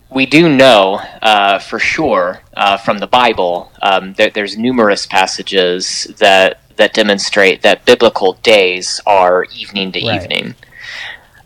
we 0.09 0.25
do 0.25 0.49
know 0.49 1.01
uh, 1.21 1.59
for 1.59 1.79
sure 1.79 2.41
uh, 2.55 2.77
from 2.77 2.99
the 2.99 3.07
Bible. 3.07 3.71
Um, 3.81 4.13
there, 4.13 4.29
there's 4.29 4.57
numerous 4.57 5.05
passages 5.05 6.07
that 6.17 6.61
that 6.77 6.93
demonstrate 6.93 7.61
that 7.61 7.85
biblical 7.85 8.33
days 8.41 9.01
are 9.05 9.45
evening 9.55 9.91
to 9.93 10.05
Right. 10.05 10.21
evening. 10.21 10.55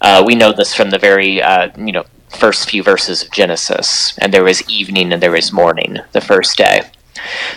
Uh, 0.02 0.24
we 0.26 0.36
know 0.36 0.52
this 0.52 0.74
from 0.76 0.90
the 0.90 1.00
very 1.00 1.42
uh, 1.42 1.70
you 1.78 1.92
know 1.92 2.06
first 2.30 2.70
few 2.70 2.84
verses 2.84 3.24
of 3.24 3.32
Genesis, 3.32 4.18
and 4.20 4.34
there 4.34 4.44
was 4.44 4.68
evening 4.70 5.14
and 5.14 5.22
there 5.22 5.32
was 5.32 5.52
morning 5.52 6.00
the 6.12 6.22
first 6.22 6.58
day. 6.58 6.82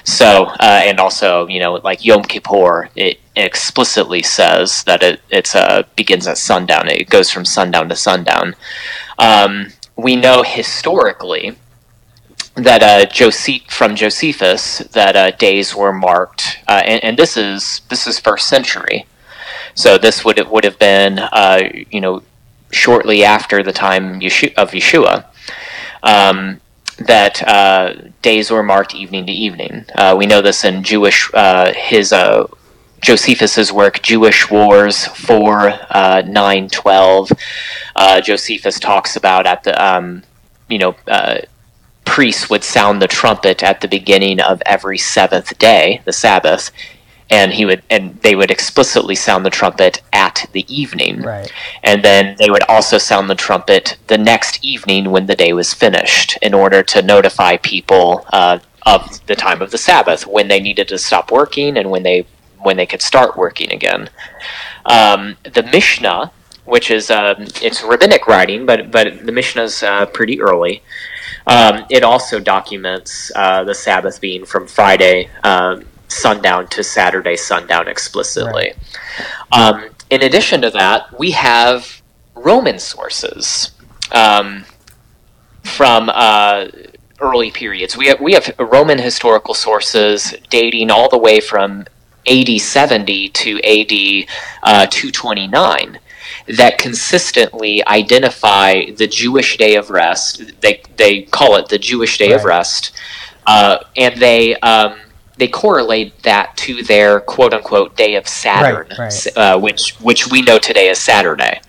So, 0.05 0.45
uh, 0.45 0.81
and 0.85 1.01
also, 1.01 1.49
you 1.49 1.61
know, 1.61 1.75
like 1.75 2.05
Yom 2.05 2.23
Kippur, 2.23 2.89
it 2.95 3.19
explicitly 3.37 4.23
says 4.23 4.83
that 4.85 5.03
it 5.03 5.21
it's 5.31 5.55
uh, 5.55 5.83
begins 5.95 6.27
at 6.27 6.39
sundown. 6.39 6.89
It 6.89 7.11
goes 7.11 7.31
from 7.31 7.45
sundown 7.45 7.89
to 7.91 7.97
sundown. 7.97 8.55
Um, 9.19 9.69
we 9.97 10.17
know 10.17 10.43
historically 10.43 11.57
that 12.55 12.83
uh, 12.83 13.07
from 13.69 13.95
Josephus 13.95 14.79
that 14.79 15.15
uh, 15.15 15.31
days 15.33 15.75
were 15.75 15.93
marked, 15.93 16.59
uh, 16.67 16.83
and, 16.85 17.05
and, 17.05 17.19
this 17.19 17.37
is 17.37 17.83
this 17.91 18.07
is 18.07 18.19
first 18.19 18.49
century, 18.49 19.07
so 19.75 19.99
this 19.99 20.25
would 20.25 20.39
would 20.49 20.65
have 20.65 20.79
been 20.79 21.19
uh, 21.19 21.61
you 21.91 22.01
know 22.01 22.23
shortly 22.73 23.25
after 23.25 23.63
the 23.63 23.73
time 23.73 24.15
of 24.15 24.71
Yeshua. 24.71 25.27
Um, 26.03 26.61
that 26.99 27.47
uh, 27.47 27.93
days 28.23 28.51
were 28.51 28.63
marked 28.63 28.95
evening 28.95 29.27
to 29.27 29.33
evening. 29.33 29.85
Uh, 29.95 30.15
we 30.17 30.25
know 30.25 30.41
this 30.41 30.65
in 30.65 30.83
Jewish 30.83 31.31
his 31.75 32.11
Josephus's 33.07 33.73
work, 33.73 34.03
Jewish 34.03 34.51
Wars 34.51 35.05
4, 35.07 35.73
uh, 35.91 36.23
9, 36.27 36.69
12. 36.69 37.31
Uh, 37.95 38.21
Josephus 38.21 38.81
talks 38.81 39.15
about 39.15 39.47
at 39.47 39.63
the, 39.63 39.81
um, 39.81 40.25
you 40.69 40.79
know, 40.79 40.97
uh, 41.07 41.39
priests 42.05 42.51
would 42.51 42.65
sound 42.65 43.01
the 43.01 43.07
trumpet 43.07 43.63
at 43.63 43.81
the 43.81 43.87
beginning 43.87 44.41
of 44.41 44.61
every 44.67 44.99
seventh 44.99 45.57
day, 45.57 46.03
the 46.05 46.13
Sabbath, 46.13 46.73
and 47.31 47.53
he 47.53 47.65
would 47.65 47.85
and 47.91 48.21
they 48.23 48.35
would 48.35 48.51
explicitly 48.51 49.15
sound 49.15 49.47
the 49.47 49.51
trumpet 49.51 50.03
at 50.13 50.45
the 50.51 50.65
evening. 50.67 51.23
Right. 51.23 51.53
And 51.85 52.03
then 52.03 52.35
they 52.41 52.51
would 52.51 52.65
also 52.69 52.99
sound 52.99 53.31
the 53.31 53.37
trumpet 53.37 53.99
the 54.09 54.19
next 54.19 54.65
evening 54.65 55.13
when 55.13 55.27
the 55.27 55.37
day 55.37 55.53
was 55.53 55.73
finished, 55.73 56.39
in 56.43 56.55
order 56.55 56.83
to 56.83 57.03
notify 57.03 57.57
people 57.59 58.27
uh, 58.33 58.59
of 58.85 59.25
the 59.27 59.37
time 59.37 59.63
of 59.63 59.71
the 59.71 59.79
Sabbath, 59.79 60.27
when 60.27 60.49
they 60.49 60.59
needed 60.59 60.89
to 60.89 60.99
stop 60.99 61.31
working 61.31 61.77
and 61.77 61.93
when 61.93 62.03
they 62.03 62.27
when 62.67 62.77
they 62.77 62.85
could 62.85 63.01
start 63.01 63.37
working 63.37 63.73
again. 63.73 64.11
Um, 64.85 65.37
the 65.45 65.63
Mishnah, 65.63 66.33
which 66.65 66.91
is 66.91 67.11
um, 67.11 67.47
it's 67.63 67.83
rabbinic 67.83 68.27
writing, 68.27 68.67
but 68.67 68.91
but 68.91 69.25
the 69.25 69.33
Mishnah 69.33 69.63
is 69.63 69.83
uh, 69.83 70.07
pretty 70.07 70.41
early. 70.41 70.83
Um, 71.47 71.87
it 71.91 72.03
also 72.03 72.41
documents 72.41 73.31
uh, 73.37 73.63
the 73.63 73.75
Sabbath 73.75 74.21
being 74.21 74.45
from 74.45 74.67
Friday 74.67 75.31
um, 75.45 75.85
sundown 76.09 76.67
to 76.69 76.83
Saturday 76.83 77.37
sundown 77.37 77.87
explicitly. 77.87 78.73
Right. 79.53 79.59
Um, 79.59 79.91
in 80.11 80.25
addition 80.25 80.61
to 80.63 80.71
that, 80.71 81.17
we 81.19 81.31
have 81.31 82.03
Roman 82.35 82.81
sources 82.81 83.71
um, 84.11 84.65
from 85.63 86.11
uh, 86.13 86.67
early 87.21 87.51
periods. 87.53 87.97
We 87.97 88.07
have 88.09 88.21
we 88.21 88.33
have 88.33 88.53
Roman 88.59 88.99
historical 88.99 89.55
sources 89.55 90.35
dating 90.51 90.91
all 90.91 91.09
the 91.09 91.19
way 91.19 91.39
from 91.41 91.87
AD 92.29 92.61
70 92.61 93.29
to 93.31 93.57
AD 93.59 94.29
uh, 94.63 94.87
229 94.87 95.99
that 96.47 96.79
consistently 96.79 97.87
identify 97.87 98.87
the 98.91 99.07
Jewish 99.07 99.57
day 99.57 99.77
of 99.77 99.91
rest. 99.91 100.61
They 100.61 100.83
they 100.97 101.23
call 101.23 101.57
it 101.57 101.69
the 101.69 101.79
Jewish 101.79 102.19
day 102.19 102.31
right. 102.31 102.39
of 102.39 102.45
rest, 102.45 102.93
uh, 103.47 103.79
and 103.97 104.21
they 104.21 104.57
um, 104.57 104.99
they 105.39 105.49
correlate 105.49 106.23
that 106.23 106.57
to 106.59 106.83
their 106.83 107.21
quote 107.21 107.53
unquote 107.53 107.97
day 107.97 108.15
of 108.15 108.29
Saturn, 108.29 108.89
right, 108.91 108.99
right. 108.99 109.37
Uh, 109.37 109.59
which 109.59 109.95
which 110.01 110.31
we 110.31 110.43
know 110.43 110.59
today 110.59 110.89
as 110.89 110.99
Saturday. 110.99 111.61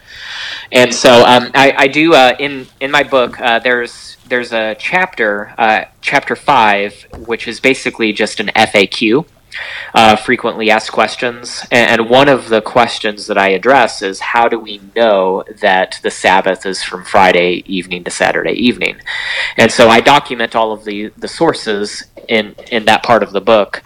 And 0.72 0.94
so 0.94 1.24
um, 1.26 1.52
I, 1.56 1.74
I, 1.78 1.88
do 1.88 2.14
uh, 2.14 2.36
in 2.40 2.68
in 2.82 2.92
my 2.92 3.04
book. 3.04 3.40
Uh, 3.40 3.60
there's 3.60 4.18
there's 4.28 4.52
a 4.52 4.76
chapter, 4.78 5.54
uh, 5.58 5.86
chapter 6.02 6.36
five, 6.36 7.08
which 7.26 7.48
is 7.48 7.62
basically 7.62 8.12
just 8.12 8.42
an 8.42 8.48
FAQ 8.48 9.26
uh, 9.94 10.16
frequently 10.16 10.70
asked 10.70 10.92
questions. 10.92 11.66
And, 11.72 12.08
one 12.08 12.30
of 12.30 12.50
the 12.50 12.62
questions 12.62 13.28
that 13.28 13.38
I 13.38 13.50
address 13.50 14.02
is 14.02 14.20
how 14.20 14.48
do 14.48 14.60
we 14.60 14.80
know 14.96 15.44
that 15.62 16.00
the 16.04 16.12
Sabbath 16.12 16.66
is 16.66 16.84
from 16.84 17.04
Friday 17.04 17.64
evening 17.66 18.04
to 18.06 18.12
Saturday 18.12 18.54
evening? 18.54 18.98
And 19.58 19.72
so 19.72 19.90
I 19.90 20.00
document 20.00 20.56
all 20.56 20.72
of 20.72 20.86
the, 20.86 21.12
the 21.18 21.28
sources 21.28 22.06
in, 22.28 22.56
in 22.72 22.86
that 22.86 23.04
part 23.04 23.24
of 23.24 23.32
the 23.32 23.42
book. 23.42 23.84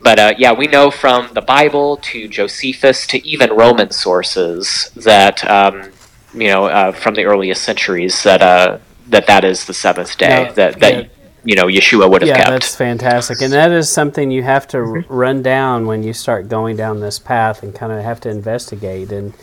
But 0.00 0.18
uh, 0.18 0.34
yeah, 0.36 0.52
we 0.52 0.66
know 0.66 0.90
from 0.90 1.32
the 1.32 1.40
Bible 1.40 1.98
to 1.98 2.28
Josephus 2.28 3.06
to 3.06 3.26
even 3.26 3.50
Roman 3.52 3.90
sources 3.90 4.90
that, 4.96 5.48
um, 5.48 5.92
you 6.34 6.48
know, 6.48 6.66
uh, 6.66 6.92
from 6.92 7.14
the 7.14 7.24
earliest 7.24 7.62
centuries 7.62 8.22
that 8.24 8.42
uh, 8.42 8.78
that 9.06 9.26
that 9.28 9.44
is 9.44 9.66
the 9.66 9.74
seventh 9.74 10.18
day. 10.18 10.50
That 10.56 10.80
that 10.80 11.04
yeah 11.04 11.08
you 11.44 11.56
know 11.56 11.66
Yeshua 11.66 12.10
would 12.10 12.22
have 12.22 12.28
yeah, 12.28 12.36
kept. 12.36 12.50
that's 12.50 12.76
fantastic, 12.76 13.40
and 13.42 13.52
that 13.52 13.72
is 13.72 13.90
something 13.90 14.30
you 14.30 14.42
have 14.42 14.66
to 14.68 14.78
mm-hmm. 14.78 15.12
run 15.12 15.42
down 15.42 15.86
when 15.86 16.02
you 16.02 16.12
start 16.12 16.48
going 16.48 16.76
down 16.76 17.00
this 17.00 17.18
path 17.18 17.62
and 17.62 17.74
kind 17.74 17.92
of 17.92 18.02
have 18.02 18.20
to 18.20 18.30
investigate 18.30 19.12
and. 19.12 19.34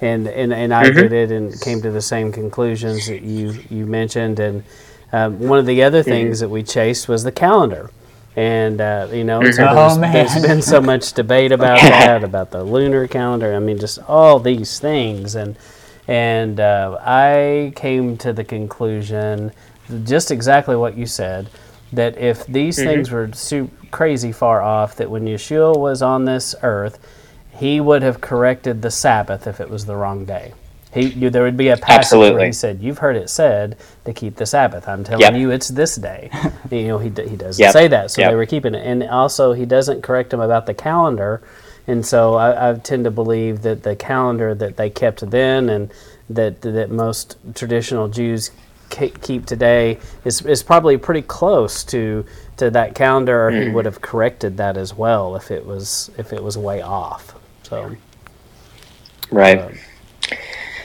And, 0.00 0.28
and, 0.28 0.52
and 0.52 0.72
I 0.72 0.84
mm-hmm. 0.84 0.96
did 0.96 1.12
it 1.12 1.32
and 1.32 1.60
came 1.60 1.82
to 1.82 1.90
the 1.90 2.00
same 2.00 2.30
conclusions 2.30 3.08
that 3.08 3.22
you, 3.22 3.58
you 3.68 3.84
mentioned. 3.84 4.38
And 4.38 4.62
um, 5.12 5.40
one 5.40 5.58
of 5.58 5.66
the 5.66 5.82
other 5.82 6.02
mm-hmm. 6.02 6.08
things 6.08 6.36
mm-hmm. 6.36 6.44
that 6.44 6.48
we 6.50 6.62
chased 6.62 7.08
was 7.08 7.24
the 7.24 7.32
calendar. 7.32 7.90
And, 8.36 8.80
uh, 8.80 9.08
you 9.10 9.24
know, 9.24 9.42
so 9.50 9.66
oh, 9.68 9.98
there's, 9.98 10.32
there's 10.32 10.46
been 10.46 10.62
so 10.62 10.80
much 10.80 11.14
debate 11.14 11.50
about 11.50 11.80
that, 11.82 12.22
about 12.22 12.52
the 12.52 12.62
lunar 12.62 13.08
calendar. 13.08 13.52
I 13.52 13.58
mean, 13.58 13.76
just 13.76 13.98
all 14.06 14.38
these 14.38 14.78
things. 14.78 15.34
And, 15.34 15.56
and 16.06 16.60
uh, 16.60 16.98
I 17.00 17.72
came 17.74 18.16
to 18.18 18.32
the 18.32 18.44
conclusion 18.44 19.50
just 20.04 20.30
exactly 20.30 20.76
what 20.76 20.96
you 20.96 21.06
said 21.06 21.48
that 21.92 22.18
if 22.18 22.46
these 22.46 22.78
mm-hmm. 22.78 22.88
things 22.88 23.10
were 23.10 23.32
su- 23.32 23.70
crazy 23.90 24.32
far 24.32 24.60
off, 24.60 24.96
that 24.96 25.10
when 25.10 25.24
Yeshua 25.24 25.76
was 25.76 26.02
on 26.02 26.24
this 26.24 26.54
earth, 26.62 26.98
he 27.58 27.80
would 27.80 28.02
have 28.02 28.20
corrected 28.20 28.82
the 28.82 28.90
Sabbath 28.90 29.46
if 29.46 29.60
it 29.60 29.68
was 29.68 29.86
the 29.86 29.96
wrong 29.96 30.24
day. 30.24 30.52
He, 30.92 31.08
you, 31.08 31.30
there 31.30 31.42
would 31.42 31.56
be 31.56 31.68
a 31.68 31.76
passage 31.76 31.98
Absolutely. 31.98 32.38
where 32.38 32.46
he 32.46 32.52
said, 32.52 32.80
"You've 32.80 32.98
heard 32.98 33.16
it 33.16 33.28
said 33.28 33.76
to 34.04 34.12
keep 34.14 34.36
the 34.36 34.46
Sabbath. 34.46 34.88
I'm 34.88 35.04
telling 35.04 35.20
yep. 35.20 35.34
you, 35.34 35.50
it's 35.50 35.68
this 35.68 35.96
day." 35.96 36.30
you 36.70 36.88
know, 36.88 36.98
he 36.98 37.08
he 37.08 37.36
doesn't 37.36 37.62
yep. 37.62 37.72
say 37.72 37.88
that, 37.88 38.10
so 38.10 38.22
yep. 38.22 38.30
they 38.30 38.36
were 38.36 38.46
keeping 38.46 38.74
it. 38.74 38.86
And 38.86 39.02
also, 39.04 39.52
he 39.52 39.66
doesn't 39.66 40.02
correct 40.02 40.30
them 40.30 40.40
about 40.40 40.64
the 40.64 40.72
calendar. 40.72 41.42
And 41.86 42.04
so, 42.04 42.34
I, 42.34 42.70
I 42.70 42.74
tend 42.74 43.04
to 43.04 43.10
believe 43.10 43.62
that 43.62 43.82
the 43.82 43.96
calendar 43.96 44.54
that 44.54 44.76
they 44.78 44.88
kept 44.88 45.30
then, 45.30 45.68
and 45.68 45.92
that 46.30 46.62
that 46.62 46.90
most 46.90 47.36
traditional 47.54 48.08
Jews 48.08 48.50
keep 48.90 49.46
today 49.46 49.98
is, 50.24 50.42
is 50.42 50.62
probably 50.62 50.96
pretty 50.96 51.22
close 51.22 51.84
to 51.84 52.24
to 52.56 52.70
that 52.70 52.94
calendar. 52.94 53.48
Or 53.48 53.50
he 53.50 53.68
would 53.68 53.84
have 53.84 54.00
corrected 54.00 54.56
that 54.56 54.76
as 54.76 54.94
well 54.94 55.36
if 55.36 55.50
it 55.50 55.64
was 55.64 56.10
if 56.18 56.32
it 56.32 56.42
was 56.42 56.58
way 56.58 56.82
off. 56.82 57.34
So 57.62 57.96
right. 59.30 59.58
uh, 59.58 59.70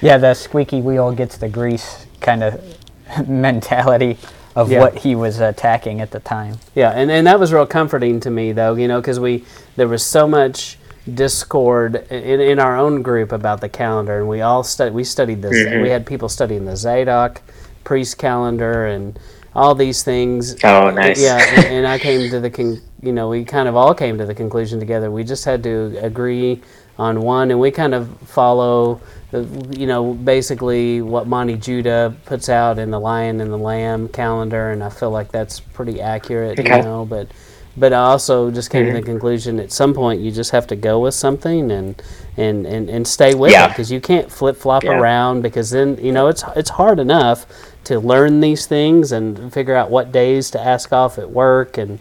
yeah 0.01 0.17
the 0.17 0.33
squeaky 0.33 0.81
wheel 0.81 1.13
gets 1.13 1.37
the 1.37 1.49
grease 1.49 2.05
kind 2.19 2.43
of 2.43 2.61
mentality 3.27 4.17
of 4.55 4.69
yeah. 4.69 4.79
what 4.79 4.95
he 4.99 5.15
was 5.15 5.39
attacking 5.39 6.01
at 6.01 6.11
the 6.11 6.19
time. 6.19 6.57
Yeah 6.75 6.91
and, 6.91 7.09
and 7.09 7.25
that 7.27 7.39
was 7.39 7.53
real 7.53 7.65
comforting 7.65 8.19
to 8.21 8.29
me 8.29 8.51
though 8.51 8.75
you 8.75 8.87
know 8.87 8.99
because 8.99 9.19
we 9.19 9.45
there 9.75 9.87
was 9.87 10.05
so 10.05 10.27
much 10.27 10.77
discord 11.13 11.95
in, 12.09 12.39
in 12.39 12.59
our 12.59 12.77
own 12.77 13.01
group 13.01 13.31
about 13.31 13.59
the 13.59 13.67
calendar 13.67 14.19
and 14.19 14.29
we 14.29 14.41
all 14.41 14.63
studied 14.63 14.93
we 14.93 15.03
studied 15.03 15.41
this 15.41 15.53
mm-hmm. 15.53 15.81
we 15.81 15.89
had 15.89 16.05
people 16.05 16.29
studying 16.29 16.63
the 16.63 16.77
zadok 16.77 17.41
priest 17.83 18.17
calendar 18.17 18.87
and 18.87 19.17
all 19.55 19.75
these 19.75 20.03
things. 20.03 20.55
Oh, 20.63 20.89
nice. 20.89 21.21
Yeah, 21.21 21.37
and, 21.65 21.87
I 21.87 21.99
came 21.99 22.29
to 22.31 22.39
the 22.39 22.49
con- 22.57 22.81
you 23.01 23.11
know 23.11 23.29
we 23.29 23.43
kind 23.43 23.67
of 23.67 23.75
all 23.75 23.93
came 23.93 24.17
to 24.17 24.25
the 24.25 24.35
conclusion 24.35 24.79
together. 24.79 25.11
We 25.11 25.23
just 25.23 25.45
had 25.45 25.63
to 25.63 25.97
agree 26.01 26.61
on 26.97 27.21
one, 27.21 27.51
and 27.51 27.59
we 27.59 27.71
kind 27.71 27.93
of 27.93 28.17
follow. 28.21 29.01
The, 29.31 29.47
you 29.75 29.87
know, 29.87 30.13
basically 30.13 31.01
what 31.01 31.25
Monte 31.25 31.57
Judah 31.57 32.15
puts 32.25 32.49
out 32.49 32.77
in 32.77 32.91
the 32.91 32.99
Lion 32.99 33.41
and 33.41 33.51
the 33.51 33.57
Lamb 33.57 34.07
calendar, 34.09 34.69
and 34.69 34.83
I 34.83 34.89
feel 34.89 35.09
like 35.09 35.31
that's 35.31 35.59
pretty 35.59 35.99
accurate. 35.99 36.59
Okay. 36.59 36.77
You 36.77 36.83
know, 36.83 37.03
but 37.03 37.29
but 37.75 37.93
I 37.93 37.97
also 37.97 38.51
just 38.51 38.69
came 38.69 38.85
mm-hmm. 38.85 38.95
to 38.95 39.01
the 39.01 39.05
conclusion 39.05 39.59
at 39.59 39.71
some 39.71 39.93
point 39.93 40.21
you 40.21 40.31
just 40.31 40.51
have 40.51 40.67
to 40.67 40.75
go 40.75 40.99
with 40.99 41.13
something 41.13 41.71
and 41.71 42.01
and 42.37 42.65
and, 42.65 42.89
and 42.89 43.07
stay 43.07 43.33
with 43.33 43.51
yeah. 43.51 43.65
it 43.65 43.69
because 43.69 43.91
you 43.91 43.99
can't 43.99 44.31
flip 44.31 44.55
flop 44.57 44.83
yeah. 44.83 44.91
around 44.91 45.41
because 45.41 45.71
then 45.71 45.97
you 45.97 46.11
know 46.11 46.27
it's 46.27 46.43
it's 46.55 46.69
hard 46.69 46.99
enough 46.99 47.45
to 47.85 47.99
learn 47.99 48.41
these 48.41 48.65
things 48.65 49.11
and 49.11 49.51
figure 49.53 49.75
out 49.75 49.89
what 49.89 50.11
days 50.11 50.49
to 50.51 50.61
ask 50.61 50.91
off 50.91 51.17
at 51.17 51.29
work 51.29 51.77
and 51.77 51.99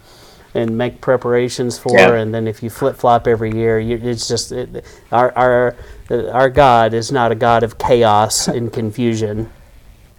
and 0.54 0.76
make 0.76 1.00
preparations 1.00 1.78
for 1.78 1.96
yeah. 1.96 2.12
and 2.14 2.34
then 2.34 2.46
if 2.46 2.62
you 2.62 2.68
flip 2.68 2.96
flop 2.96 3.26
every 3.26 3.52
year 3.52 3.78
you, 3.78 3.98
it's 4.02 4.28
just 4.28 4.52
it, 4.52 4.84
our 5.10 5.32
our 5.36 5.76
our 6.10 6.50
God 6.50 6.92
is 6.92 7.10
not 7.10 7.32
a 7.32 7.34
God 7.34 7.62
of 7.62 7.78
chaos 7.78 8.48
and 8.56 8.72
confusion 8.72 9.50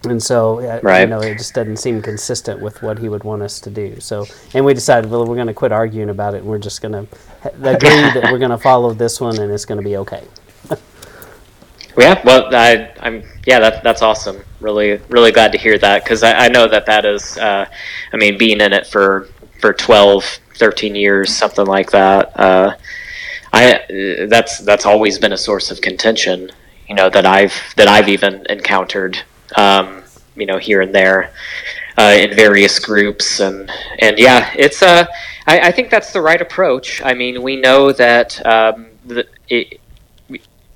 and 0.02 0.22
so 0.22 0.58
uh, 0.60 0.80
right. 0.82 1.02
you 1.02 1.06
know 1.06 1.20
it 1.20 1.38
just 1.38 1.54
doesn't 1.54 1.76
seem 1.76 2.02
consistent 2.02 2.60
with 2.60 2.82
what 2.82 2.98
he 2.98 3.08
would 3.08 3.24
want 3.24 3.42
us 3.42 3.60
to 3.60 3.70
do 3.70 3.98
so 4.00 4.26
and 4.52 4.64
we 4.64 4.74
decided 4.74 5.10
well 5.10 5.24
we're 5.24 5.36
going 5.36 5.46
to 5.46 5.54
quit 5.54 5.72
arguing 5.72 6.10
about 6.10 6.34
it 6.34 6.38
and 6.38 6.46
we're 6.46 6.58
just 6.58 6.82
going 6.82 6.92
to 6.92 7.06
agree 7.62 7.88
that 7.88 8.28
we're 8.30 8.38
going 8.38 8.50
to 8.50 8.58
follow 8.58 8.92
this 8.92 9.20
one 9.20 9.38
and 9.38 9.52
it's 9.52 9.64
going 9.64 9.78
to 9.78 9.84
be 9.84 9.96
okay 9.96 10.24
yeah, 11.98 12.20
well, 12.24 12.54
I, 12.54 12.92
am 13.02 13.22
yeah, 13.46 13.60
that, 13.60 13.82
that's 13.82 14.02
awesome. 14.02 14.42
Really, 14.64 14.96
really 15.10 15.30
glad 15.30 15.52
to 15.52 15.58
hear 15.58 15.76
that 15.76 16.04
because 16.04 16.22
I, 16.22 16.46
I, 16.46 16.48
know 16.48 16.66
that 16.66 16.86
that 16.86 17.04
is, 17.04 17.36
uh, 17.36 17.66
I 18.12 18.16
mean, 18.16 18.38
being 18.38 18.62
in 18.62 18.72
it 18.72 18.86
for 18.86 19.28
for 19.60 19.74
12, 19.74 20.24
13 20.56 20.94
years, 20.94 21.36
something 21.36 21.66
like 21.66 21.90
that. 21.90 22.32
Uh, 22.40 22.74
I 23.52 24.26
that's 24.30 24.60
that's 24.60 24.86
always 24.86 25.18
been 25.18 25.34
a 25.34 25.36
source 25.36 25.70
of 25.70 25.82
contention. 25.82 26.50
You 26.88 26.94
know 26.94 27.10
that 27.10 27.26
I've 27.26 27.52
that 27.76 27.88
I've 27.88 28.08
even 28.08 28.46
encountered. 28.48 29.18
Um, 29.54 30.02
you 30.34 30.46
know, 30.46 30.56
here 30.58 30.80
and 30.80 30.94
there. 30.94 31.30
uh, 31.96 32.14
in 32.18 32.34
various 32.34 32.78
groups, 32.78 33.40
and 33.40 33.70
and 33.98 34.18
yeah, 34.18 34.52
it's 34.56 34.82
a. 34.82 34.86
Uh, 34.86 35.06
I, 35.46 35.60
I 35.68 35.72
think 35.72 35.90
that's 35.90 36.12
the 36.12 36.22
right 36.22 36.40
approach. 36.40 37.02
I 37.04 37.12
mean, 37.14 37.42
we 37.42 37.56
know 37.56 37.92
that 37.92 38.44
um, 38.46 38.86
the, 39.04 39.26
it, 39.48 39.80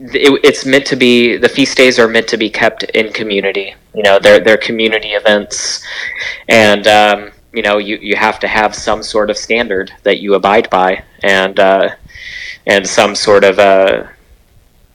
it, 0.00 0.40
it's 0.44 0.64
meant 0.64 0.86
to 0.86 0.96
be 0.96 1.36
the 1.36 1.48
feast 1.48 1.76
days 1.76 1.98
are 1.98 2.08
meant 2.08 2.28
to 2.28 2.36
be 2.36 2.48
kept 2.50 2.84
in 2.84 3.12
community. 3.12 3.74
You 3.94 4.02
know, 4.02 4.18
they're 4.18 4.40
they're 4.40 4.56
community 4.56 5.10
events, 5.10 5.84
and 6.48 6.86
um, 6.86 7.30
you 7.52 7.62
know 7.62 7.78
you, 7.78 7.96
you 8.00 8.16
have 8.16 8.38
to 8.40 8.48
have 8.48 8.74
some 8.74 9.02
sort 9.02 9.30
of 9.30 9.36
standard 9.36 9.92
that 10.04 10.20
you 10.20 10.34
abide 10.34 10.70
by, 10.70 11.02
and 11.22 11.58
uh, 11.58 11.90
and 12.66 12.86
some 12.86 13.14
sort 13.14 13.42
of 13.42 13.58
uh, 13.58 14.04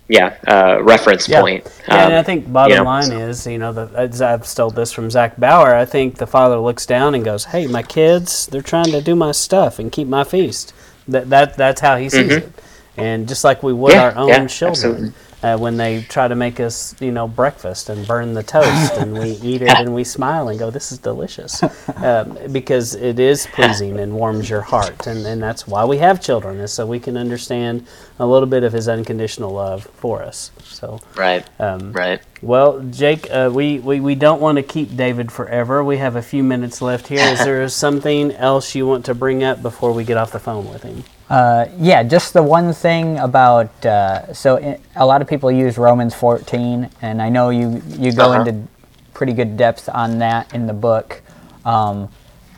yeah 0.08 0.38
uh, 0.48 0.82
reference 0.82 1.28
yeah. 1.28 1.42
point. 1.42 1.82
Yeah, 1.88 1.96
um, 1.96 2.12
and 2.12 2.16
I 2.16 2.24
think 2.24 2.52
bottom 2.52 2.72
you 2.72 2.78
know, 2.78 2.84
line 2.84 3.12
is 3.12 3.46
you 3.46 3.58
know 3.58 3.74
the, 3.74 4.26
I've 4.26 4.46
stole 4.46 4.72
this 4.72 4.94
from 4.94 5.12
Zach 5.12 5.38
Bauer. 5.38 5.76
I 5.76 5.86
think 5.86 6.18
the 6.18 6.28
father 6.28 6.58
looks 6.58 6.86
down 6.86 7.14
and 7.14 7.26
goes, 7.26 7.46
"Hey, 7.46 7.68
my 7.68 7.84
kids, 7.84 8.48
they're 8.48 8.62
trying 8.62 8.92
to 8.92 9.02
do 9.02 9.16
my 9.16 9.34
stuff 9.34 9.80
and 9.80 9.92
keep 9.92 10.08
my 10.08 10.24
feast." 10.24 10.74
That 11.10 11.30
that 11.30 11.58
that's 11.58 11.82
how 11.82 11.98
he 11.98 12.10
sees 12.10 12.30
mm-hmm. 12.30 12.48
it, 12.48 12.63
and 12.98 13.28
just 13.28 13.44
like 13.44 13.64
we 13.64 13.74
would 13.74 13.94
yeah, 13.94 14.04
our 14.04 14.16
own 14.16 14.28
yeah, 14.30 14.48
children. 14.48 15.14
Uh, 15.42 15.58
when 15.58 15.76
they 15.76 16.02
try 16.04 16.26
to 16.26 16.36
make 16.36 16.62
us, 16.62 16.96
you 17.02 17.12
know, 17.12 17.28
breakfast 17.28 17.90
and 17.90 18.08
burn 18.08 18.34
the 18.34 18.44
toast, 18.44 18.94
and 18.94 19.12
we 19.14 19.32
eat 19.44 19.62
it 19.62 19.68
and 19.78 19.94
we 19.94 20.02
smile 20.02 20.48
and 20.48 20.58
go, 20.58 20.72
"This 20.72 20.94
is 20.94 21.00
delicious," 21.00 21.62
um, 21.98 22.38
because 22.54 22.96
it 22.96 23.20
is 23.20 23.46
pleasing 23.48 24.00
and 24.00 24.14
warms 24.14 24.50
your 24.50 24.62
heart, 24.62 25.06
and, 25.06 25.26
and 25.26 25.44
that's 25.44 25.68
why 25.68 25.84
we 25.84 25.98
have 25.98 26.22
children, 26.22 26.60
is 26.60 26.72
so 26.72 26.86
we 26.86 26.98
can 26.98 27.18
understand 27.18 27.86
a 28.20 28.26
little 28.26 28.48
bit 28.48 28.64
of 28.64 28.74
His 28.74 28.88
unconditional 28.88 29.52
love 29.52 29.84
for 29.96 30.22
us. 30.22 30.52
So 30.64 31.00
right, 31.16 31.46
um, 31.60 31.94
right. 31.94 32.22
Well, 32.42 32.82
Jake, 32.82 33.28
uh, 33.32 33.50
we, 33.54 33.80
we 33.80 34.00
we 34.00 34.16
don't 34.16 34.42
want 34.42 34.58
to 34.58 34.64
keep 34.64 34.96
David 34.96 35.32
forever. 35.32 35.84
We 35.84 35.98
have 35.98 36.16
a 36.16 36.22
few 36.22 36.44
minutes 36.44 36.82
left 36.82 37.08
here. 37.08 37.26
Is 37.26 37.40
there 37.40 37.68
something 37.86 38.32
else 38.34 38.76
you 38.76 38.86
want 38.88 39.06
to 39.06 39.16
bring 39.16 39.44
up 39.44 39.62
before 39.62 39.94
we 39.94 40.04
get 40.04 40.18
off 40.18 40.32
the 40.32 40.40
phone 40.40 40.70
with 40.70 40.84
him? 40.84 41.04
Uh, 41.30 41.68
yeah, 41.78 42.04
just 42.04 42.34
the 42.34 42.44
one 42.44 42.74
thing 42.74 43.18
about 43.18 43.86
uh, 43.86 44.34
so 44.34 44.58
it, 44.58 44.82
a 44.96 45.06
lot 45.06 45.22
of 45.22 45.28
people 45.28 45.52
use 45.52 45.78
Romans 45.78 46.14
14, 46.14 46.90
and 47.02 47.22
I 47.22 47.30
know 47.30 47.50
you 47.50 47.82
you 47.88 48.12
go 48.12 48.32
uh-huh. 48.32 48.42
into 48.42 48.68
pretty 49.14 49.34
good 49.34 49.58
depth 49.58 49.90
on 49.90 50.20
that 50.20 50.54
in 50.54 50.68
the 50.68 50.74
book 50.74 51.22
um, 51.66 52.10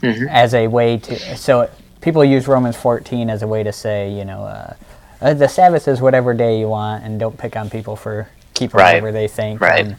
mm-hmm. 0.02 0.28
as 0.30 0.54
a 0.54 0.68
way 0.68 0.98
to. 0.98 1.38
So 1.38 1.70
people 2.02 2.24
use 2.24 2.48
Romans 2.48 2.76
14 2.76 3.30
as 3.30 3.42
a 3.42 3.48
way 3.48 3.64
to 3.64 3.72
say, 3.72 4.12
you 4.12 4.26
know, 4.26 4.44
uh, 4.44 4.74
uh, 5.22 5.34
the 5.34 5.48
Sabbath 5.48 5.88
is 5.88 6.02
whatever 6.02 6.34
day 6.34 6.60
you 6.60 6.68
want, 6.68 7.04
and 7.04 7.20
don't 7.20 7.38
pick 7.38 7.56
on 7.56 7.70
people 7.70 7.96
for 7.96 8.30
keeping 8.54 8.78
right. 8.78 8.96
whatever 8.96 9.12
they 9.12 9.28
think. 9.28 9.62
Right. 9.62 9.86
And, 9.86 9.98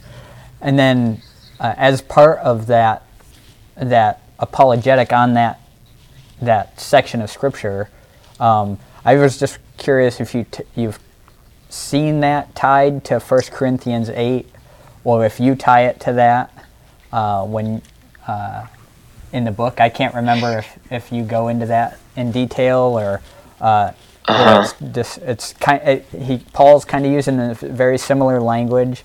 and 0.61 0.79
then 0.79 1.21
uh, 1.59 1.73
as 1.77 2.01
part 2.01 2.39
of 2.39 2.67
that 2.67 3.03
that 3.75 4.21
apologetic 4.39 5.13
on 5.13 5.33
that 5.35 5.59
that 6.41 6.79
section 6.79 7.21
of 7.21 7.29
scripture 7.29 7.89
um, 8.39 8.79
I 9.05 9.15
was 9.15 9.39
just 9.39 9.59
curious 9.77 10.19
if 10.19 10.35
you 10.35 10.45
t- 10.49 10.63
you've 10.75 10.99
seen 11.69 12.19
that 12.21 12.55
tied 12.55 13.03
to 13.05 13.19
1 13.19 13.41
Corinthians 13.51 14.09
8, 14.09 14.45
or 15.03 15.25
if 15.25 15.39
you 15.39 15.55
tie 15.55 15.85
it 15.85 15.99
to 16.01 16.13
that 16.13 16.65
uh, 17.11 17.45
when 17.45 17.81
uh, 18.27 18.67
in 19.31 19.43
the 19.43 19.51
book. 19.51 19.79
I 19.79 19.89
can't 19.89 20.13
remember 20.13 20.59
if, 20.59 20.91
if 20.91 21.11
you 21.11 21.23
go 21.23 21.47
into 21.47 21.65
that 21.67 21.99
in 22.15 22.31
detail 22.31 22.79
or. 22.79 23.21
Uh, 23.59 23.91
uh-huh. 24.27 24.73
it's, 24.81 25.17
it's 25.17 25.53
kind. 25.53 25.81
It, 25.87 26.05
he 26.05 26.39
Paul's 26.53 26.85
kind 26.85 27.05
of 27.05 27.11
using 27.11 27.39
a 27.39 27.53
very 27.53 27.97
similar 27.97 28.41
language, 28.41 29.03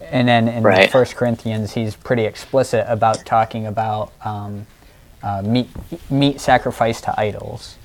and 0.00 0.28
then 0.28 0.48
in 0.48 0.62
right. 0.62 0.90
First 0.90 1.16
Corinthians, 1.16 1.74
he's 1.74 1.96
pretty 1.96 2.24
explicit 2.24 2.84
about 2.88 3.24
talking 3.26 3.66
about 3.66 4.12
um, 4.24 4.66
uh, 5.22 5.42
meat 5.42 5.68
meat 6.10 6.40
sacrifice 6.40 7.00
to 7.02 7.20
idols. 7.20 7.76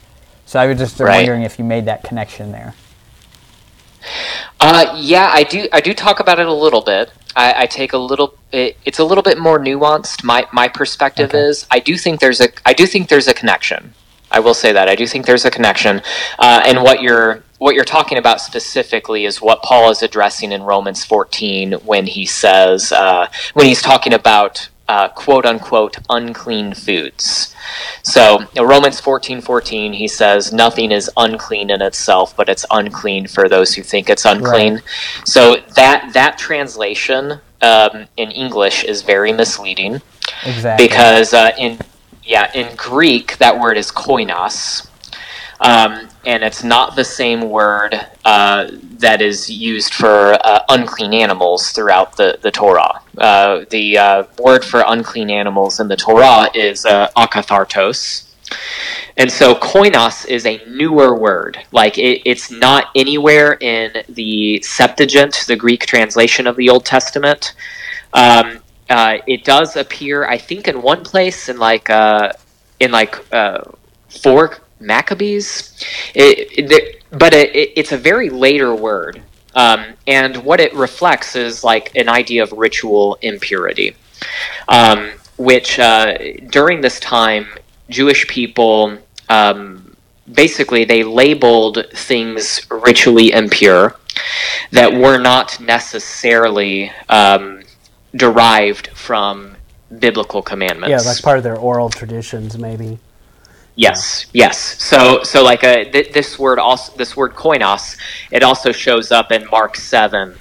So 0.46 0.60
I 0.60 0.68
was 0.68 0.78
just 0.78 1.00
right. 1.00 1.18
wondering 1.18 1.44
if 1.44 1.60
you 1.60 1.66
made 1.66 1.86
that 1.86 2.04
connection 2.04 2.52
there. 2.52 2.74
Uh, 4.60 4.96
yeah, 4.98 5.30
I 5.32 5.44
do. 5.44 5.68
I 5.72 5.82
do 5.82 5.94
talk 5.94 6.20
about 6.20 6.40
it 6.40 6.48
a 6.48 6.54
little 6.54 6.82
bit. 6.82 7.12
I, 7.36 7.64
I 7.64 7.66
take 7.66 7.94
a 7.94 7.98
little. 7.98 8.36
It, 8.52 8.78
it's 8.86 9.00
a 9.00 9.04
little 9.04 9.22
bit 9.24 9.38
more 9.38 9.60
nuanced. 9.60 10.24
My 10.24 10.48
my 10.52 10.68
perspective 10.68 11.30
okay. 11.30 11.40
is. 11.40 11.66
I 11.72 11.80
do 11.80 11.98
think 11.98 12.20
there's 12.20 12.42
a. 12.42 12.50
I 12.66 12.74
do 12.74 12.86
think 12.86 13.10
there's 13.10 13.28
a 13.28 13.34
connection. 13.34 13.94
I 14.32 14.40
will 14.40 14.54
say 14.54 14.72
that 14.74 14.88
I 14.88 14.96
do 14.96 15.08
think 15.08 15.26
there's 15.26 15.46
a 15.46 15.52
connection. 15.52 16.02
Uh, 16.38 16.62
and 16.66 16.84
what 16.84 17.02
you're 17.02 17.44
what 17.58 17.76
you're 17.76 17.86
talking 17.86 18.18
about 18.18 18.40
specifically 18.40 19.26
is 19.26 19.42
what 19.42 19.62
Paul 19.62 19.92
is 19.92 20.02
addressing 20.02 20.54
in 20.54 20.64
Romans 20.64 21.04
14 21.04 21.74
when 21.74 22.06
he 22.08 22.26
says 22.26 22.92
uh, 22.92 23.28
when 23.54 23.66
he's 23.66 23.82
talking 23.82 24.14
about 24.14 24.70
uh, 24.90 25.08
quote 25.10 25.46
unquote 25.46 25.98
unclean 26.10 26.74
foods. 26.74 27.56
So 28.02 28.48
Romans 28.58 29.00
fourteen 29.00 29.40
fourteen, 29.40 29.94
he 29.94 30.08
says 30.08 30.52
nothing 30.52 30.92
is 30.92 31.12
unclean 31.16 31.70
in 31.70 31.82
itself, 31.84 32.36
but 32.36 32.50
it's 32.50 32.66
unclean 32.72 33.28
for 33.28 33.48
those 33.48 33.76
who 33.76 33.84
think 33.84 34.10
it's 34.10 34.26
unclean. 34.26 34.74
Right. 34.76 34.84
So 35.26 35.58
that 35.76 36.12
that 36.14 36.40
translation 36.40 37.40
um, 37.62 38.08
in 38.18 38.32
English 38.32 38.84
is 38.84 39.04
very 39.04 39.32
misleading. 39.32 40.02
Exactly. 40.44 40.88
Because 40.88 41.36
uh, 41.36 41.52
in 41.60 41.78
yeah 42.30 42.50
in 42.54 42.74
Greek 42.78 43.38
that 43.40 43.60
word 43.60 43.78
is 43.78 43.92
koinos. 43.92 44.86
Um, 45.62 46.08
and 46.26 46.44
it's 46.44 46.64
not 46.64 46.96
the 46.96 47.04
same 47.04 47.50
word 47.50 48.00
uh, 48.24 48.70
that 49.00 49.22
is 49.22 49.50
used 49.50 49.94
for 49.94 50.38
uh, 50.46 50.64
unclean 50.70 51.14
animals 51.14 51.72
throughout 51.72 52.16
the, 52.16 52.40
the 52.42 52.52
Torah. 52.52 53.02
Uh, 53.18 53.66
the 53.70 53.98
uh, 53.98 54.24
word 54.40 54.64
for 54.64 54.84
unclean 54.88 55.30
animals 55.30 55.80
in 55.82 55.90
the 55.90 55.98
Torah 55.98 56.50
is 56.54 56.86
uh, 56.86 57.10
akathartos. 57.18 58.26
And 59.18 59.32
so 59.32 59.54
koinos 59.54 60.26
is 60.28 60.46
a 60.46 60.62
newer 60.66 61.14
word. 61.16 61.60
Like 61.72 61.98
it, 61.98 62.22
it's 62.26 62.50
not 62.50 62.88
anywhere 62.96 63.58
in 63.60 64.04
the 64.08 64.62
Septuagint, 64.62 65.44
the 65.48 65.58
Greek 65.58 65.86
translation 65.86 66.48
of 66.48 66.56
the 66.56 66.70
Old 66.70 66.86
Testament. 66.86 67.54
Um, 68.14 68.60
uh, 68.90 69.18
it 69.28 69.44
does 69.44 69.76
appear, 69.76 70.26
I 70.26 70.38
think, 70.38 70.68
in 70.68 70.82
one 70.82 71.04
place 71.04 71.50
in 71.50 71.58
like 71.58 71.90
uh, 71.90 72.34
in 72.80 72.92
like 72.92 73.16
uh, 73.34 73.64
four 74.10 74.58
Maccabees. 74.80 75.84
It, 76.16 76.72
it, 76.72 77.04
but 77.12 77.34
it, 77.34 77.74
it's 77.76 77.92
a 77.92 77.98
very 77.98 78.30
later 78.30 78.74
word. 78.76 79.22
Um, 79.56 79.86
and 80.08 80.38
what 80.38 80.60
it 80.60 80.74
reflects 80.76 81.36
is 81.36 81.64
like 81.64 81.96
an 81.96 82.08
idea 82.08 82.44
of 82.44 82.52
ritual 82.52 83.18
impurity, 83.22 83.96
um, 84.68 85.12
which 85.38 85.80
uh, 85.80 86.18
during 86.50 86.82
this 86.82 87.00
time, 87.00 87.48
Jewish 87.90 88.28
people 88.28 88.98
um, 89.28 89.96
basically 90.34 90.86
they 90.86 91.04
labeled 91.04 91.86
things 91.94 92.66
ritually 92.70 93.32
impure 93.32 93.96
that 94.72 94.94
were 94.94 95.18
not 95.18 95.60
necessarily 95.60 96.92
um, 97.10 97.62
derived 98.16 98.88
from 98.90 99.56
biblical 100.00 100.42
commandments. 100.42 100.90
Yeah, 100.90 101.10
like 101.10 101.22
part 101.22 101.38
of 101.38 101.44
their 101.44 101.58
oral 101.58 101.90
traditions, 101.90 102.58
maybe. 102.58 103.00
Yes, 103.76 104.26
yes. 104.34 104.82
So, 104.84 105.24
so 105.24 105.44
like 105.44 105.64
a 105.64 105.88
uh, 105.88 105.92
th- 105.92 106.12
this 106.12 106.38
word 106.38 106.60
also 106.60 106.96
this 106.98 107.16
word 107.16 107.34
koinos, 107.34 107.98
it 108.30 108.44
also 108.44 108.74
shows 108.74 109.12
up 109.12 109.32
in 109.32 109.48
Mark 109.50 109.78
seven, 109.78 110.36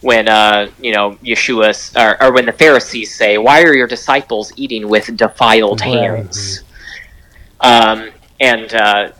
when 0.00 0.28
uh, 0.28 0.70
you 0.80 0.92
know 0.92 1.12
Yeshua 1.16 1.72
or, 1.96 2.22
or, 2.22 2.32
when 2.32 2.46
the 2.46 2.52
Pharisees 2.52 3.14
say, 3.14 3.36
"Why 3.36 3.62
are 3.62 3.74
your 3.74 3.86
disciples 3.86 4.52
eating 4.56 4.88
with 4.88 5.14
defiled 5.16 5.82
hands?" 5.82 6.62
Um, 7.60 8.10
and 8.40 8.72
uh, 8.72 9.12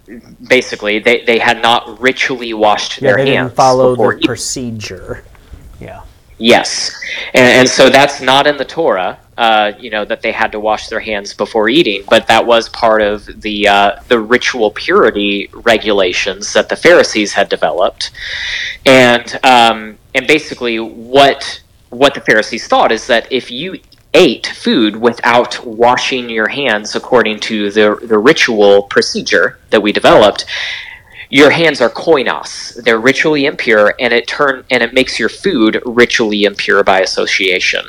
basically, 0.46 1.00
they, 1.00 1.24
they 1.24 1.38
had 1.38 1.60
not 1.60 2.00
ritually 2.00 2.54
washed 2.54 3.02
yeah, 3.02 3.16
their 3.16 3.26
hands. 3.26 3.52
Follow 3.52 3.96
the 3.96 4.16
eating. 4.16 4.26
procedure. 4.26 5.24
Yeah. 5.80 6.02
Yes, 6.38 6.98
and, 7.34 7.44
and 7.44 7.68
so 7.68 7.90
that's 7.90 8.20
not 8.20 8.46
in 8.46 8.56
the 8.56 8.64
Torah 8.64 9.18
uh, 9.38 9.72
you 9.78 9.88
know 9.88 10.04
that 10.04 10.20
they 10.20 10.32
had 10.32 10.50
to 10.50 10.58
wash 10.58 10.88
their 10.88 10.98
hands 10.98 11.32
before 11.32 11.68
eating, 11.68 12.02
but 12.10 12.26
that 12.26 12.44
was 12.44 12.68
part 12.70 13.00
of 13.00 13.24
the 13.40 13.68
uh, 13.68 14.00
the 14.08 14.18
ritual 14.18 14.72
purity 14.72 15.48
regulations 15.52 16.52
that 16.52 16.68
the 16.68 16.74
Pharisees 16.74 17.32
had 17.32 17.48
developed, 17.48 18.10
and 18.84 19.38
um, 19.44 19.96
and 20.16 20.26
basically 20.26 20.80
what 20.80 21.62
what 21.90 22.14
the 22.14 22.20
Pharisees 22.20 22.66
thought 22.66 22.90
is 22.90 23.06
that 23.06 23.30
if 23.30 23.48
you 23.48 23.78
ate 24.12 24.48
food 24.48 24.96
without 24.96 25.64
washing 25.64 26.28
your 26.28 26.48
hands 26.48 26.96
according 26.96 27.38
to 27.38 27.70
the 27.70 27.96
the 28.02 28.18
ritual 28.18 28.82
procedure 28.82 29.60
that 29.70 29.80
we 29.80 29.92
developed, 29.92 30.46
your 31.30 31.50
hands 31.50 31.80
are 31.80 31.90
koinos. 31.90 32.82
They're 32.82 33.00
ritually 33.00 33.46
impure 33.46 33.94
and 34.00 34.12
it 34.12 34.26
turn 34.26 34.64
and 34.70 34.82
it 34.82 34.94
makes 34.94 35.18
your 35.18 35.28
food 35.28 35.82
ritually 35.84 36.44
impure 36.44 36.82
by 36.82 37.00
association. 37.00 37.84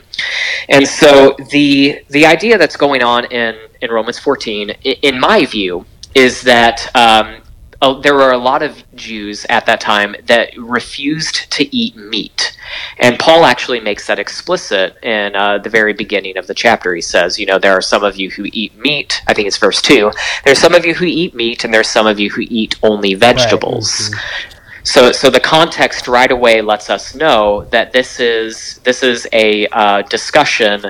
And 0.68 0.88
so 0.88 1.36
the 1.52 2.02
the 2.10 2.26
idea 2.26 2.58
that's 2.58 2.76
going 2.76 3.04
on 3.04 3.26
in 3.26 3.56
in 3.82 3.92
romans 3.92 4.20
14 4.20 4.72
in 4.84 5.20
my 5.20 5.46
view 5.46 5.86
is 6.16 6.42
that 6.42 6.90
um, 6.96 7.42
uh, 7.82 7.94
there 7.94 8.14
were 8.14 8.32
a 8.32 8.38
lot 8.38 8.62
of 8.62 8.84
Jews 8.96 9.46
at 9.50 9.66
that 9.66 9.80
time 9.80 10.16
that 10.26 10.58
refused 10.58 11.50
to 11.52 11.76
eat 11.76 11.96
meat. 11.96 12.58
And 13.00 13.18
Paul 13.18 13.46
actually 13.46 13.80
makes 13.80 14.06
that 14.08 14.20
explicit 14.20 14.98
in 15.04 15.36
uh, 15.36 15.60
the 15.60 15.70
very 15.70 15.94
beginning 15.94 16.38
of 16.38 16.48
the 16.48 16.54
chapter. 16.54 16.94
He 16.94 17.02
says, 17.02 17.40
you 17.40 17.46
know, 17.46 17.58
there 17.58 17.74
are 17.74 17.82
some 17.82 18.04
of 18.04 18.18
you 18.18 18.30
who 18.32 18.48
eat 18.52 18.78
meat. 18.78 19.22
I 19.28 19.34
think 19.34 19.48
it's 19.48 19.58
verse 19.58 19.82
2. 19.82 20.12
There's 20.44 20.60
some 20.60 20.74
of 20.74 20.86
you 20.86 20.94
who 20.94 21.06
eat 21.06 21.34
meat, 21.34 21.64
and 21.64 21.74
there's 21.74 21.88
some 21.88 22.06
of 22.06 22.20
you 22.20 22.30
who 22.30 22.42
eat 22.50 22.76
only 22.84 23.14
vegetables. 23.14 24.12
Right. 24.12 24.22
Mm-hmm. 24.22 24.56
So, 24.84 25.12
so 25.12 25.30
the 25.30 25.40
context 25.40 26.08
right 26.08 26.32
away 26.32 26.62
lets 26.62 26.90
us 26.90 27.14
know 27.14 27.66
that 27.66 27.92
this 27.92 28.20
is 28.20 28.80
this 28.84 29.04
is 29.04 29.28
a 29.34 29.68
uh, 29.68 30.02
discussion 30.04 30.86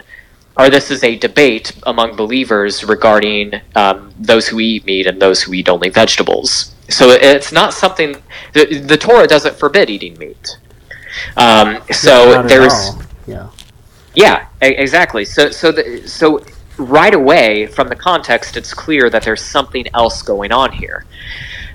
or 0.57 0.69
this 0.69 0.91
is 0.91 1.03
a 1.03 1.17
debate 1.17 1.71
among 1.83 2.15
believers 2.15 2.83
regarding 2.83 3.53
um, 3.75 4.13
those 4.19 4.47
who 4.47 4.59
eat 4.59 4.85
meat 4.85 5.07
and 5.07 5.21
those 5.21 5.41
who 5.41 5.53
eat 5.53 5.69
only 5.69 5.89
vegetables. 5.89 6.75
So 6.89 7.09
it's 7.09 7.51
not 7.51 7.73
something 7.73 8.15
the, 8.53 8.79
the 8.79 8.97
Torah 8.97 9.27
doesn't 9.27 9.55
forbid 9.55 9.89
eating 9.89 10.17
meat. 10.17 10.57
Um, 11.37 11.79
so 11.91 12.31
yeah, 12.31 12.41
there's 12.43 12.91
yeah 13.27 13.49
yeah 14.15 14.47
exactly. 14.61 15.25
So 15.25 15.49
so 15.51 15.71
the, 15.71 16.07
so 16.07 16.43
right 16.77 17.13
away 17.13 17.67
from 17.67 17.89
the 17.89 17.95
context, 17.95 18.57
it's 18.57 18.73
clear 18.73 19.09
that 19.09 19.23
there's 19.23 19.41
something 19.41 19.85
else 19.93 20.21
going 20.21 20.51
on 20.51 20.71
here. 20.71 21.05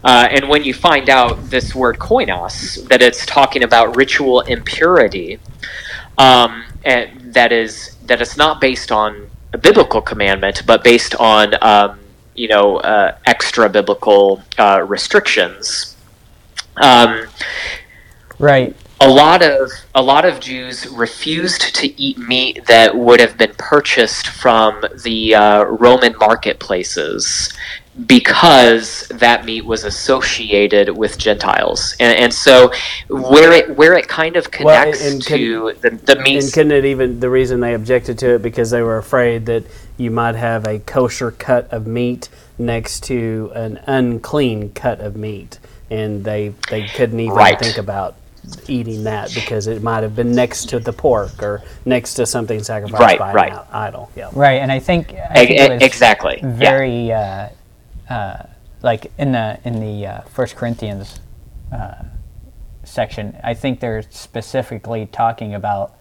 Uh, 0.02 0.28
and 0.30 0.48
when 0.48 0.64
you 0.64 0.74
find 0.74 1.08
out 1.08 1.48
this 1.48 1.74
word 1.74 1.98
koinos, 1.98 2.86
that 2.88 3.00
it's 3.00 3.24
talking 3.24 3.62
about 3.62 3.96
ritual 3.96 4.40
impurity, 4.42 5.38
um, 6.18 6.64
and 6.84 7.32
that 7.32 7.52
is 7.52 7.96
that 8.06 8.20
it's 8.20 8.36
not 8.36 8.60
based 8.60 8.92
on 8.92 9.30
a 9.54 9.58
biblical 9.58 10.02
commandment, 10.02 10.62
but 10.66 10.84
based 10.84 11.14
on 11.14 11.54
um, 11.62 11.98
you 12.34 12.48
know 12.48 12.78
uh, 12.78 13.16
extra 13.26 13.68
biblical 13.68 14.42
uh, 14.58 14.84
restrictions. 14.86 15.96
Um, 16.76 17.26
right. 18.38 18.74
A 19.00 19.08
lot 19.08 19.42
of 19.42 19.70
a 19.94 20.02
lot 20.02 20.24
of 20.24 20.40
Jews 20.40 20.86
refused 20.88 21.74
to 21.74 22.00
eat 22.00 22.16
meat 22.18 22.64
that 22.66 22.96
would 22.96 23.20
have 23.20 23.36
been 23.36 23.52
purchased 23.58 24.28
from 24.28 24.84
the 25.02 25.34
uh, 25.34 25.64
Roman 25.64 26.16
marketplaces, 26.18 27.52
because 28.06 29.06
that 29.08 29.44
meat 29.44 29.64
was 29.64 29.84
associated 29.84 30.96
with 30.96 31.18
Gentiles, 31.18 31.94
and, 32.00 32.18
and 32.18 32.32
so 32.32 32.72
where 33.08 33.52
it 33.52 33.76
where 33.76 33.94
it 33.94 34.08
kind 34.08 34.36
of 34.36 34.50
connects 34.50 35.00
well, 35.00 35.06
and, 35.06 35.14
and 35.14 35.22
to 35.24 35.74
can, 35.80 35.96
the, 35.96 36.14
the 36.14 36.22
meat. 36.22 36.42
And 36.42 36.52
couldn't 36.52 36.72
it 36.72 36.84
even 36.84 37.20
the 37.20 37.30
reason 37.30 37.60
they 37.60 37.74
objected 37.74 38.18
to 38.20 38.36
it 38.36 38.42
because 38.42 38.70
they 38.70 38.82
were 38.82 38.98
afraid 38.98 39.46
that 39.46 39.64
you 39.96 40.10
might 40.10 40.34
have 40.34 40.66
a 40.66 40.78
kosher 40.78 41.30
cut 41.30 41.72
of 41.72 41.86
meat 41.86 42.28
next 42.58 43.04
to 43.04 43.52
an 43.54 43.80
unclean 43.86 44.72
cut 44.72 45.00
of 45.00 45.16
meat, 45.16 45.58
and 45.90 46.24
they 46.24 46.54
they 46.70 46.86
couldn't 46.88 47.20
even 47.20 47.34
right. 47.34 47.58
think 47.58 47.78
about 47.78 48.16
eating 48.68 49.04
that 49.04 49.32
because 49.34 49.66
it 49.66 49.82
might 49.82 50.02
have 50.02 50.14
been 50.14 50.32
next 50.32 50.68
to 50.68 50.78
the 50.78 50.92
pork 50.92 51.42
or 51.42 51.62
next 51.86 52.14
to 52.14 52.26
something 52.26 52.62
sacrificed 52.62 53.00
right, 53.00 53.18
by 53.18 53.32
right. 53.32 53.52
an 53.52 53.60
idol. 53.72 54.10
Yeah. 54.14 54.28
Right, 54.34 54.60
and 54.60 54.70
I 54.70 54.80
think, 54.80 55.14
I 55.14 55.46
think 55.46 55.82
exactly 55.82 56.40
very. 56.42 57.08
Yeah. 57.08 57.50
Uh, 58.08 58.12
uh, 58.12 58.46
like 58.82 59.10
in 59.18 59.32
the 59.32 59.58
in 59.64 59.80
the 59.80 60.06
uh, 60.06 60.20
First 60.22 60.56
Corinthians 60.56 61.20
uh, 61.72 62.04
section, 62.84 63.36
I 63.42 63.54
think 63.54 63.80
they're 63.80 64.02
specifically 64.10 65.06
talking 65.06 65.54
about 65.54 65.93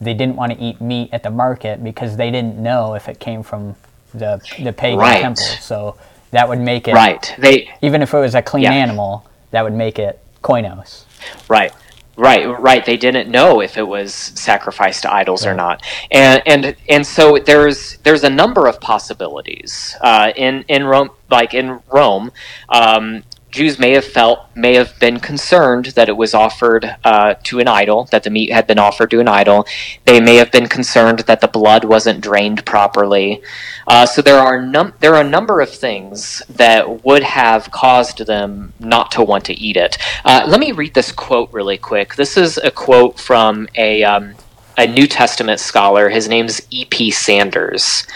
they 0.00 0.14
didn't 0.14 0.36
want 0.36 0.52
to 0.52 0.58
eat 0.58 0.80
meat 0.80 1.10
at 1.12 1.22
the 1.22 1.30
market 1.30 1.82
because 1.82 2.16
they 2.16 2.30
didn't 2.30 2.58
know 2.58 2.94
if 2.94 3.08
it 3.08 3.18
came 3.18 3.42
from 3.42 3.76
the 4.14 4.40
the 4.62 4.72
pagan 4.72 4.98
right. 4.98 5.20
temple. 5.20 5.42
So 5.60 5.96
that 6.30 6.48
would 6.48 6.60
make 6.60 6.88
it 6.88 6.94
right. 6.94 7.34
They 7.38 7.70
even 7.82 8.02
if 8.02 8.12
it 8.12 8.18
was 8.18 8.34
a 8.34 8.42
clean 8.42 8.64
yeah. 8.64 8.72
animal, 8.72 9.26
that 9.50 9.62
would 9.62 9.72
make 9.72 9.98
it 9.98 10.20
koinos. 10.42 11.04
Right. 11.48 11.72
Right, 12.18 12.46
right. 12.46 12.84
They 12.84 12.96
didn't 12.96 13.30
know 13.30 13.60
if 13.60 13.76
it 13.76 13.86
was 13.86 14.14
sacrificed 14.14 15.02
to 15.02 15.12
idols 15.12 15.44
right. 15.44 15.52
or 15.52 15.54
not, 15.54 15.82
and 16.10 16.42
and 16.46 16.74
and 16.88 17.06
so 17.06 17.38
there's 17.38 17.98
there's 18.04 18.24
a 18.24 18.30
number 18.30 18.66
of 18.66 18.80
possibilities 18.80 19.94
uh, 20.00 20.32
in 20.34 20.64
in 20.68 20.84
Rome, 20.84 21.10
like 21.30 21.52
in 21.52 21.78
Rome. 21.92 22.32
Um, 22.70 23.22
Jews 23.56 23.78
may 23.78 23.92
have 23.92 24.04
felt, 24.04 24.54
may 24.54 24.74
have 24.74 24.98
been 25.00 25.18
concerned 25.18 25.86
that 25.96 26.10
it 26.10 26.16
was 26.16 26.34
offered 26.34 26.96
uh, 27.04 27.36
to 27.44 27.58
an 27.58 27.66
idol, 27.66 28.04
that 28.10 28.22
the 28.22 28.28
meat 28.28 28.52
had 28.52 28.66
been 28.66 28.78
offered 28.78 29.10
to 29.12 29.20
an 29.20 29.28
idol. 29.28 29.66
They 30.04 30.20
may 30.20 30.36
have 30.36 30.52
been 30.52 30.68
concerned 30.68 31.20
that 31.20 31.40
the 31.40 31.48
blood 31.48 31.82
wasn't 31.82 32.20
drained 32.20 32.66
properly. 32.66 33.42
Uh, 33.86 34.04
so 34.04 34.20
there 34.20 34.38
are 34.38 34.60
num- 34.60 34.92
there 35.00 35.14
are 35.14 35.22
a 35.22 35.28
number 35.28 35.62
of 35.62 35.70
things 35.70 36.42
that 36.50 37.02
would 37.02 37.22
have 37.22 37.70
caused 37.70 38.26
them 38.26 38.74
not 38.78 39.10
to 39.12 39.22
want 39.22 39.46
to 39.46 39.54
eat 39.54 39.78
it. 39.78 39.96
Uh, 40.26 40.44
let 40.46 40.60
me 40.60 40.72
read 40.72 40.92
this 40.92 41.10
quote 41.10 41.50
really 41.50 41.78
quick. 41.78 42.14
This 42.16 42.36
is 42.36 42.58
a 42.58 42.70
quote 42.70 43.18
from 43.18 43.68
a. 43.74 44.04
Um, 44.04 44.34
a 44.78 44.86
New 44.86 45.06
Testament 45.06 45.58
scholar. 45.58 46.10
His 46.10 46.28
name's 46.28 46.60
E.P. 46.68 47.10
Sanders. 47.10 48.06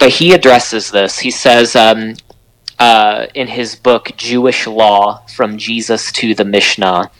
But 0.00 0.08
he 0.08 0.32
addresses 0.32 0.90
this. 0.90 1.20
He 1.20 1.30
says, 1.30 1.76
um, 1.76 2.16
uh, 2.82 3.28
in 3.32 3.46
his 3.46 3.76
book 3.76 4.10
Jewish 4.16 4.66
Law 4.66 5.24
from 5.36 5.56
Jesus 5.56 6.10
to 6.10 6.34
the 6.34 6.44
Mishnah. 6.44 7.12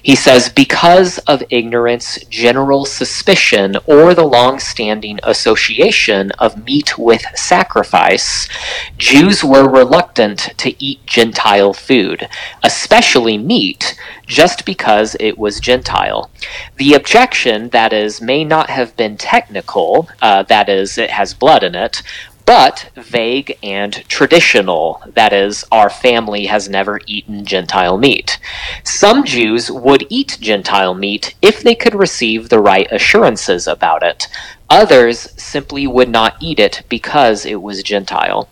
He 0.00 0.14
says, 0.14 0.48
Because 0.48 1.18
of 1.26 1.42
ignorance, 1.50 2.24
general 2.26 2.84
suspicion, 2.84 3.76
or 3.84 4.14
the 4.14 4.24
long 4.24 4.60
standing 4.60 5.18
association 5.24 6.30
of 6.38 6.64
meat 6.64 6.96
with 6.96 7.24
sacrifice, 7.34 8.48
Jews 8.96 9.42
were 9.42 9.68
reluctant 9.68 10.56
to 10.56 10.80
eat 10.80 11.04
Gentile 11.04 11.72
food, 11.72 12.28
especially 12.62 13.38
meat, 13.38 13.98
just 14.24 14.64
because 14.64 15.16
it 15.18 15.36
was 15.36 15.58
Gentile. 15.58 16.30
The 16.76 16.94
objection, 16.94 17.70
that 17.70 17.92
is, 17.92 18.20
may 18.20 18.44
not 18.44 18.70
have 18.70 18.96
been 18.96 19.16
technical, 19.16 20.08
uh, 20.22 20.44
that 20.44 20.68
is, 20.68 20.96
it 20.96 21.10
has 21.10 21.34
blood 21.34 21.64
in 21.64 21.74
it, 21.74 22.02
but 22.48 22.88
vague 22.96 23.58
and 23.62 23.92
traditional. 24.08 25.02
That 25.06 25.34
is, 25.34 25.66
our 25.70 25.90
family 25.90 26.46
has 26.46 26.66
never 26.66 26.98
eaten 27.06 27.44
Gentile 27.44 27.98
meat. 27.98 28.38
Some 28.84 29.22
Jews 29.22 29.70
would 29.70 30.06
eat 30.08 30.38
Gentile 30.40 30.94
meat 30.94 31.34
if 31.42 31.62
they 31.62 31.74
could 31.74 31.94
receive 31.94 32.48
the 32.48 32.58
right 32.58 32.88
assurances 32.90 33.66
about 33.66 34.02
it. 34.02 34.28
Others 34.70 35.30
simply 35.36 35.86
would 35.86 36.08
not 36.08 36.36
eat 36.40 36.58
it 36.58 36.84
because 36.88 37.44
it 37.44 37.60
was 37.60 37.82
Gentile. 37.82 38.48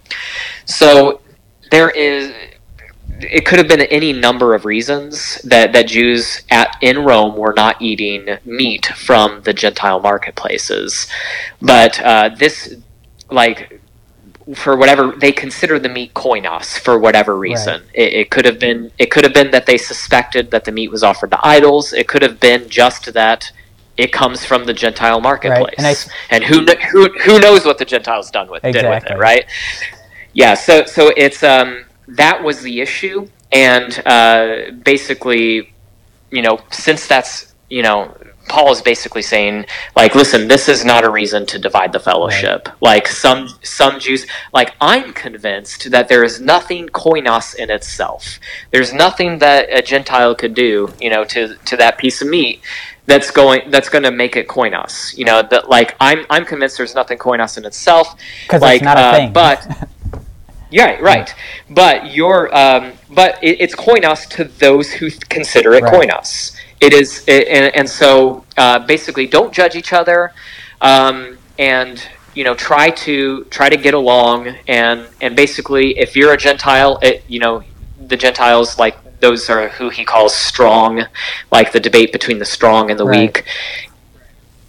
So 0.67 1.23
there 1.71 1.89
is 1.89 2.35
it 3.19 3.47
could 3.47 3.59
have 3.59 3.67
been 3.67 3.81
any 3.81 4.13
number 4.13 4.55
of 4.55 4.67
reasons 4.67 5.41
that, 5.41 5.73
that 5.73 5.89
Jews 5.89 6.43
at 6.51 6.77
in 6.83 6.99
Rome 6.99 7.35
were 7.35 7.55
not 7.57 7.81
eating 7.81 8.37
meat 8.45 8.85
from 8.85 9.41
the 9.41 9.55
Gentile 9.55 10.01
marketplaces, 10.01 11.07
but 11.63 11.99
uh, 12.03 12.29
this 12.37 12.77
like 13.31 13.81
for 14.55 14.77
whatever 14.77 15.13
they 15.13 15.33
consider 15.33 15.79
the 15.79 15.89
meat 15.89 16.15
koinos 16.15 16.79
for 16.79 16.99
whatever 16.99 17.37
reason. 17.37 17.83
Right. 17.83 17.95
It, 17.95 18.13
it, 18.13 18.31
could 18.31 18.45
have 18.45 18.59
been 18.61 18.93
it 18.99 19.11
could 19.11 19.25
have 19.25 19.35
been 19.35 19.51
that 19.51 19.67
they 19.67 19.77
suspected 19.77 20.51
that 20.53 20.65
the 20.65 20.73
meat 20.73 20.91
was 20.91 21.03
offered 21.03 21.33
to 21.33 21.47
idols. 21.47 21.93
It 21.93 22.07
could 22.07 22.23
have 22.23 22.39
been 22.39 22.69
just 22.69 23.13
that 23.13 23.51
it 23.97 24.13
comes 24.13 24.45
from 24.45 24.65
the 24.65 24.75
Gentile 24.75 25.21
marketplace. 25.21 25.75
Right. 25.79 26.09
And, 26.31 26.45
I, 26.45 26.45
and, 26.45 26.45
who 26.45 26.65
who 26.91 27.09
who 27.19 27.41
knows 27.41 27.65
what 27.65 27.79
the 27.79 27.85
Gentiles 27.85 28.31
done 28.31 28.49
with 28.49 28.65
exactly. 28.65 28.91
did 28.91 29.05
with 29.05 29.11
it, 29.11 29.19
right? 29.19 29.47
Yeah. 30.33 30.55
So 30.55 30.85
so 30.85 31.13
it's 31.17 31.43
um 31.43 31.87
that 32.09 32.43
was 32.43 32.63
the 32.63 32.81
issue, 32.81 33.29
and 33.53 34.03
uh, 34.07 34.71
basically, 34.85 35.73
you 36.31 36.43
know, 36.43 36.61
since 36.71 37.07
that's 37.07 37.55
you 37.69 37.83
know 37.83 38.17
Paul 38.49 38.73
is 38.73 38.81
basically 38.83 39.23
saying, 39.23 39.67
like, 39.95 40.15
listen, 40.15 40.49
this 40.49 40.69
is 40.69 40.85
not 40.85 41.05
a 41.05 41.11
reason 41.11 41.47
to 41.47 41.59
divide 41.59 41.93
the 41.93 42.01
fellowship. 42.01 42.69
Like 42.81 43.07
some 43.07 43.49
some 43.63 43.99
Jews, 43.99 44.27
like 44.53 44.75
I'm 44.81 45.13
convinced 45.13 45.91
that 45.91 46.09
there 46.09 46.25
is 46.25 46.41
nothing 46.41 46.89
koinos 46.89 47.55
in 47.55 47.71
itself. 47.71 48.39
There's 48.71 48.93
nothing 48.93 49.39
that 49.39 49.69
a 49.71 49.83
Gentile 49.83 50.35
could 50.35 50.55
do, 50.55 50.93
you 51.01 51.11
know, 51.11 51.25
to 51.25 51.57
to 51.57 51.77
that 51.77 51.99
piece 51.99 52.23
of 52.23 52.29
meat 52.29 52.63
that's 53.07 53.31
going 53.31 53.71
that's 53.71 53.89
going 53.89 54.05
to 54.05 54.11
make 54.11 54.37
it 54.37 54.49
koinos. 54.49 55.17
You 55.17 55.25
know, 55.25 55.43
that 55.43 55.69
like 55.69 55.97
I'm 56.01 56.27
I'm 56.31 56.45
convinced 56.45 56.77
there's 56.77 56.95
nothing 56.95 57.19
koinos 57.19 57.57
in 57.59 57.65
itself. 57.65 58.15
Because 58.45 58.63
like, 58.63 58.77
it's 58.77 58.85
not 58.85 58.99
uh, 58.99 59.11
a 59.13 59.17
thing. 59.17 59.33
But 59.33 59.89
yeah, 60.71 60.99
right. 61.01 61.35
But 61.71 62.13
you're 62.13 62.55
um, 62.57 62.93
but 63.11 63.43
it, 63.43 63.61
it's 63.61 63.75
koinos 63.75 64.29
to 64.31 64.45
those 64.45 64.93
who 64.93 65.11
consider 65.11 65.75
it 65.75 65.83
right. 65.83 66.09
koinos 66.09 66.56
it 66.81 66.93
is, 66.93 67.25
it, 67.27 67.49
and, 67.49 67.75
and, 67.75 67.89
so 67.89 68.45
uh, 68.57 68.79
basically, 68.81 69.27
don't 69.27 69.53
judge 69.53 69.77
each 69.77 69.93
other, 69.93 70.33
um, 70.81 71.39
and 71.59 72.07
you 72.35 72.45
know, 72.45 72.55
try 72.55 72.91
to 72.91 73.45
try 73.45 73.69
to 73.71 73.77
get 73.77 73.95
along, 73.95 74.49
and 74.69 75.09
and 75.21 75.35
basically, 75.35 75.99
if 75.99 76.15
you're 76.15 76.33
a 76.33 76.37
Gentile, 76.37 76.99
it, 77.01 77.25
you 77.29 77.41
know, 77.41 77.63
the 78.09 78.17
Gentiles 78.17 78.79
like 78.79 78.97
those 79.21 79.49
are 79.49 79.69
who 79.69 79.89
he 79.89 80.05
calls 80.05 80.35
strong, 80.35 81.05
like 81.51 81.73
the 81.73 81.81
debate 81.81 82.13
between 82.13 82.39
the 82.39 82.45
strong 82.45 82.91
and 82.91 83.01
the 83.01 83.07
right. 83.07 83.21
weak. 83.21 83.45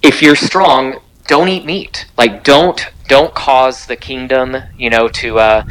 If 0.02 0.22
you're 0.22 0.38
strong, 0.38 1.02
don't 1.28 1.50
eat 1.50 1.66
meat. 1.66 2.06
Like 2.18 2.44
don't 2.44 2.88
don't 3.10 3.34
cause 3.34 3.86
the 3.86 3.98
kingdom, 3.98 4.56
you 4.78 4.90
know, 4.90 5.10
to 5.10 5.40
uh, 5.40 5.64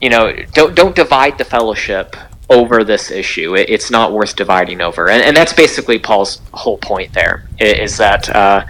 you 0.00 0.10
know, 0.10 0.32
don't 0.52 0.74
don't 0.74 0.94
divide 0.94 1.38
the 1.38 1.44
fellowship 1.44 2.14
over 2.48 2.84
this 2.84 3.10
issue. 3.10 3.54
It, 3.56 3.68
it's 3.68 3.90
not 3.90 4.12
worth 4.12 4.36
dividing 4.36 4.80
over, 4.80 5.08
and, 5.08 5.22
and 5.22 5.36
that's 5.36 5.52
basically 5.52 5.98
Paul's 5.98 6.40
whole 6.52 6.78
point 6.78 7.12
there. 7.12 7.46
Is 7.58 7.96
that 7.98 8.28
uh, 8.34 8.66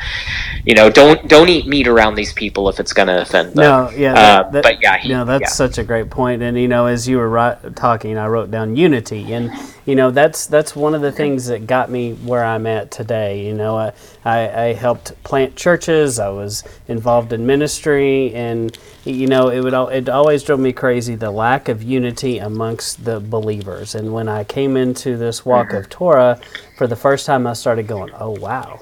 you 0.64 0.74
know 0.74 0.88
don't 0.90 1.26
don't 1.28 1.48
eat 1.48 1.66
meat 1.66 1.88
around 1.88 2.14
these 2.14 2.32
people 2.32 2.68
if 2.68 2.78
it's 2.80 2.92
going 2.92 3.08
to 3.08 3.20
offend 3.22 3.54
them. 3.54 3.62
No, 3.64 3.90
yeah, 3.90 4.12
Uh, 4.12 4.14
that- 4.14 4.52
that- 4.52 4.62
but 4.62 4.82
yeah, 4.82 4.98
he, 4.98 5.08
no, 5.08 5.24
that's 5.24 5.42
yeah. 5.42 5.48
such 5.48 5.78
a 5.78 5.84
great 5.84 6.08
point. 6.10 6.42
And 6.42 6.56
you 6.58 6.68
know, 6.68 6.86
as 6.86 7.08
you 7.08 7.18
were 7.18 7.28
ri- 7.28 7.72
talking, 7.74 8.16
I 8.16 8.26
wrote 8.28 8.50
down 8.50 8.76
unity, 8.76 9.32
and 9.32 9.50
you 9.86 9.94
know, 9.96 10.10
that's 10.10 10.46
that's 10.46 10.74
one 10.76 10.94
of 10.94 11.02
the 11.02 11.12
things 11.12 11.46
that 11.46 11.66
got 11.66 11.90
me 11.90 12.12
where 12.12 12.44
I'm 12.44 12.66
at 12.66 12.90
today. 12.90 13.44
You 13.46 13.54
know, 13.54 13.76
I 13.76 13.92
I, 14.24 14.62
I 14.68 14.72
helped 14.74 15.20
plant 15.24 15.56
churches. 15.56 16.18
I 16.18 16.28
was 16.28 16.62
involved 16.88 17.32
in 17.32 17.44
ministry, 17.46 18.32
and 18.34 18.76
you 19.04 19.26
know, 19.28 19.48
it 19.48 19.60
would 19.60 19.74
al- 19.74 19.88
it 19.88 20.08
always 20.08 20.42
drove 20.42 20.58
me 20.60 20.72
crazy 20.72 21.14
the 21.16 21.30
lack 21.30 21.68
of 21.68 21.82
unity 21.82 22.38
amongst 22.38 23.04
the 23.04 23.20
believers. 23.20 23.94
And 23.94 24.12
when 24.12 24.28
I 24.28 24.42
came 24.44 24.76
into 24.76 25.16
this 25.16 25.44
walk 25.44 25.72
of 25.72 25.88
Torah 25.88 26.38
for 26.76 26.86
the 26.88 26.96
first 26.96 27.24
time, 27.26 27.46
I 27.46 27.52
started 27.52 27.86
going, 27.86 28.10
"Oh 28.18 28.30
wow." 28.30 28.75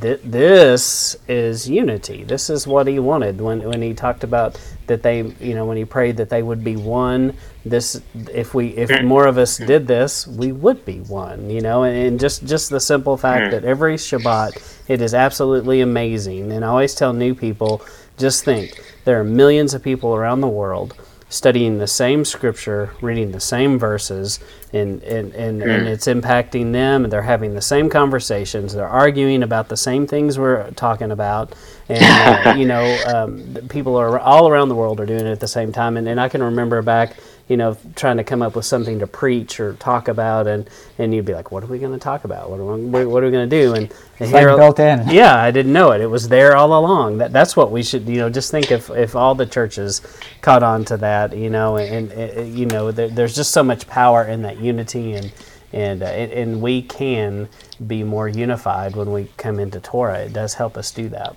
Th- 0.00 0.20
this 0.24 1.16
is 1.28 1.68
unity. 1.68 2.24
This 2.24 2.48
is 2.48 2.66
what 2.66 2.86
he 2.86 2.98
wanted 2.98 3.40
when, 3.40 3.62
when 3.62 3.82
he 3.82 3.92
talked 3.92 4.24
about 4.24 4.58
that 4.86 5.02
they, 5.02 5.22
you 5.22 5.54
know, 5.54 5.66
when 5.66 5.76
he 5.76 5.84
prayed 5.84 6.16
that 6.16 6.30
they 6.30 6.42
would 6.42 6.64
be 6.64 6.76
one. 6.76 7.36
This, 7.64 8.00
if 8.32 8.54
we, 8.54 8.68
if 8.68 9.02
more 9.02 9.26
of 9.26 9.36
us 9.36 9.58
did 9.58 9.86
this, 9.86 10.26
we 10.26 10.50
would 10.50 10.84
be 10.86 11.00
one. 11.00 11.50
You 11.50 11.60
know, 11.60 11.82
and, 11.82 11.96
and 11.96 12.20
just 12.20 12.46
just 12.46 12.70
the 12.70 12.80
simple 12.80 13.16
fact 13.16 13.46
hmm. 13.46 13.50
that 13.50 13.64
every 13.64 13.96
Shabbat, 13.96 14.80
it 14.88 15.02
is 15.02 15.12
absolutely 15.12 15.82
amazing. 15.82 16.52
And 16.52 16.64
I 16.64 16.68
always 16.68 16.94
tell 16.94 17.12
new 17.12 17.34
people, 17.34 17.82
just 18.16 18.44
think, 18.44 18.80
there 19.04 19.20
are 19.20 19.24
millions 19.24 19.74
of 19.74 19.82
people 19.82 20.14
around 20.14 20.40
the 20.40 20.48
world 20.48 20.96
studying 21.32 21.78
the 21.78 21.86
same 21.86 22.26
scripture, 22.26 22.90
reading 23.00 23.32
the 23.32 23.40
same 23.40 23.78
verses, 23.78 24.38
and, 24.74 25.02
and, 25.02 25.34
and, 25.34 25.62
and 25.62 25.88
it's 25.88 26.06
impacting 26.06 26.72
them, 26.72 27.04
and 27.04 27.12
they're 27.12 27.22
having 27.22 27.54
the 27.54 27.62
same 27.62 27.88
conversations, 27.88 28.74
they're 28.74 28.86
arguing 28.86 29.42
about 29.42 29.70
the 29.70 29.76
same 29.76 30.06
things 30.06 30.38
we're 30.38 30.70
talking 30.72 31.10
about, 31.10 31.54
and 31.88 32.46
uh, 32.46 32.54
you 32.58 32.66
know, 32.66 32.84
um, 33.06 33.56
people 33.70 33.96
are 33.96 34.18
all 34.18 34.46
around 34.46 34.68
the 34.68 34.74
world 34.74 35.00
are 35.00 35.06
doing 35.06 35.26
it 35.26 35.30
at 35.30 35.40
the 35.40 35.48
same 35.48 35.72
time. 35.72 35.96
And, 35.96 36.06
and 36.06 36.20
I 36.20 36.28
can 36.28 36.42
remember 36.42 36.82
back, 36.82 37.16
you 37.52 37.58
know, 37.58 37.76
trying 37.96 38.16
to 38.16 38.24
come 38.24 38.40
up 38.40 38.56
with 38.56 38.64
something 38.64 38.98
to 39.00 39.06
preach 39.06 39.60
or 39.60 39.74
talk 39.74 40.08
about, 40.08 40.46
and, 40.46 40.70
and 40.96 41.14
you'd 41.14 41.26
be 41.26 41.34
like, 41.34 41.52
"What 41.52 41.62
are 41.62 41.66
we 41.66 41.78
going 41.78 41.92
to 41.92 41.98
talk 41.98 42.24
about? 42.24 42.48
What 42.48 42.60
are 42.60 42.64
we, 42.64 43.04
what 43.04 43.22
are 43.22 43.26
we 43.26 43.30
going 43.30 43.46
to 43.50 43.62
do?" 43.62 43.74
And, 43.74 43.92
and 44.18 44.32
like 44.32 44.56
built 44.56 44.80
in. 44.80 45.06
yeah, 45.10 45.36
I 45.36 45.50
didn't 45.50 45.74
know 45.74 45.92
it. 45.92 46.00
It 46.00 46.06
was 46.06 46.30
there 46.30 46.56
all 46.56 46.72
along. 46.78 47.18
That 47.18 47.30
that's 47.30 47.54
what 47.54 47.70
we 47.70 47.82
should, 47.82 48.08
you 48.08 48.16
know, 48.16 48.30
just 48.30 48.50
think 48.50 48.72
if 48.72 48.88
if 48.88 49.14
all 49.14 49.34
the 49.34 49.44
churches 49.44 50.00
caught 50.40 50.62
on 50.62 50.86
to 50.86 50.96
that, 50.96 51.36
you 51.36 51.50
know, 51.50 51.76
and, 51.76 52.10
and 52.12 52.58
you 52.58 52.64
know, 52.64 52.90
there, 52.90 53.10
there's 53.10 53.36
just 53.36 53.50
so 53.50 53.62
much 53.62 53.86
power 53.86 54.24
in 54.24 54.40
that 54.40 54.58
unity, 54.58 55.12
and 55.12 55.30
and 55.74 56.02
uh, 56.02 56.06
and, 56.06 56.32
and 56.32 56.62
we 56.62 56.80
can 56.80 57.50
be 57.86 58.02
more 58.02 58.28
unified 58.28 58.96
when 58.96 59.12
we 59.12 59.28
come 59.36 59.60
into 59.60 59.78
Torah. 59.78 60.20
It 60.20 60.32
does 60.32 60.54
help 60.54 60.78
us 60.78 60.90
do 60.90 61.10
that. 61.10 61.36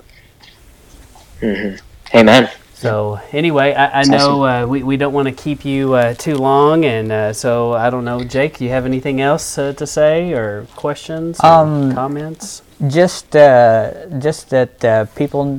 Amen. 2.16 2.49
So 2.76 3.20
anyway, 3.32 3.74
I, 3.74 4.02
I 4.02 4.04
know 4.04 4.44
uh, 4.44 4.66
we, 4.68 4.84
we 4.84 4.98
don't 4.98 5.14
want 5.14 5.28
to 5.30 5.34
keep 5.34 5.64
you 5.64 5.94
uh, 5.94 6.14
too 6.14 6.36
long, 6.36 6.84
and 6.84 7.10
uh, 7.12 7.34
so 7.34 7.72
I 7.74 7.90
don't 7.90 8.04
know, 8.04 8.22
Jake. 8.24 8.58
Do 8.58 8.66
you 8.66 8.70
have 8.72 8.86
anything 8.86 9.22
else 9.22 9.58
uh, 9.58 9.72
to 9.74 9.88
say 9.88 10.34
or 10.34 10.68
questions 10.76 11.40
or 11.40 11.48
Um, 11.48 11.94
comments? 11.94 12.62
just 12.88 13.34
uh, 13.38 14.06
just 14.20 14.50
that 14.50 14.84
uh, 14.84 15.06
people 15.16 15.58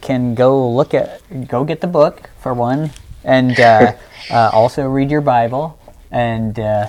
can 0.00 0.34
go 0.36 0.70
look 0.70 0.94
at 0.94 1.20
go 1.48 1.64
get 1.64 1.80
the 1.80 1.88
book 1.88 2.30
for 2.40 2.54
one 2.54 2.90
and 3.24 3.58
uh, 3.58 3.92
uh, 4.30 4.50
also 4.52 4.86
read 4.86 5.10
your 5.10 5.20
bible 5.20 5.76
and, 6.12 6.60
uh, 6.60 6.86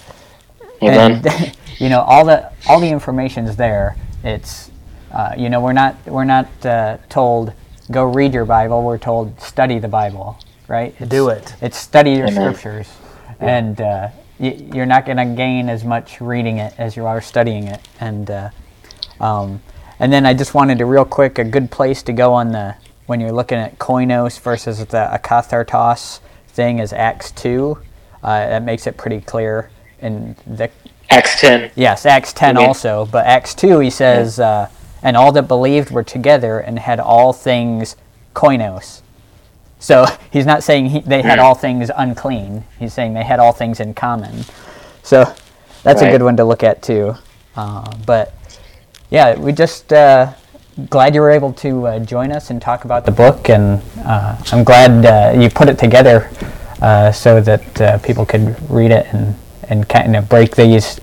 and 0.82 1.26
you 1.80 1.90
know 1.90 2.02
all 2.02 2.24
the 2.24 2.52
all 2.70 2.80
the 2.80 2.88
information's 2.90 3.56
there 3.56 3.96
it's 4.24 4.70
uh, 5.12 5.34
you 5.36 5.50
know 5.50 5.60
we're 5.60 5.74
not 5.74 5.96
we're 6.06 6.24
not 6.24 6.48
uh, 6.64 6.98
told 7.10 7.52
go 7.92 8.04
read 8.06 8.34
your 8.34 8.46
bible 8.46 8.84
we're 8.84 8.98
told 8.98 9.40
study 9.42 9.80
the 9.80 9.88
bible 9.88 10.38
right 10.68 10.94
It's- 10.96 11.10
Do 11.10 11.30
it. 11.30 11.56
it's 11.62 11.78
study 11.78 12.12
your 12.12 12.28
Amen. 12.28 12.54
scriptures 12.56 12.90
and 13.40 13.80
uh, 13.82 14.10
y- 14.40 14.58
you're 14.74 14.86
not 14.86 15.06
going 15.06 15.18
to 15.18 15.26
gain 15.26 15.68
as 15.70 15.84
much 15.84 16.22
reading 16.22 16.60
it 16.60 16.74
as 16.78 16.96
you 16.96 17.06
are 17.06 17.22
studying 17.22 17.68
it 17.68 17.82
and 18.00 18.30
uh, 18.32 18.50
um, 19.20 19.62
and 20.00 20.12
then 20.12 20.26
I 20.26 20.34
just 20.34 20.54
wanted 20.54 20.78
to 20.80 20.86
real 20.86 21.06
quick 21.06 21.38
a 21.40 21.44
good 21.44 21.70
place 21.72 22.02
to 22.04 22.14
go 22.14 22.34
on 22.34 22.52
the 22.52 22.76
when 23.06 23.20
you're 23.20 23.32
looking 23.32 23.58
at 23.58 23.78
koinos 23.80 24.40
versus 24.40 24.80
the 24.80 25.10
akathartos 25.12 26.20
thing 26.48 26.80
is 26.80 26.94
Acts 26.94 27.32
two. 27.32 27.78
Uh, 28.24 28.48
that 28.48 28.64
makes 28.64 28.88
it 28.88 28.96
pretty 28.98 29.20
clear. 29.22 29.70
In 30.00 30.36
the 30.48 30.70
Acts 31.10 31.40
ten. 31.42 31.70
yes, 31.76 32.06
Acts 32.06 32.34
ten 32.34 32.58
Okay. 32.58 32.66
also, 32.66 33.06
but 33.12 33.26
Acts 33.26 33.54
two 33.54 33.80
he 33.80 33.90
says, 33.90 34.40
uh, 34.40 34.68
and 35.04 35.16
all 35.18 35.32
that 35.34 35.48
believed 35.48 35.92
were 35.92 36.04
together 36.04 36.60
and 36.60 36.80
had 36.80 37.00
all 37.00 37.34
things 37.34 37.96
koinos. 38.34 39.02
So 39.80 40.06
he's 40.32 40.46
not 40.46 40.64
saying 40.64 40.88
he, 40.88 41.02
they 41.02 41.22
had 41.22 41.40
all 41.40 41.56
things 41.56 41.92
unclean. 41.96 42.64
He's 42.80 42.94
saying 42.94 43.14
they 43.14 43.24
had 43.24 43.40
all 43.40 43.52
things 43.52 43.80
in 43.80 43.94
common. 43.94 44.46
So 45.04 45.32
that's 45.84 46.02
a 46.02 46.10
good 46.10 46.24
one 46.24 46.38
to 46.38 46.46
look 46.46 46.64
at 46.64 46.82
too. 46.82 47.16
Uh, 47.56 47.92
but 48.06 48.34
yeah, 49.10 49.38
we 49.38 49.52
just 49.52 49.92
uh, 49.94 50.34
glad 50.90 51.14
you 51.14 51.22
were 51.22 51.30
able 51.30 51.54
to 51.54 51.88
uh, 51.88 52.00
join 52.00 52.32
us 52.32 52.50
and 52.50 52.62
talk 52.62 52.86
about 52.86 53.06
the 53.06 53.12
book, 53.12 53.50
and 53.50 53.82
uh, 54.00 54.42
I'm 54.52 54.64
glad 54.64 55.06
uh, 55.06 55.40
you 55.40 55.50
put 55.50 55.70
it 55.70 55.78
together 55.78 56.32
uh, 56.82 57.12
so 57.12 57.40
that 57.42 57.82
uh, 57.82 57.98
people 58.00 58.26
could 58.26 58.58
read 58.72 58.92
it 58.92 59.06
and 59.14 59.36
and 59.70 59.88
kind 59.88 60.16
of 60.16 60.28
break 60.28 60.56
these 60.56 61.00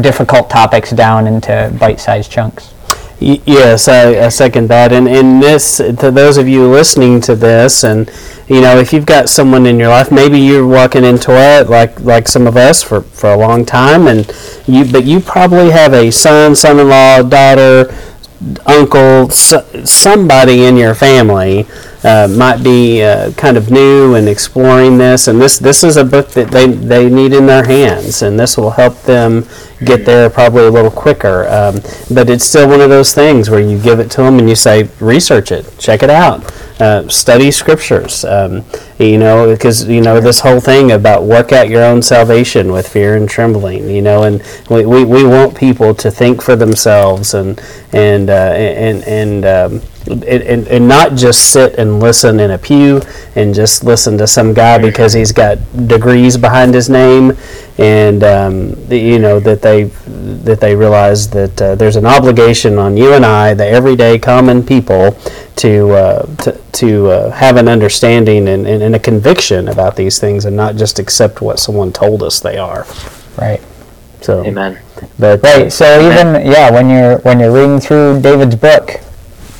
difficult 0.00 0.48
topics 0.48 0.90
down 0.90 1.26
into 1.26 1.74
bite-sized 1.80 2.30
chunks. 2.30 2.72
Yes, 3.20 3.86
I, 3.86 4.24
I 4.24 4.28
second 4.30 4.68
that. 4.68 4.92
And 4.94 5.06
in 5.06 5.40
this, 5.40 5.76
to 5.76 6.10
those 6.10 6.38
of 6.38 6.48
you 6.48 6.70
listening 6.70 7.20
to 7.22 7.36
this, 7.36 7.84
and 7.84 8.10
you 8.48 8.62
know, 8.62 8.78
if 8.78 8.94
you've 8.94 9.04
got 9.04 9.28
someone 9.28 9.66
in 9.66 9.78
your 9.78 9.88
life, 9.88 10.10
maybe 10.10 10.38
you're 10.38 10.66
walking 10.66 11.04
into 11.04 11.32
it 11.32 11.68
like 11.68 12.00
like 12.00 12.28
some 12.28 12.46
of 12.46 12.56
us 12.56 12.82
for, 12.82 13.02
for 13.02 13.30
a 13.30 13.36
long 13.36 13.66
time, 13.66 14.06
and 14.06 14.26
you, 14.66 14.90
but 14.90 15.04
you 15.04 15.20
probably 15.20 15.70
have 15.70 15.92
a 15.92 16.10
son, 16.10 16.54
son-in-law, 16.56 17.22
daughter, 17.24 17.94
uncle, 18.64 19.28
so, 19.28 19.60
somebody 19.84 20.64
in 20.64 20.78
your 20.78 20.94
family 20.94 21.66
uh, 22.02 22.26
might 22.34 22.64
be 22.64 23.02
uh, 23.02 23.32
kind 23.32 23.58
of 23.58 23.70
new 23.70 24.14
and 24.14 24.30
exploring 24.30 24.96
this, 24.96 25.28
and 25.28 25.38
this 25.42 25.58
this 25.58 25.84
is 25.84 25.98
a 25.98 26.04
book 26.04 26.30
that 26.30 26.50
they 26.50 26.66
they 26.66 27.10
need 27.10 27.34
in 27.34 27.44
their 27.44 27.64
hands, 27.64 28.22
and 28.22 28.40
this 28.40 28.56
will 28.56 28.70
help 28.70 29.02
them 29.02 29.46
get 29.84 30.04
there 30.04 30.28
probably 30.30 30.64
a 30.64 30.70
little 30.70 30.90
quicker. 30.90 31.46
Um, 31.48 31.80
but 32.12 32.28
it's 32.30 32.44
still 32.44 32.68
one 32.68 32.80
of 32.80 32.90
those 32.90 33.14
things 33.14 33.50
where 33.50 33.60
you 33.60 33.80
give 33.80 34.00
it 34.00 34.10
to 34.12 34.22
them 34.22 34.38
and 34.38 34.48
you 34.48 34.54
say, 34.54 34.88
research 35.00 35.52
it, 35.52 35.66
check 35.78 36.02
it 36.02 36.10
out, 36.10 36.44
uh, 36.80 37.08
study 37.08 37.50
scriptures. 37.50 38.24
Um, 38.24 38.64
you 38.98 39.18
know, 39.18 39.50
because 39.50 39.88
you 39.88 40.00
know 40.00 40.20
this 40.20 40.40
whole 40.40 40.60
thing 40.60 40.92
about 40.92 41.24
work 41.24 41.52
out 41.52 41.68
your 41.68 41.84
own 41.84 42.02
salvation 42.02 42.72
with 42.72 42.86
fear 42.86 43.16
and 43.16 43.28
trembling. 43.28 43.88
You 43.88 44.02
know, 44.02 44.24
and 44.24 44.42
we, 44.68 44.84
we, 44.84 45.04
we 45.04 45.24
want 45.24 45.56
people 45.56 45.94
to 45.94 46.10
think 46.10 46.42
for 46.42 46.56
themselves 46.56 47.34
and 47.34 47.60
and 47.92 48.30
uh, 48.30 48.52
and 48.52 49.04
and. 49.04 49.44
Um, 49.44 49.82
and, 50.10 50.24
and, 50.24 50.68
and 50.68 50.88
not 50.88 51.14
just 51.14 51.52
sit 51.52 51.74
and 51.74 52.00
listen 52.00 52.40
in 52.40 52.50
a 52.52 52.58
pew 52.58 53.00
and 53.36 53.54
just 53.54 53.84
listen 53.84 54.18
to 54.18 54.26
some 54.26 54.52
guy 54.52 54.78
because 54.78 55.12
he's 55.12 55.32
got 55.32 55.58
degrees 55.86 56.36
behind 56.36 56.74
his 56.74 56.88
name 56.90 57.36
and 57.78 58.22
um, 58.24 58.70
the, 58.88 58.98
you 58.98 59.18
know 59.18 59.40
that 59.40 59.62
they 59.62 59.84
that 60.44 60.60
they 60.60 60.74
realize 60.74 61.30
that 61.30 61.62
uh, 61.62 61.74
there's 61.74 61.96
an 61.96 62.06
obligation 62.06 62.78
on 62.78 62.96
you 62.96 63.14
and 63.14 63.24
I 63.24 63.54
the 63.54 63.66
everyday 63.66 64.18
common 64.18 64.62
people 64.62 65.12
to 65.56 65.90
uh, 65.92 66.26
to, 66.36 66.60
to 66.72 67.08
uh, 67.08 67.30
have 67.30 67.56
an 67.56 67.68
understanding 67.68 68.48
and, 68.48 68.66
and, 68.66 68.82
and 68.82 68.94
a 68.94 68.98
conviction 68.98 69.68
about 69.68 69.96
these 69.96 70.18
things 70.18 70.44
and 70.44 70.56
not 70.56 70.76
just 70.76 70.98
accept 70.98 71.40
what 71.40 71.58
someone 71.58 71.92
told 71.92 72.22
us 72.22 72.40
they 72.40 72.58
are 72.58 72.84
Right. 73.38 73.60
so 74.20 74.44
Amen. 74.44 74.78
but 75.18 75.42
Right. 75.42 75.72
So 75.72 75.84
even 76.00 76.46
yeah, 76.50 76.70
when 76.70 76.90
you're 76.90 77.18
when 77.18 77.40
you're 77.40 77.52
reading 77.52 77.80
through 77.80 78.20
David's 78.20 78.56
book, 78.56 79.00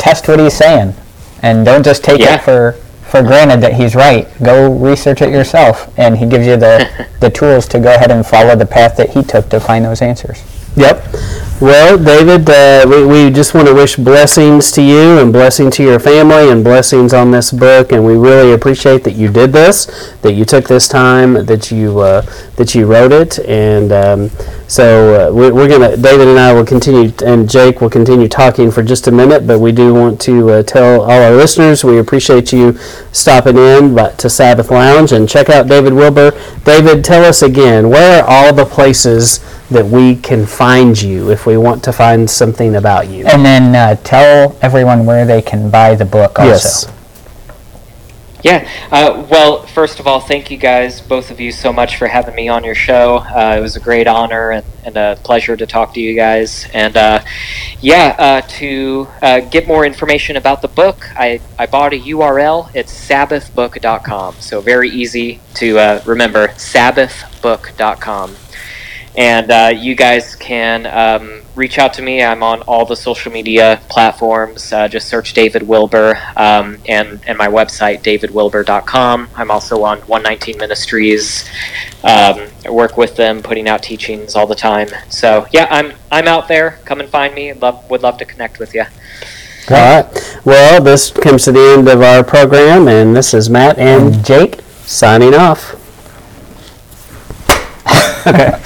test 0.00 0.26
what 0.26 0.40
he's 0.40 0.54
saying, 0.54 0.94
and 1.42 1.64
don't 1.64 1.84
just 1.84 2.02
take 2.02 2.20
Yeah. 2.20 2.34
it 2.36 2.42
for 2.42 2.74
for 3.02 3.22
granted 3.22 3.60
that 3.60 3.74
he's 3.74 3.94
right. 3.96 4.28
Go 4.42 4.70
research 4.72 5.20
it 5.20 5.30
yourself, 5.30 5.92
and 5.98 6.16
he 6.18 6.26
gives 6.26 6.46
you 6.46 6.56
the 6.56 6.88
the 7.20 7.30
tools 7.30 7.66
to 7.68 7.78
go 7.78 7.94
ahead 7.94 8.10
and 8.10 8.26
follow 8.26 8.56
the 8.56 8.66
path 8.66 8.96
that 8.96 9.10
he 9.10 9.22
took 9.22 9.48
to 9.50 9.60
find 9.60 9.84
those 9.84 10.00
answers. 10.02 10.42
Yep. 10.76 11.04
Well, 11.60 11.98
David, 12.02 12.48
uh, 12.48 12.86
we, 12.88 13.04
we 13.04 13.30
just 13.30 13.52
want 13.52 13.66
to 13.66 13.74
wish 13.74 13.96
blessings 13.96 14.72
to 14.72 14.82
you 14.82 15.18
and 15.18 15.30
blessing 15.30 15.70
to 15.72 15.82
your 15.82 16.00
family 16.00 16.48
and 16.50 16.64
blessings 16.64 17.12
on 17.12 17.32
this 17.32 17.52
book. 17.52 17.92
And 17.92 18.02
we 18.02 18.16
really 18.16 18.52
appreciate 18.52 19.04
that 19.04 19.12
you 19.12 19.30
did 19.30 19.52
this, 19.52 20.14
that 20.22 20.32
you 20.32 20.46
took 20.46 20.68
this 20.68 20.88
time, 20.88 21.44
that 21.44 21.70
you 21.70 22.00
uh, 22.00 22.22
that 22.56 22.74
you 22.74 22.86
wrote 22.86 23.12
it. 23.12 23.40
And 23.40 23.92
um, 23.92 24.30
so 24.68 25.28
uh, 25.28 25.34
we, 25.34 25.50
we're 25.50 25.68
gonna, 25.68 25.98
David 25.98 26.28
and 26.28 26.38
I 26.38 26.54
will 26.54 26.64
continue, 26.64 27.12
and 27.26 27.46
Jake 27.50 27.82
will 27.82 27.90
continue 27.90 28.26
talking 28.26 28.70
for 28.70 28.82
just 28.82 29.06
a 29.08 29.12
minute. 29.12 29.46
But 29.46 29.58
we 29.58 29.70
do 29.70 29.92
want 29.92 30.18
to 30.22 30.50
uh, 30.50 30.62
tell 30.62 31.02
all 31.02 31.10
our 31.10 31.32
listeners 31.32 31.84
we 31.84 31.98
appreciate 31.98 32.54
you 32.54 32.78
stopping 33.12 33.58
in 33.58 33.94
but 33.94 34.16
to 34.20 34.30
Sabbath 34.30 34.70
Lounge 34.70 35.12
and 35.12 35.28
check 35.28 35.50
out 35.50 35.66
David 35.66 35.92
Wilber. 35.92 36.30
David, 36.64 37.04
tell 37.04 37.22
us 37.22 37.42
again 37.42 37.90
where 37.90 38.22
are 38.22 38.26
all 38.26 38.54
the 38.54 38.64
places 38.64 39.44
that 39.70 39.86
we 39.86 40.16
can 40.16 40.46
find 40.46 41.00
you 41.00 41.30
if 41.30 41.46
we 41.46 41.56
want 41.56 41.84
to 41.84 41.92
find 41.92 42.28
something 42.28 42.74
about 42.74 43.08
you. 43.08 43.26
And 43.26 43.44
then 43.44 43.74
uh, 43.74 43.94
tell 44.02 44.56
everyone 44.62 45.06
where 45.06 45.24
they 45.24 45.42
can 45.42 45.70
buy 45.70 45.94
the 45.94 46.04
book 46.04 46.38
also. 46.38 46.88
Yes. 46.88 46.92
Yeah. 48.42 48.68
Uh, 48.90 49.26
well, 49.30 49.66
first 49.66 50.00
of 50.00 50.06
all, 50.06 50.18
thank 50.20 50.50
you 50.50 50.56
guys, 50.56 51.00
both 51.00 51.30
of 51.30 51.40
you, 51.40 51.52
so 51.52 51.72
much 51.72 51.96
for 51.96 52.06
having 52.06 52.34
me 52.34 52.48
on 52.48 52.64
your 52.64 52.74
show. 52.74 53.18
Uh, 53.18 53.56
it 53.58 53.60
was 53.60 53.76
a 53.76 53.80
great 53.80 54.06
honor 54.06 54.50
and, 54.52 54.66
and 54.84 54.96
a 54.96 55.18
pleasure 55.22 55.56
to 55.56 55.66
talk 55.66 55.92
to 55.94 56.00
you 56.00 56.14
guys. 56.14 56.66
And 56.72 56.96
uh, 56.96 57.20
yeah, 57.80 58.16
uh, 58.18 58.40
to 58.40 59.08
uh, 59.20 59.40
get 59.40 59.66
more 59.66 59.84
information 59.84 60.36
about 60.36 60.62
the 60.62 60.68
book, 60.68 61.06
I, 61.16 61.40
I 61.58 61.66
bought 61.66 61.92
a 61.92 61.98
URL. 61.98 62.70
It's 62.74 62.92
sabbathbook.com. 63.08 64.36
So 64.40 64.60
very 64.60 64.88
easy 64.88 65.40
to 65.54 65.78
uh, 65.78 66.02
remember 66.06 66.48
sabbathbook.com. 66.48 68.36
And 69.16 69.50
uh, 69.50 69.72
you 69.74 69.94
guys 69.96 70.36
can 70.36 70.86
um, 70.86 71.42
reach 71.56 71.78
out 71.78 71.92
to 71.94 72.02
me. 72.02 72.22
I'm 72.22 72.42
on 72.42 72.62
all 72.62 72.84
the 72.84 72.94
social 72.94 73.32
media 73.32 73.80
platforms. 73.88 74.72
Uh, 74.72 74.86
just 74.86 75.08
search 75.08 75.34
David 75.34 75.64
Wilber 75.64 76.16
um, 76.36 76.78
and, 76.88 77.20
and 77.26 77.36
my 77.36 77.48
website, 77.48 78.02
davidwilber.com. 78.02 79.28
I'm 79.34 79.50
also 79.50 79.82
on 79.82 79.98
119 79.98 80.58
Ministries. 80.58 81.48
Um, 82.04 82.48
I 82.64 82.70
work 82.70 82.96
with 82.96 83.16
them, 83.16 83.42
putting 83.42 83.68
out 83.68 83.82
teachings 83.82 84.36
all 84.36 84.46
the 84.46 84.54
time. 84.54 84.88
So 85.08 85.46
yeah, 85.52 85.66
I'm 85.70 85.92
I'm 86.10 86.26
out 86.26 86.48
there. 86.48 86.78
Come 86.84 87.00
and 87.00 87.08
find 87.08 87.34
me. 87.34 87.52
Love 87.52 87.88
would 87.90 88.02
love 88.02 88.16
to 88.18 88.24
connect 88.24 88.58
with 88.58 88.74
you. 88.74 88.84
All 89.70 89.76
right. 89.76 90.40
Well, 90.44 90.82
this 90.82 91.10
comes 91.10 91.44
to 91.44 91.52
the 91.52 91.74
end 91.76 91.88
of 91.88 92.00
our 92.00 92.24
program, 92.24 92.88
and 92.88 93.14
this 93.14 93.34
is 93.34 93.50
Matt 93.50 93.78
and 93.78 94.14
And 94.14 94.24
Jake, 94.24 94.60
signing 94.84 95.34
off. 95.34 95.76